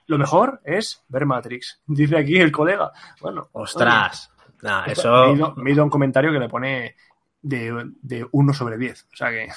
lo 0.07 0.17
mejor 0.17 0.61
es 0.63 1.03
ver 1.07 1.25
Matrix. 1.25 1.81
Dice 1.85 2.17
aquí 2.17 2.37
el 2.37 2.51
colega. 2.51 2.91
Bueno, 3.21 3.49
Ostras. 3.53 4.31
Nah, 4.63 4.83
oye, 4.83 4.93
eso. 4.93 5.11
Me 5.11 5.31
he, 5.31 5.35
ido, 5.35 5.53
me 5.55 5.69
he 5.69 5.73
ido 5.73 5.81
a 5.81 5.85
un 5.85 5.91
comentario 5.91 6.31
que 6.31 6.39
le 6.39 6.49
pone 6.49 6.95
de, 7.41 7.91
de 8.01 8.27
1 8.31 8.53
sobre 8.53 8.77
10. 8.77 9.07
O 9.13 9.15
sea 9.15 9.29
que 9.29 9.47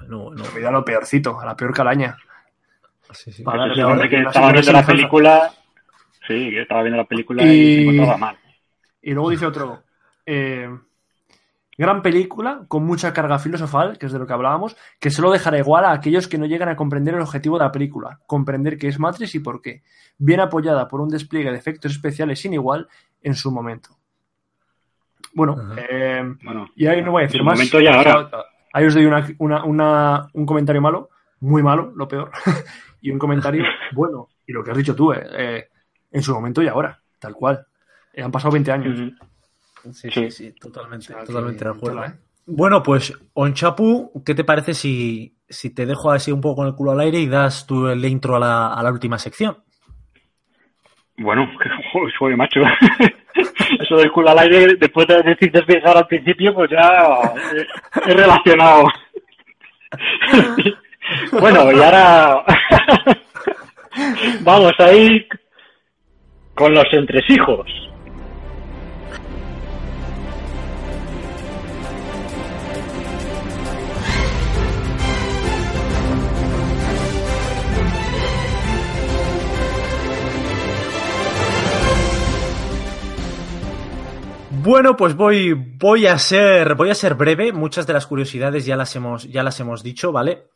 Bueno, 0.00 0.18
bueno, 0.24 0.44
me 0.54 0.60
lo 0.60 0.84
peorcito, 0.84 1.38
a 1.40 1.46
la 1.46 1.56
peor 1.56 1.72
calaña. 1.72 2.16
sí, 3.12 3.32
sí. 3.32 3.42
Para 3.42 3.64
que 3.72 3.80
estaba 4.22 4.52
viendo 4.52 4.72
la 4.72 4.86
película. 4.86 5.52
Sí, 6.26 6.50
que 6.50 6.62
estaba 6.62 6.82
viendo 6.82 6.96
la 6.98 7.04
película 7.04 7.42
y, 7.44 7.48
Y- 7.48 7.74
se 7.74 7.82
encontraba 7.82 8.16
mal. 8.16 8.38
Y 9.02 9.12
luego 9.12 9.30
dice 9.30 9.46
otro. 9.46 9.82
eh, 10.26 10.68
gran 11.76 12.02
película 12.02 12.64
con 12.68 12.84
mucha 12.86 13.12
carga 13.12 13.38
filosofal, 13.38 13.98
que 13.98 14.06
es 14.06 14.12
de 14.12 14.18
lo 14.18 14.26
que 14.26 14.32
hablábamos, 14.32 14.76
que 15.00 15.10
solo 15.10 15.30
dejará 15.32 15.58
igual 15.58 15.84
a 15.84 15.92
aquellos 15.92 16.28
que 16.28 16.38
no 16.38 16.46
llegan 16.46 16.68
a 16.68 16.76
comprender 16.76 17.14
el 17.14 17.20
objetivo 17.20 17.58
de 17.58 17.64
la 17.64 17.72
película, 17.72 18.20
comprender 18.26 18.78
qué 18.78 18.88
es 18.88 18.98
Matrix 18.98 19.34
y 19.34 19.40
por 19.40 19.60
qué. 19.60 19.82
Bien 20.16 20.40
apoyada 20.40 20.86
por 20.88 21.00
un 21.00 21.08
despliegue 21.08 21.50
de 21.50 21.58
efectos 21.58 21.92
especiales 21.92 22.38
sin 22.40 22.54
igual 22.54 22.88
en 23.22 23.34
su 23.34 23.50
momento. 23.50 23.90
Bueno, 25.34 25.56
eh, 25.76 26.22
Bueno, 26.44 26.68
y 26.76 26.86
ahí 26.86 27.02
no 27.02 27.10
voy 27.10 27.24
a 27.24 27.26
decir 27.26 27.42
más. 27.42 27.54
momento 27.58 27.80
y 27.80 27.86
ahora. 27.88 28.28
Ahí 28.74 28.84
os 28.86 28.94
doy 28.94 29.06
una, 29.06 29.26
una- 29.38 29.64
una- 29.64 30.28
un 30.34 30.44
comentario 30.44 30.82
malo, 30.82 31.08
muy 31.40 31.62
malo, 31.62 31.92
lo 31.96 32.06
peor, 32.06 32.30
y 33.00 33.10
un 33.10 33.18
comentario 33.18 33.64
bueno. 33.92 34.28
Y 34.46 34.52
lo 34.52 34.62
que 34.62 34.72
has 34.72 34.76
dicho 34.76 34.94
tú, 34.94 35.12
eh, 35.12 35.24
eh, 35.38 35.68
en 36.12 36.22
su 36.22 36.34
momento 36.34 36.62
y 36.62 36.68
ahora, 36.68 37.00
tal 37.18 37.32
cual. 37.34 37.66
Eh, 38.12 38.22
han 38.22 38.30
pasado 38.30 38.52
20 38.52 38.70
años. 38.72 38.98
Sí, 38.98 39.14
Sí. 39.92 40.10
sí, 40.10 40.30
sí, 40.30 40.52
totalmente, 40.52 41.12
O 41.12 41.16
sea, 41.16 41.24
totalmente 41.24 41.64
de 41.64 41.70
acuerdo. 41.70 42.04
¿eh? 42.04 42.12
Bueno, 42.46 42.82
pues, 42.82 43.12
Onchapu, 43.34 44.22
¿qué 44.24 44.34
te 44.34 44.42
parece 44.44 44.72
si, 44.74 45.36
si 45.48 45.70
te 45.74 45.84
dejo 45.86 46.10
así 46.10 46.32
un 46.32 46.40
poco 46.40 46.56
con 46.56 46.66
el 46.66 46.74
culo 46.74 46.92
al 46.92 47.00
aire 47.00 47.18
y 47.20 47.26
das 47.28 47.66
tú 47.66 47.86
el 47.88 48.04
intro 48.04 48.36
a 48.36 48.40
la, 48.40 48.74
a 48.74 48.82
la 48.82 48.90
última 48.90 49.18
sección? 49.18 49.58
Bueno, 51.18 51.46
joder, 52.18 52.36
macho. 52.36 52.60
Eso 53.94 54.02
del 54.02 54.10
culo 54.10 54.30
al 54.30 54.38
aire, 54.38 54.74
después 54.78 55.06
de 55.06 55.22
decir 55.22 55.52
desviar 55.52 55.96
al 55.96 56.06
principio, 56.06 56.52
pues 56.54 56.70
ya 56.70 57.20
eh, 57.54 57.66
he 58.06 58.14
relacionado. 58.14 58.88
bueno, 61.40 61.70
y 61.70 61.80
ahora 61.80 62.44
vamos 64.40 64.72
a 64.78 64.92
ir 64.92 65.28
con 66.54 66.74
los 66.74 66.86
entresijos. 66.92 67.66
Bueno, 84.64 84.96
pues 84.96 85.14
voy, 85.14 85.52
voy 85.52 86.06
a 86.06 86.18
ser, 86.18 86.74
voy 86.74 86.88
a 86.88 86.94
ser 86.94 87.16
breve. 87.16 87.52
Muchas 87.52 87.86
de 87.86 87.92
las 87.92 88.06
curiosidades 88.06 88.64
ya 88.64 88.76
las 88.76 88.96
hemos, 88.96 89.30
ya 89.30 89.42
las 89.42 89.60
hemos 89.60 89.82
dicho, 89.82 90.10
¿vale? 90.10 90.46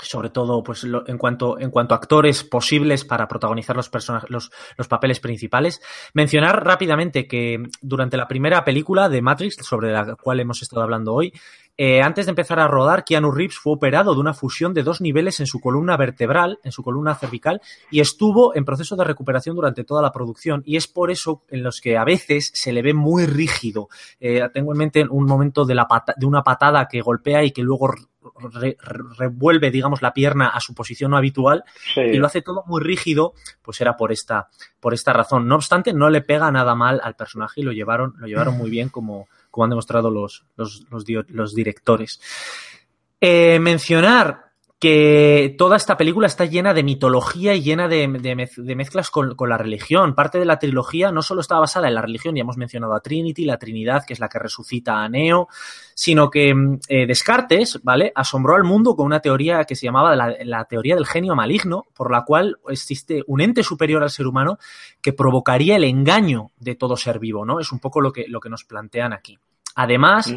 Sobre 0.00 0.30
todo, 0.30 0.62
pues, 0.62 0.84
en 0.84 1.18
cuanto, 1.18 1.58
en 1.58 1.70
cuanto 1.70 1.94
a 1.94 1.96
actores 1.96 2.44
posibles 2.44 3.04
para 3.04 3.26
protagonizar 3.26 3.74
los 3.74 3.90
los, 4.28 4.50
los 4.76 4.88
papeles 4.88 5.18
principales. 5.18 5.80
Mencionar 6.14 6.64
rápidamente 6.64 7.26
que 7.26 7.62
durante 7.80 8.16
la 8.16 8.28
primera 8.28 8.64
película 8.64 9.08
de 9.08 9.22
Matrix, 9.22 9.56
sobre 9.56 9.92
la 9.92 10.14
cual 10.14 10.40
hemos 10.40 10.62
estado 10.62 10.82
hablando 10.82 11.14
hoy, 11.14 11.32
eh, 11.80 12.02
antes 12.02 12.26
de 12.26 12.30
empezar 12.30 12.58
a 12.58 12.66
rodar, 12.66 13.04
Keanu 13.04 13.30
Reeves 13.30 13.56
fue 13.56 13.74
operado 13.74 14.12
de 14.12 14.20
una 14.20 14.34
fusión 14.34 14.74
de 14.74 14.82
dos 14.82 15.00
niveles 15.00 15.38
en 15.38 15.46
su 15.46 15.60
columna 15.60 15.96
vertebral, 15.96 16.58
en 16.64 16.72
su 16.72 16.82
columna 16.82 17.14
cervical, 17.14 17.60
y 17.88 18.00
estuvo 18.00 18.56
en 18.56 18.64
proceso 18.64 18.96
de 18.96 19.04
recuperación 19.04 19.54
durante 19.54 19.84
toda 19.84 20.02
la 20.02 20.10
producción. 20.10 20.64
Y 20.66 20.76
es 20.76 20.88
por 20.88 21.12
eso 21.12 21.42
en 21.48 21.62
los 21.62 21.80
que 21.80 21.96
a 21.96 22.02
veces 22.02 22.50
se 22.52 22.72
le 22.72 22.82
ve 22.82 22.94
muy 22.94 23.26
rígido. 23.26 23.88
Eh, 24.18 24.42
tengo 24.52 24.72
en 24.72 24.78
mente 24.78 25.06
un 25.08 25.24
momento 25.24 25.64
de, 25.64 25.76
la 25.76 25.86
de 26.16 26.26
una 26.26 26.42
patada 26.42 26.88
que 26.88 27.00
golpea 27.00 27.44
y 27.44 27.52
que 27.52 27.62
luego 27.62 27.94
re- 28.38 28.76
re- 28.80 29.04
revuelve, 29.16 29.70
digamos, 29.70 30.02
la 30.02 30.12
pierna 30.12 30.48
a 30.48 30.60
su 30.60 30.74
posición 30.74 31.10
no 31.10 31.16
habitual 31.16 31.64
Sí. 31.94 32.00
y 32.00 32.16
lo 32.16 32.26
hace 32.26 32.42
todo 32.42 32.64
muy 32.66 32.82
rígido, 32.82 33.34
pues 33.62 33.80
era 33.80 33.96
por 33.96 34.12
esta, 34.12 34.48
por 34.80 34.94
esta 34.94 35.12
razón. 35.12 35.46
No 35.48 35.54
obstante, 35.56 35.92
no 35.92 36.10
le 36.10 36.20
pega 36.22 36.50
nada 36.50 36.74
mal 36.74 37.00
al 37.02 37.14
personaje 37.16 37.60
y 37.60 37.64
lo 37.64 37.72
llevaron, 37.72 38.14
lo 38.18 38.26
llevaron 38.26 38.56
muy 38.56 38.70
bien 38.70 38.88
como, 38.88 39.28
como 39.50 39.64
han 39.64 39.70
demostrado 39.70 40.10
los, 40.10 40.44
los, 40.56 40.84
los 40.90 41.54
directores. 41.54 42.20
Eh, 43.20 43.58
mencionar 43.58 44.47
que 44.80 45.56
toda 45.58 45.76
esta 45.76 45.96
película 45.96 46.28
está 46.28 46.44
llena 46.44 46.72
de 46.72 46.84
mitología 46.84 47.52
y 47.54 47.62
llena 47.62 47.88
de, 47.88 48.06
de 48.06 48.36
mez- 48.36 48.62
de 48.62 48.76
mezclas 48.76 49.10
con, 49.10 49.34
la 49.48 49.58
religión. 49.58 50.14
Parte 50.14 50.38
de 50.38 50.44
la 50.44 50.60
trilogía 50.60 51.10
no 51.10 51.20
solo 51.20 51.40
está 51.40 51.58
basada 51.58 51.88
en 51.88 51.94
la 51.94 52.02
religión, 52.02 52.36
ya 52.36 52.42
hemos 52.42 52.56
mencionado 52.56 52.94
a 52.94 53.00
Trinity, 53.00 53.44
la 53.44 53.58
Trinidad, 53.58 54.04
que 54.06 54.12
es 54.12 54.20
la 54.20 54.28
que 54.28 54.38
resucita 54.38 55.02
a 55.02 55.08
Neo, 55.08 55.48
sino 55.94 56.30
que 56.30 56.54
mm, 56.54 56.78
eh, 56.88 57.06
Descartes, 57.06 57.80
¿vale? 57.82 58.12
Asombró 58.14 58.54
al 58.54 58.62
mundo 58.62 58.94
con 58.94 59.06
una 59.06 59.18
teoría 59.18 59.64
que 59.64 59.74
se 59.74 59.86
llamaba 59.86 60.14
la, 60.14 60.64
teoría 60.66 60.94
del 60.94 61.06
genio 61.06 61.34
maligno, 61.34 61.86
por 61.92 62.12
la 62.12 62.24
cual 62.24 62.58
existe 62.68 63.24
un 63.26 63.40
ente 63.40 63.64
superior 63.64 64.04
al 64.04 64.10
ser 64.10 64.28
humano 64.28 64.58
que 65.02 65.12
provocaría 65.12 65.74
el 65.74 65.84
engaño 65.84 66.52
de 66.56 66.76
todo 66.76 66.96
ser 66.96 67.18
vivo, 67.18 67.44
¿no? 67.44 67.58
Es 67.58 67.72
un 67.72 67.80
poco 67.80 68.00
lo 68.00 68.12
que, 68.12 68.26
lo 68.28 68.38
que 68.38 68.48
nos 68.48 68.62
plantean 68.62 69.12
aquí. 69.12 69.38
Además. 69.74 70.32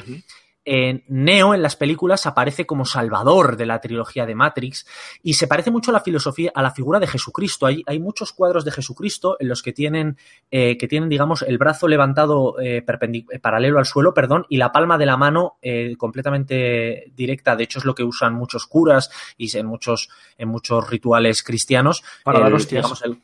Eh, 0.65 1.03
Neo 1.07 1.53
en 1.53 1.61
las 1.61 1.75
películas 1.75 2.25
aparece 2.25 2.65
como 2.65 2.85
salvador 2.85 3.57
de 3.57 3.65
la 3.65 3.81
trilogía 3.81 4.25
de 4.25 4.35
Matrix 4.35 4.85
y 5.23 5.33
se 5.33 5.47
parece 5.47 5.71
mucho 5.71 5.91
a 5.91 5.93
la 5.93 6.01
filosofía, 6.01 6.51
a 6.53 6.61
la 6.61 6.71
figura 6.71 6.99
de 6.99 7.07
Jesucristo. 7.07 7.65
Hay, 7.65 7.83
hay 7.87 7.99
muchos 7.99 8.31
cuadros 8.31 8.63
de 8.65 8.71
Jesucristo 8.71 9.37
en 9.39 9.49
los 9.49 9.63
que 9.63 9.73
tienen, 9.73 10.17
eh, 10.51 10.77
que 10.77 10.87
tienen, 10.87 11.09
digamos, 11.09 11.41
el 11.41 11.57
brazo 11.57 11.87
levantado 11.87 12.59
eh, 12.59 12.83
eh, 12.85 13.39
paralelo 13.39 13.79
al 13.79 13.85
suelo, 13.85 14.13
perdón, 14.13 14.45
y 14.49 14.57
la 14.57 14.71
palma 14.71 14.97
de 14.97 15.05
la 15.05 15.17
mano 15.17 15.57
eh, 15.61 15.95
completamente 15.97 17.11
directa. 17.15 17.55
De 17.55 17.63
hecho, 17.63 17.79
es 17.79 17.85
lo 17.85 17.95
que 17.95 18.03
usan 18.03 18.33
muchos 18.33 18.67
curas 18.67 19.09
y 19.37 19.55
en 19.57 19.65
muchos, 19.65 20.09
en 20.37 20.49
muchos 20.49 20.89
rituales 20.89 21.43
cristianos. 21.43 22.03
Para 22.23 22.39
El- 22.39 22.67
digamos, 22.67 23.01
el- 23.03 23.17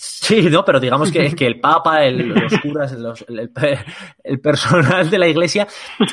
Sí, 0.00 0.42
no, 0.50 0.64
pero 0.64 0.78
digamos 0.78 1.10
que, 1.10 1.34
que 1.34 1.46
el 1.46 1.58
Papa, 1.58 2.04
el- 2.04 2.28
los 2.28 2.52
curas, 2.60 2.92
los- 2.92 3.24
el, 3.28 4.40
personal 4.40 5.10
de 5.10 5.18
la 5.18 5.26
iglesia 5.26 5.66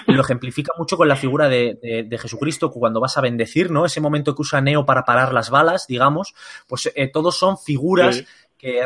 lo 0.08 0.22
ejemplifica 0.22 0.72
mucho 0.78 0.98
con 0.98 1.08
la 1.08 1.16
figura 1.16 1.48
de, 1.50 1.78
de- 1.82 2.04
de 2.04 2.18
Jesucristo 2.18 2.72
cuando 2.72 3.00
vas 3.00 3.18
a 3.18 3.22
bendecir, 3.22 3.70
¿no? 3.70 3.86
Ese 3.86 4.02
momento 4.02 4.34
que 4.34 4.42
usa 4.42 4.62
Neo 4.62 4.86
para 4.86 5.04
parar 5.04 5.34
las 5.34 5.50
balas, 5.50 5.86
digamos, 5.88 6.34
pues 6.68 6.92
eh, 6.96 7.08
todos 7.12 7.38
son 7.38 7.58
figuras 7.58 8.18
Sí. 8.18 8.26
que, 8.58 8.82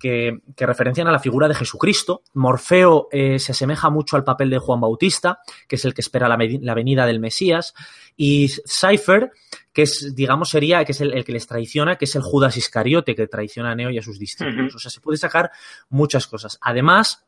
que- 0.00 0.38
que 0.56 0.66
referencian 0.66 1.06
a 1.06 1.12
la 1.12 1.18
figura 1.20 1.46
de 1.46 1.54
Jesucristo. 1.54 2.22
Morfeo 2.34 3.08
eh, 3.12 3.38
se 3.38 3.52
asemeja 3.52 3.90
mucho 3.90 4.16
al 4.16 4.24
papel 4.24 4.50
de 4.50 4.58
Juan 4.58 4.80
Bautista, 4.80 5.38
que 5.68 5.76
es 5.76 5.84
el 5.84 5.94
que 5.94 6.00
espera 6.00 6.28
la, 6.28 6.36
la 6.60 6.74
venida 6.74 7.06
del 7.06 7.20
Mesías, 7.20 7.74
y 8.16 8.48
Cypher, 8.66 9.30
que 9.72 9.82
es, 9.82 10.14
digamos, 10.14 10.50
sería, 10.50 10.84
que 10.84 10.92
es 10.92 11.00
el, 11.00 11.14
el 11.14 11.24
que 11.24 11.32
les 11.32 11.46
traiciona, 11.46 11.96
que 11.96 12.04
es 12.04 12.14
el 12.14 12.22
Judas 12.22 12.56
Iscariote 12.56 13.14
que 13.14 13.26
traiciona 13.26 13.70
a 13.72 13.74
Neo 13.74 13.90
y 13.90 13.98
a 13.98 14.02
sus 14.02 14.18
discípulos. 14.18 14.74
O 14.74 14.78
sea, 14.78 14.90
se 14.90 15.00
puede 15.00 15.16
sacar 15.16 15.50
muchas 15.88 16.26
cosas. 16.26 16.58
Además, 16.60 17.24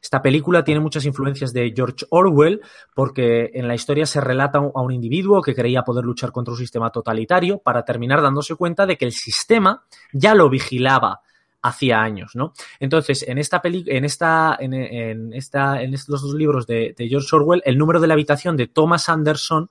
esta 0.00 0.20
película 0.20 0.64
tiene 0.64 0.80
muchas 0.80 1.04
influencias 1.04 1.52
de 1.52 1.72
George 1.74 2.06
Orwell 2.10 2.60
porque 2.92 3.50
en 3.54 3.68
la 3.68 3.74
historia 3.74 4.04
se 4.04 4.20
relata 4.20 4.58
a 4.58 4.80
un 4.80 4.92
individuo 4.92 5.40
que 5.40 5.54
creía 5.54 5.82
poder 5.82 6.04
luchar 6.04 6.32
contra 6.32 6.52
un 6.52 6.58
sistema 6.58 6.90
totalitario 6.90 7.58
para 7.58 7.84
terminar 7.84 8.20
dándose 8.20 8.56
cuenta 8.56 8.84
de 8.84 8.96
que 8.96 9.04
el 9.04 9.12
sistema 9.12 9.84
ya 10.12 10.34
lo 10.34 10.50
vigilaba 10.50 11.20
hacía 11.62 12.00
años, 12.00 12.32
¿no? 12.34 12.52
Entonces, 12.80 13.24
en 13.28 13.38
esta 13.38 13.62
peli 13.62 13.84
en 13.86 14.04
esta, 14.04 14.56
en, 14.58 14.74
en 14.74 15.32
esta, 15.32 15.80
en 15.80 15.94
estos 15.94 16.22
dos 16.22 16.34
libros 16.34 16.66
de, 16.66 16.92
de 16.98 17.08
George 17.08 17.36
Orwell, 17.36 17.62
el 17.64 17.78
número 17.78 18.00
de 18.00 18.08
la 18.08 18.14
habitación 18.14 18.56
de 18.56 18.66
Thomas 18.66 19.08
Anderson 19.08 19.70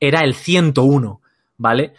era 0.00 0.20
el 0.20 0.34
101, 0.34 1.20
¿vale? 1.58 1.94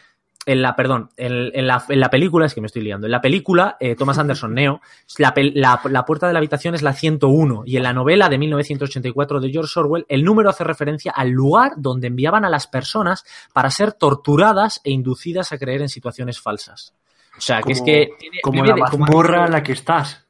En 0.46 0.62
la, 0.62 0.78
perdón, 0.78 1.10
en, 1.18 1.52
en 1.54 1.68
la, 1.68 1.84
en 1.90 2.00
la 2.00 2.10
película, 2.10 2.46
es 2.46 2.54
que 2.54 2.62
me 2.62 2.68
estoy 2.68 2.82
liando, 2.82 3.06
en 3.06 3.12
la 3.12 3.20
película, 3.20 3.76
eh, 3.82 3.96
Thomas 3.98 4.18
Anderson, 4.18 4.54
Neo, 4.54 4.80
la, 5.18 5.34
la- 5.36 5.82
la 5.90 6.06
puerta 6.06 6.26
de 6.28 6.32
la 6.32 6.40
habitación 6.40 6.74
es 6.74 6.82
la 6.84 6.94
101 6.94 7.64
y 7.66 7.76
en 7.76 7.84
la 7.84 7.92
novela 7.92 8.30
de 8.30 8.38
1984 8.38 9.42
de 9.42 9.52
George 9.52 9.78
Orwell, 9.78 10.06
el 10.08 10.24
número 10.24 10.50
hace 10.50 10.64
referencia 10.64 11.12
al 11.14 11.32
lugar 11.32 11.74
donde 11.76 12.08
enviaban 12.08 12.46
a 12.46 12.50
las 12.50 12.66
personas 12.68 13.26
para 13.52 13.70
ser 13.72 13.92
torturadas 13.92 14.80
e 14.86 14.92
inducidas 14.92 15.52
a 15.52 15.58
creer 15.58 15.82
en 15.82 15.90
situaciones 15.90 16.40
falsas. 16.40 16.94
O 17.38 17.42
sea, 17.42 17.62
que 17.62 17.74
es 17.74 17.82
que... 17.82 18.12
tiene- 18.18 18.40
Como 18.42 18.64
la 18.64 18.76
mazmorra 18.78 19.46
en 19.48 19.52
la 19.52 19.64
que 19.64 19.74
estás. 19.74 20.28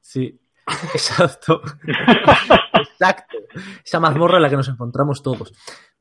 Sí, 0.00 0.40
exacto. 0.94 1.60
exacto. 2.72 3.36
Esa 3.84 4.00
mazmorra 4.00 4.36
en 4.38 4.42
la 4.42 4.48
que 4.50 4.56
nos 4.56 4.68
encontramos 4.68 5.22
todos. 5.22 5.52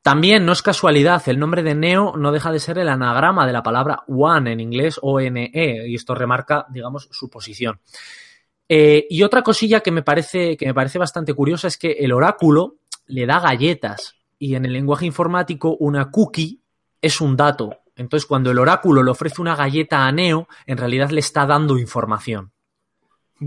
También 0.04 0.45
no 0.45 0.51
es 0.51 0.62
casualidad, 0.62 1.24
el 1.28 1.39
nombre 1.39 1.64
de 1.64 1.76
Neo 1.76 2.18
no 2.18 2.34
deja 2.34 2.51
de 2.51 2.60
ser 2.60 2.78
el 2.78 2.89
anagrama 2.89 3.47
de 3.47 3.54
la 3.54 3.64
palabra 3.64 4.04
One 4.08 4.51
en 4.51 4.60
inglés, 4.60 4.99
O-N-E, 5.01 5.88
y 5.88 5.95
esto 5.95 6.14
remarca, 6.14 6.66
digamos, 6.70 7.08
su 7.10 7.30
posición. 7.30 7.80
Eh, 8.68 9.08
y 9.10 9.24
otra 9.24 9.43
cosilla 9.43 9.80
que 9.80 9.91
me 9.91 10.04
parece, 10.04 10.58
que 10.58 10.66
me 10.66 10.74
parece 10.74 10.99
bastante 10.99 11.34
curiosa 11.34 11.70
es 11.70 11.78
que 11.78 11.93
el 11.93 12.12
oráculo 12.12 12.76
le 13.08 13.26
da 13.26 13.39
galletas. 13.39 14.16
Y 14.38 14.56
en 14.56 14.66
el 14.66 14.74
lenguaje 14.74 15.06
informático, 15.06 15.78
una 15.80 16.12
cookie 16.12 16.60
es 17.01 17.22
un 17.22 17.38
dato. 17.38 17.70
Entonces, 17.95 18.26
cuando 18.26 18.51
el 18.51 18.60
oráculo 18.60 19.04
le 19.04 19.12
ofrece 19.12 19.41
una 19.41 19.56
galleta 19.56 20.06
a 20.06 20.12
Neo, 20.12 20.49
en 20.66 20.78
realidad 20.78 21.12
le 21.12 21.22
está 21.22 21.45
dando 21.45 21.78
información. 21.78 22.53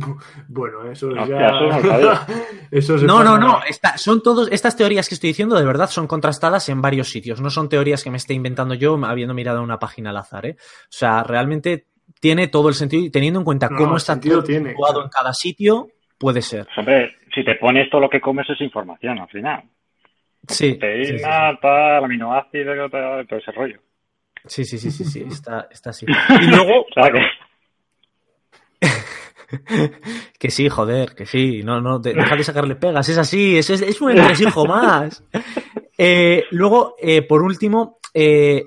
Bueno, 0.48 0.90
eso 0.90 1.08
Hostia, 1.08 1.26
ya... 1.26 1.46
eso 1.48 2.00
no. 2.00 2.36
Eso 2.70 2.96
No, 2.98 3.22
no, 3.22 3.34
pasa- 3.34 3.38
no. 3.38 3.58
esta- 3.68 3.96
son 3.98 4.22
todos, 4.22 4.48
estas 4.50 4.76
teorías 4.76 5.08
que 5.08 5.14
estoy 5.14 5.28
diciendo 5.30 5.56
de 5.56 5.64
verdad 5.64 5.88
son 5.88 6.06
contrastadas 6.06 6.68
en 6.68 6.82
varios 6.82 7.08
sitios. 7.10 7.40
No 7.40 7.50
son 7.50 7.68
teorías 7.68 8.02
que 8.02 8.10
me 8.10 8.16
esté 8.16 8.34
inventando 8.34 8.74
yo 8.74 8.98
habiendo 9.04 9.34
mirado 9.34 9.62
una 9.62 9.78
página 9.78 10.10
al 10.10 10.16
azar. 10.18 10.46
¿eh? 10.46 10.56
O 10.58 10.86
sea, 10.90 11.22
realmente 11.22 11.86
tiene 12.20 12.48
todo 12.48 12.68
el 12.68 12.74
sentido 12.74 13.04
y 13.04 13.10
teniendo 13.10 13.40
en 13.40 13.44
cuenta 13.44 13.68
cómo 13.68 13.96
está 13.96 14.18
todo 14.20 14.42
tiene, 14.42 14.70
situado 14.70 14.92
claro. 14.94 15.04
en 15.04 15.10
cada 15.10 15.32
sitio, 15.32 15.88
puede 16.18 16.42
ser. 16.42 16.66
Hombre, 16.76 17.14
si 17.34 17.44
te 17.44 17.54
pones 17.56 17.88
todo 17.90 18.00
lo 18.00 18.08
que 18.10 18.20
comes 18.20 18.48
es 18.50 18.60
información 18.60 19.18
al 19.18 19.28
final. 19.28 19.62
Sí. 20.48 20.54
sí, 20.56 20.72
sí, 20.72 20.78
Proteína, 20.78 21.58
tal, 21.60 22.04
aminoácidos, 22.04 22.90
tal, 22.90 23.26
todo 23.26 23.38
ese 23.38 23.52
rollo. 23.52 23.80
Sí, 24.44 24.64
sí, 24.64 24.78
sí, 24.78 24.90
sí, 24.92 25.04
sí, 25.04 25.24
está, 25.28 25.66
está 25.70 25.90
así. 25.90 26.06
Y 26.40 26.46
luego, 26.46 26.82
O 26.82 26.86
sea 26.94 27.10
que, 30.38 30.50
sí, 30.50 30.68
joder, 30.68 31.14
que 31.14 31.26
sí, 31.26 31.62
no, 31.62 31.80
no, 31.80 31.98
de- 31.98 32.14
deja 32.14 32.36
de 32.36 32.44
sacarle 32.44 32.76
pegas, 32.76 33.08
es 33.08 33.18
así, 33.18 33.56
es, 33.56 34.00
un 34.00 34.12
entresijo 34.12 34.66
más. 34.66 35.22
Eh, 35.98 36.44
luego, 36.50 36.94
eh, 37.00 37.22
por 37.22 37.42
último, 37.42 37.98
eh, 38.12 38.64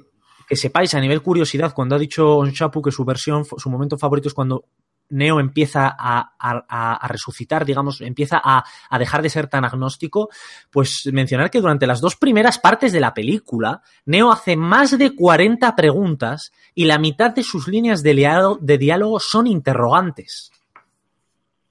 que 0.47 0.55
sepáis 0.55 0.95
a 0.95 0.99
nivel 0.99 1.21
curiosidad, 1.21 1.73
cuando 1.73 1.95
ha 1.95 1.99
dicho 1.99 2.37
Onshapu 2.37 2.81
que 2.81 2.91
su 2.91 3.05
versión, 3.05 3.45
su 3.45 3.69
momento 3.69 3.97
favorito 3.97 4.27
es 4.27 4.33
cuando 4.33 4.65
Neo 5.09 5.39
empieza 5.39 5.95
a, 5.97 7.07
resucitar, 7.07 7.65
digamos, 7.65 8.01
empieza 8.01 8.41
a, 8.43 8.63
dejar 8.97 9.21
de 9.21 9.29
ser 9.29 9.47
tan 9.47 9.65
agnóstico, 9.65 10.29
pues 10.69 11.09
mencionar 11.11 11.49
que 11.49 11.61
durante 11.61 11.87
las 11.87 12.01
dos 12.01 12.15
primeras 12.15 12.59
partes 12.59 12.91
de 12.91 12.99
la 12.99 13.13
película, 13.13 13.81
Neo 14.05 14.31
hace 14.31 14.55
más 14.55 14.97
de 14.97 15.15
40 15.15 15.75
preguntas 15.75 16.51
y 16.75 16.85
la 16.85 16.99
mitad 16.99 17.31
de 17.31 17.43
sus 17.43 17.67
líneas 17.67 18.03
de 18.03 18.77
diálogo 18.77 19.19
son 19.19 19.47
interrogantes. 19.47 20.51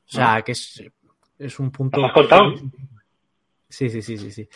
O 0.08 0.10
sea, 0.10 0.42
que 0.42 0.52
es, 0.52 0.82
es 1.38 1.58
un 1.58 1.70
punto... 1.70 2.04
¿Has 2.04 2.12
contado? 2.12 2.54
Sí, 3.68 3.90
sí, 3.90 4.00
sí, 4.00 4.16
sí, 4.16 4.30
sí. 4.30 4.48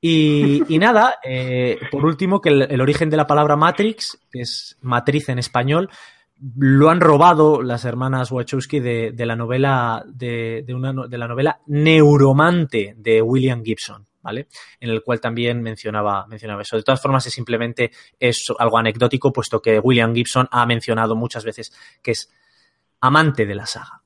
Y, 0.00 0.62
y 0.72 0.78
nada, 0.78 1.16
eh, 1.24 1.78
por 1.90 2.04
último, 2.04 2.40
que 2.40 2.50
el, 2.50 2.62
el 2.62 2.80
origen 2.80 3.10
de 3.10 3.16
la 3.16 3.26
palabra 3.26 3.56
Matrix, 3.56 4.18
que 4.30 4.42
es 4.42 4.76
matriz 4.82 5.28
en 5.28 5.38
español, 5.38 5.90
lo 6.56 6.90
han 6.90 7.00
robado 7.00 7.62
las 7.62 7.84
hermanas 7.84 8.30
Wachowski 8.30 8.78
de, 8.78 9.10
de 9.12 9.26
la 9.26 9.34
novela 9.34 10.04
de, 10.06 10.62
de 10.64 10.74
una, 10.74 10.92
de 10.92 11.18
la 11.18 11.26
novela 11.26 11.60
Neuromante 11.66 12.94
de 12.96 13.20
William 13.22 13.64
Gibson, 13.64 14.06
¿vale? 14.22 14.46
En 14.78 14.90
el 14.90 15.02
cual 15.02 15.20
también 15.20 15.60
mencionaba, 15.62 16.26
mencionaba 16.28 16.62
eso. 16.62 16.76
De 16.76 16.84
todas 16.84 17.02
formas, 17.02 17.26
es 17.26 17.32
simplemente 17.32 17.90
es 18.20 18.44
algo 18.56 18.78
anecdótico, 18.78 19.32
puesto 19.32 19.60
que 19.60 19.80
William 19.80 20.14
Gibson 20.14 20.46
ha 20.52 20.64
mencionado 20.64 21.16
muchas 21.16 21.44
veces 21.44 21.72
que 22.02 22.12
es 22.12 22.32
amante 23.00 23.44
de 23.44 23.54
la 23.56 23.66
saga. 23.66 24.02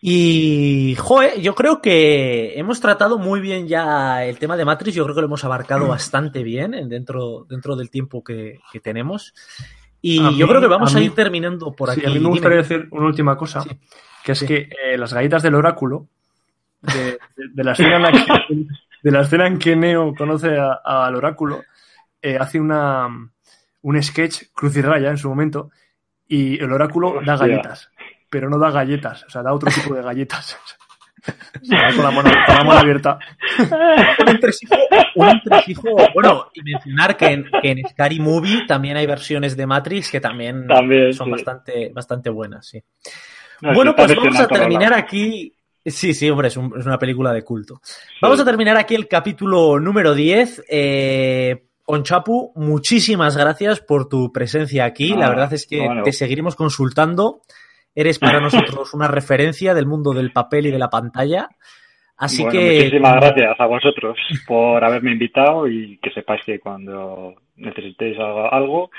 Y, 0.00 0.94
joe, 0.96 1.40
yo 1.40 1.54
creo 1.54 1.82
que 1.82 2.58
hemos 2.58 2.80
tratado 2.80 3.18
muy 3.18 3.40
bien 3.40 3.66
ya 3.66 4.24
el 4.24 4.38
tema 4.38 4.56
de 4.56 4.64
Matrix, 4.64 4.94
yo 4.94 5.02
creo 5.04 5.14
que 5.14 5.20
lo 5.22 5.26
hemos 5.26 5.44
abarcado 5.44 5.88
bastante 5.88 6.42
bien 6.44 6.72
en- 6.74 6.88
dentro, 6.88 7.44
dentro 7.48 7.74
del 7.74 7.90
tiempo 7.90 8.22
que, 8.22 8.60
que 8.72 8.78
tenemos. 8.80 9.34
Y 10.00 10.20
A 10.20 10.30
yo 10.30 10.46
mí- 10.46 10.48
creo 10.50 10.60
que 10.60 10.66
vamos 10.68 10.94
a 10.94 10.98
a, 10.98 11.00
mí- 11.00 11.06
ir 11.06 11.14
terminando 11.14 11.72
por 11.72 11.90
Sí, 11.90 12.00
aquí. 12.00 12.06
a 12.06 12.08
mí 12.10 12.14
me 12.14 12.18
Dime. 12.20 12.30
gustaría 12.30 12.58
decir 12.58 12.86
una 12.92 13.06
última 13.06 13.36
cosa, 13.36 13.62
Sí. 13.62 13.70
que 14.24 14.32
es 14.32 14.38
Sí. 14.38 14.46
que 14.46 14.56
eh, 14.84 14.96
las 14.96 15.12
galletas 15.12 15.42
del 15.42 15.56
oráculo, 15.56 16.06
de, 16.80 17.18
de- 17.36 17.48
de 17.52 17.64
la 17.64 17.72
escena 17.72 17.96
en 17.96 18.02
la 18.02 18.12
que, 18.12 18.54
de 19.02 19.10
la 19.10 19.20
escena 19.22 19.46
en 19.48 19.58
que 19.58 19.74
Neo 19.74 20.14
conoce 20.16 20.56
al 20.84 21.14
oráculo, 21.16 21.62
eh, 22.22 22.36
hace 22.38 22.60
una, 22.60 23.08
un 23.82 24.02
sketch 24.02 24.44
cruz 24.54 24.76
y 24.76 24.82
raya 24.82 25.10
en 25.10 25.18
su 25.18 25.28
momento, 25.28 25.70
y 26.28 26.62
el 26.62 26.70
oráculo 26.72 27.20
da 27.26 27.36
galletas, 27.36 27.90
pero 28.30 28.48
no 28.50 28.58
da 28.58 28.70
galletas, 28.70 29.24
o 29.24 29.30
sea, 29.30 29.42
da 29.42 29.52
otro 29.52 29.70
tipo 29.70 29.94
de 29.94 30.02
galletas. 30.02 30.56
Se 31.62 31.74
va 31.74 31.88
con 31.94 32.04
la 32.04 32.10
mano, 32.10 32.30
con 32.46 32.54
la 32.56 32.64
mano 32.64 32.78
abierta. 32.80 33.18
un 34.20 34.28
entresijo, 34.28 34.74
un 35.16 35.28
entresijo- 35.28 36.12
bueno, 36.14 36.46
y 36.54 36.62
mencionar 36.62 37.16
que 37.16 37.26
en, 37.26 37.44
que 37.60 37.70
en 37.72 37.86
Scary 37.88 38.18
Movie 38.20 38.66
también 38.66 38.96
hay 38.96 39.06
versiones 39.06 39.56
de 39.56 39.66
Matrix 39.66 40.10
que 40.10 40.20
también, 40.20 40.66
También, 40.66 41.12
son 41.12 41.26
sí. 41.26 41.30
bastante, 41.32 41.90
bastante 41.92 42.30
buenas, 42.30 42.66
sí. 42.68 42.82
no, 43.60 43.74
bueno, 43.74 43.94
pues 43.94 44.14
vamos 44.16 44.38
a 44.40 44.46
terminar 44.48 44.94
aquí. 44.94 45.52
Sí, 45.84 46.12
sí, 46.14 46.28
hombre, 46.30 46.48
es, 46.48 46.56
un- 46.56 46.72
es 46.78 46.86
una 46.86 46.98
película 46.98 47.32
de 47.32 47.42
culto. 47.42 47.80
Vamos 48.22 48.40
a 48.40 48.44
terminar 48.44 48.76
aquí 48.76 48.94
el 48.94 49.08
capítulo 49.08 49.78
número 49.80 50.14
10. 50.14 50.64
Eh, 50.68 51.64
Onchapu, 51.86 52.52
muchísimas 52.56 53.36
gracias 53.36 53.80
por 53.80 54.08
tu 54.08 54.30
presencia 54.32 54.84
aquí. 54.84 55.12
Ah, 55.14 55.18
La 55.18 55.28
verdad 55.30 55.52
es 55.54 55.66
que 55.66 55.78
bueno. 55.84 56.02
te 56.02 56.12
seguiremos 56.12 56.56
consultando. 56.56 57.40
Eres 58.00 58.18
para 58.20 58.38
nosotros 58.40 58.94
una 58.94 59.08
referencia 59.08 59.74
del 59.74 59.86
mundo 59.86 60.12
del 60.12 60.30
papel 60.32 60.66
y 60.66 60.70
de 60.70 60.78
la 60.78 60.88
pantalla. 60.90 61.48
Así 62.16 62.42
Bueno, 62.42 62.58
que. 62.58 62.76
Muchísimas 62.84 63.14
gracias 63.16 63.60
a 63.60 63.66
vosotros 63.66 64.16
por 64.46 64.84
haberme 64.84 65.12
invitado 65.12 65.66
y 65.68 65.98
que 66.02 66.10
sepáis 66.10 66.42
que 66.44 66.58
cuando 66.60 67.34
necesitéis 67.56 68.16
algo, 68.50 68.90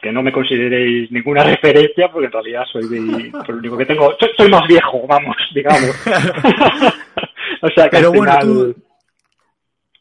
que 0.00 0.12
no 0.12 0.22
me 0.22 0.32
consideréis 0.32 1.10
ninguna 1.10 1.42
referencia, 1.54 2.10
porque 2.12 2.26
en 2.26 2.32
realidad 2.32 2.62
soy 2.72 2.88
de- 2.88 3.30
pues, 3.30 3.48
lo 3.48 3.56
único 3.58 3.76
que 3.76 3.86
tengo. 3.86 4.14
Soy, 4.18 4.28
soy 4.36 4.48
más 4.50 4.66
viejo, 4.68 5.06
vamos, 5.08 5.36
digamos. 5.54 5.90
o 7.62 7.68
sea 7.74 7.84
que 7.84 7.96
Pero 7.96 8.10
al 8.12 8.16
bueno, 8.16 8.32
final- 8.32 8.46
tú- 8.46 8.76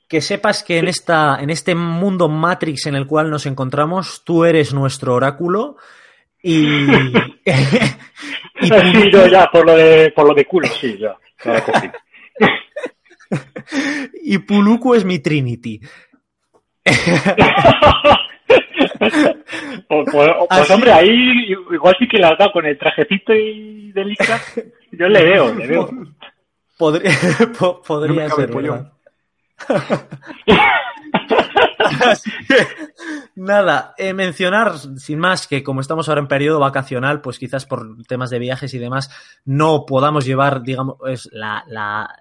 que 0.10 0.22
sepas 0.22 0.64
que 0.64 0.78
en 0.78 0.88
esta 0.88 1.38
en 1.42 1.50
este 1.50 1.76
mundo 1.76 2.30
Matrix 2.30 2.86
en 2.88 2.96
el 2.96 3.08
cual 3.08 3.30
nos 3.30 3.46
encontramos 3.46 4.24
tú 4.24 4.46
eres 4.46 4.74
nuestro 4.74 5.14
oráculo 5.16 5.76
y 6.52 6.88
y 8.62 8.68
Sí, 8.68 9.12
yo 9.12 9.28
ya, 9.28 9.48
por 9.52 9.66
lo 9.66 9.76
de, 9.76 10.12
por 10.16 10.28
lo 10.28 10.34
de 10.34 10.46
culo, 10.46 10.68
sí, 10.68 10.98
ya. 10.98 11.16
y 14.24 14.38
Puluku 14.40 14.96
es 14.96 15.04
mi 15.06 15.20
Trinity 15.20 15.80
Pues, 18.48 19.14
pues- 19.90 20.06
pues, 20.12 20.32
Así- 20.50 20.74
hombre, 20.74 20.92
ahí 20.92 21.54
igual 21.72 21.96
sí 22.00 22.08
que 22.08 22.18
la 22.18 22.30
has 22.30 22.38
dado 22.38 22.52
con 22.54 22.66
el 22.66 22.78
trajecito 22.78 23.34
y 23.34 23.92
de 23.92 24.06
licra. 24.06 24.40
Yo 24.92 25.08
le 25.08 25.24
veo, 25.24 25.54
le 25.54 25.68
veo. 25.68 25.90
podría 26.78 27.12
po- 27.58 27.82
podría 27.82 28.28
No 28.28 28.36
ser 28.36 28.52
nada, 33.36 33.94
eh, 33.98 34.14
mencionar 34.14 34.78
sin 34.98 35.20
más 35.20 35.48
que 35.48 35.64
como 35.64 35.82
estamos 35.82 36.10
ahora 36.10 36.22
en 36.22 36.28
periodo 36.28 36.60
vacacional, 36.60 37.22
pues 37.22 37.40
quizás 37.40 37.66
por 37.66 38.04
temas 38.04 38.30
de 38.30 38.40
viajes 38.40 38.74
y 38.74 38.80
demás 38.80 39.10
no 39.46 39.86
podamos 39.86 40.26
llevar, 40.26 40.64
digamos, 40.64 40.98
es 41.08 41.30
la, 41.32 41.64
la, 41.68 42.20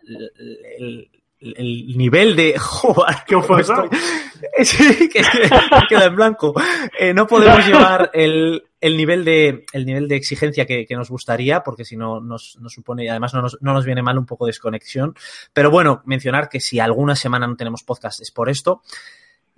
el, 1.57 1.86
el 1.90 1.99
nivel 1.99 2.34
de... 2.36 2.57
Joder, 2.59 3.16
¿Qué 3.26 3.36
estoy- 3.36 3.88
Sí, 4.64 5.09
que, 5.09 5.22
queda 5.88 6.05
en 6.07 6.16
blanco. 6.16 6.55
Eh, 6.99 7.12
no 7.14 7.26
podemos 7.26 7.66
llevar 7.66 8.11
el, 8.12 8.64
el 8.80 8.97
nivel 8.97 9.24
de 9.24 9.64
el 9.72 9.86
nivel 9.86 10.09
de 10.09 10.16
exigencia 10.16 10.66
que, 10.66 10.86
que 10.86 10.94
nos 10.94 11.09
gustaría, 11.11 11.62
porque 11.62 11.84
si 11.84 11.97
no 11.97 12.20
nos, 12.20 12.59
nos 12.61 12.72
supone, 12.72 13.05
y 13.05 13.09
además 13.09 13.32
no 13.34 13.42
nos, 13.42 13.59
no 13.61 13.72
nos 13.72 13.84
viene 13.84 14.03
mal 14.03 14.18
un 14.18 14.26
poco 14.26 14.44
de 14.44 14.51
desconexión. 14.51 15.14
Pero 15.53 15.70
bueno, 15.70 16.03
mencionar 16.05 16.49
que 16.49 16.61
si 16.61 16.78
alguna 16.80 17.16
semana 17.16 17.47
no 17.47 17.57
tenemos 17.57 17.82
podcast 17.82 18.20
es 18.20 18.30
por 18.30 18.49
esto. 18.49 18.82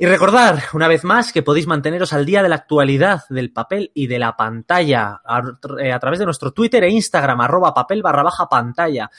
Y 0.01 0.07
recordar, 0.07 0.63
una 0.75 0.87
vez 0.87 1.03
más, 1.03 1.33
que 1.33 1.43
podéis 1.43 1.67
manteneros 1.67 2.13
al 2.13 2.25
día 2.25 2.43
de 2.45 2.49
la 2.49 2.55
actualidad 2.55 3.23
del 3.31 3.51
papel 3.53 3.91
y 3.95 4.07
de 4.07 4.21
la 4.21 4.37
pantalla 4.37 5.21
a, 5.25 5.43
eh, 5.81 5.93
a 5.93 5.99
través 5.99 6.21
de 6.21 6.25
nuestro 6.25 6.53
Twitter 6.53 6.85
e 6.85 6.91
Instagram, 6.91 7.41
arroba 7.41 7.75
papel 7.75 8.01
barra 8.01 8.23
baja 8.23 8.49
pantalla. 8.49 9.11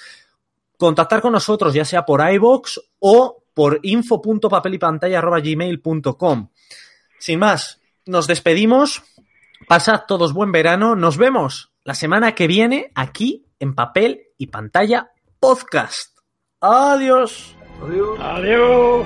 Contactar 0.80 1.22
con 1.22 1.34
nosotros, 1.34 1.74
ya 1.74 1.84
sea 1.84 2.06
por 2.06 2.22
iVoox 2.22 2.80
o 3.00 3.44
por 3.54 3.82
info.papelypantalla.gmail.com. 3.84 6.50
Sin 7.20 7.40
más, 7.40 7.82
nos 8.06 8.28
despedimos. 8.28 9.04
Pasad 9.68 10.04
todos 10.08 10.32
buen 10.32 10.54
verano. 10.54 10.96
Nos 10.96 11.18
vemos 11.18 11.74
la 11.84 11.96
semana 11.96 12.34
que 12.34 12.48
viene 12.48 12.94
aquí 12.96 13.46
en 13.60 13.76
Papel 13.76 14.28
y 14.38 14.48
Pantalla 14.48 15.12
Podcast. 15.42 16.18
Adiós. 16.62 17.58
Adiós. 17.82 19.06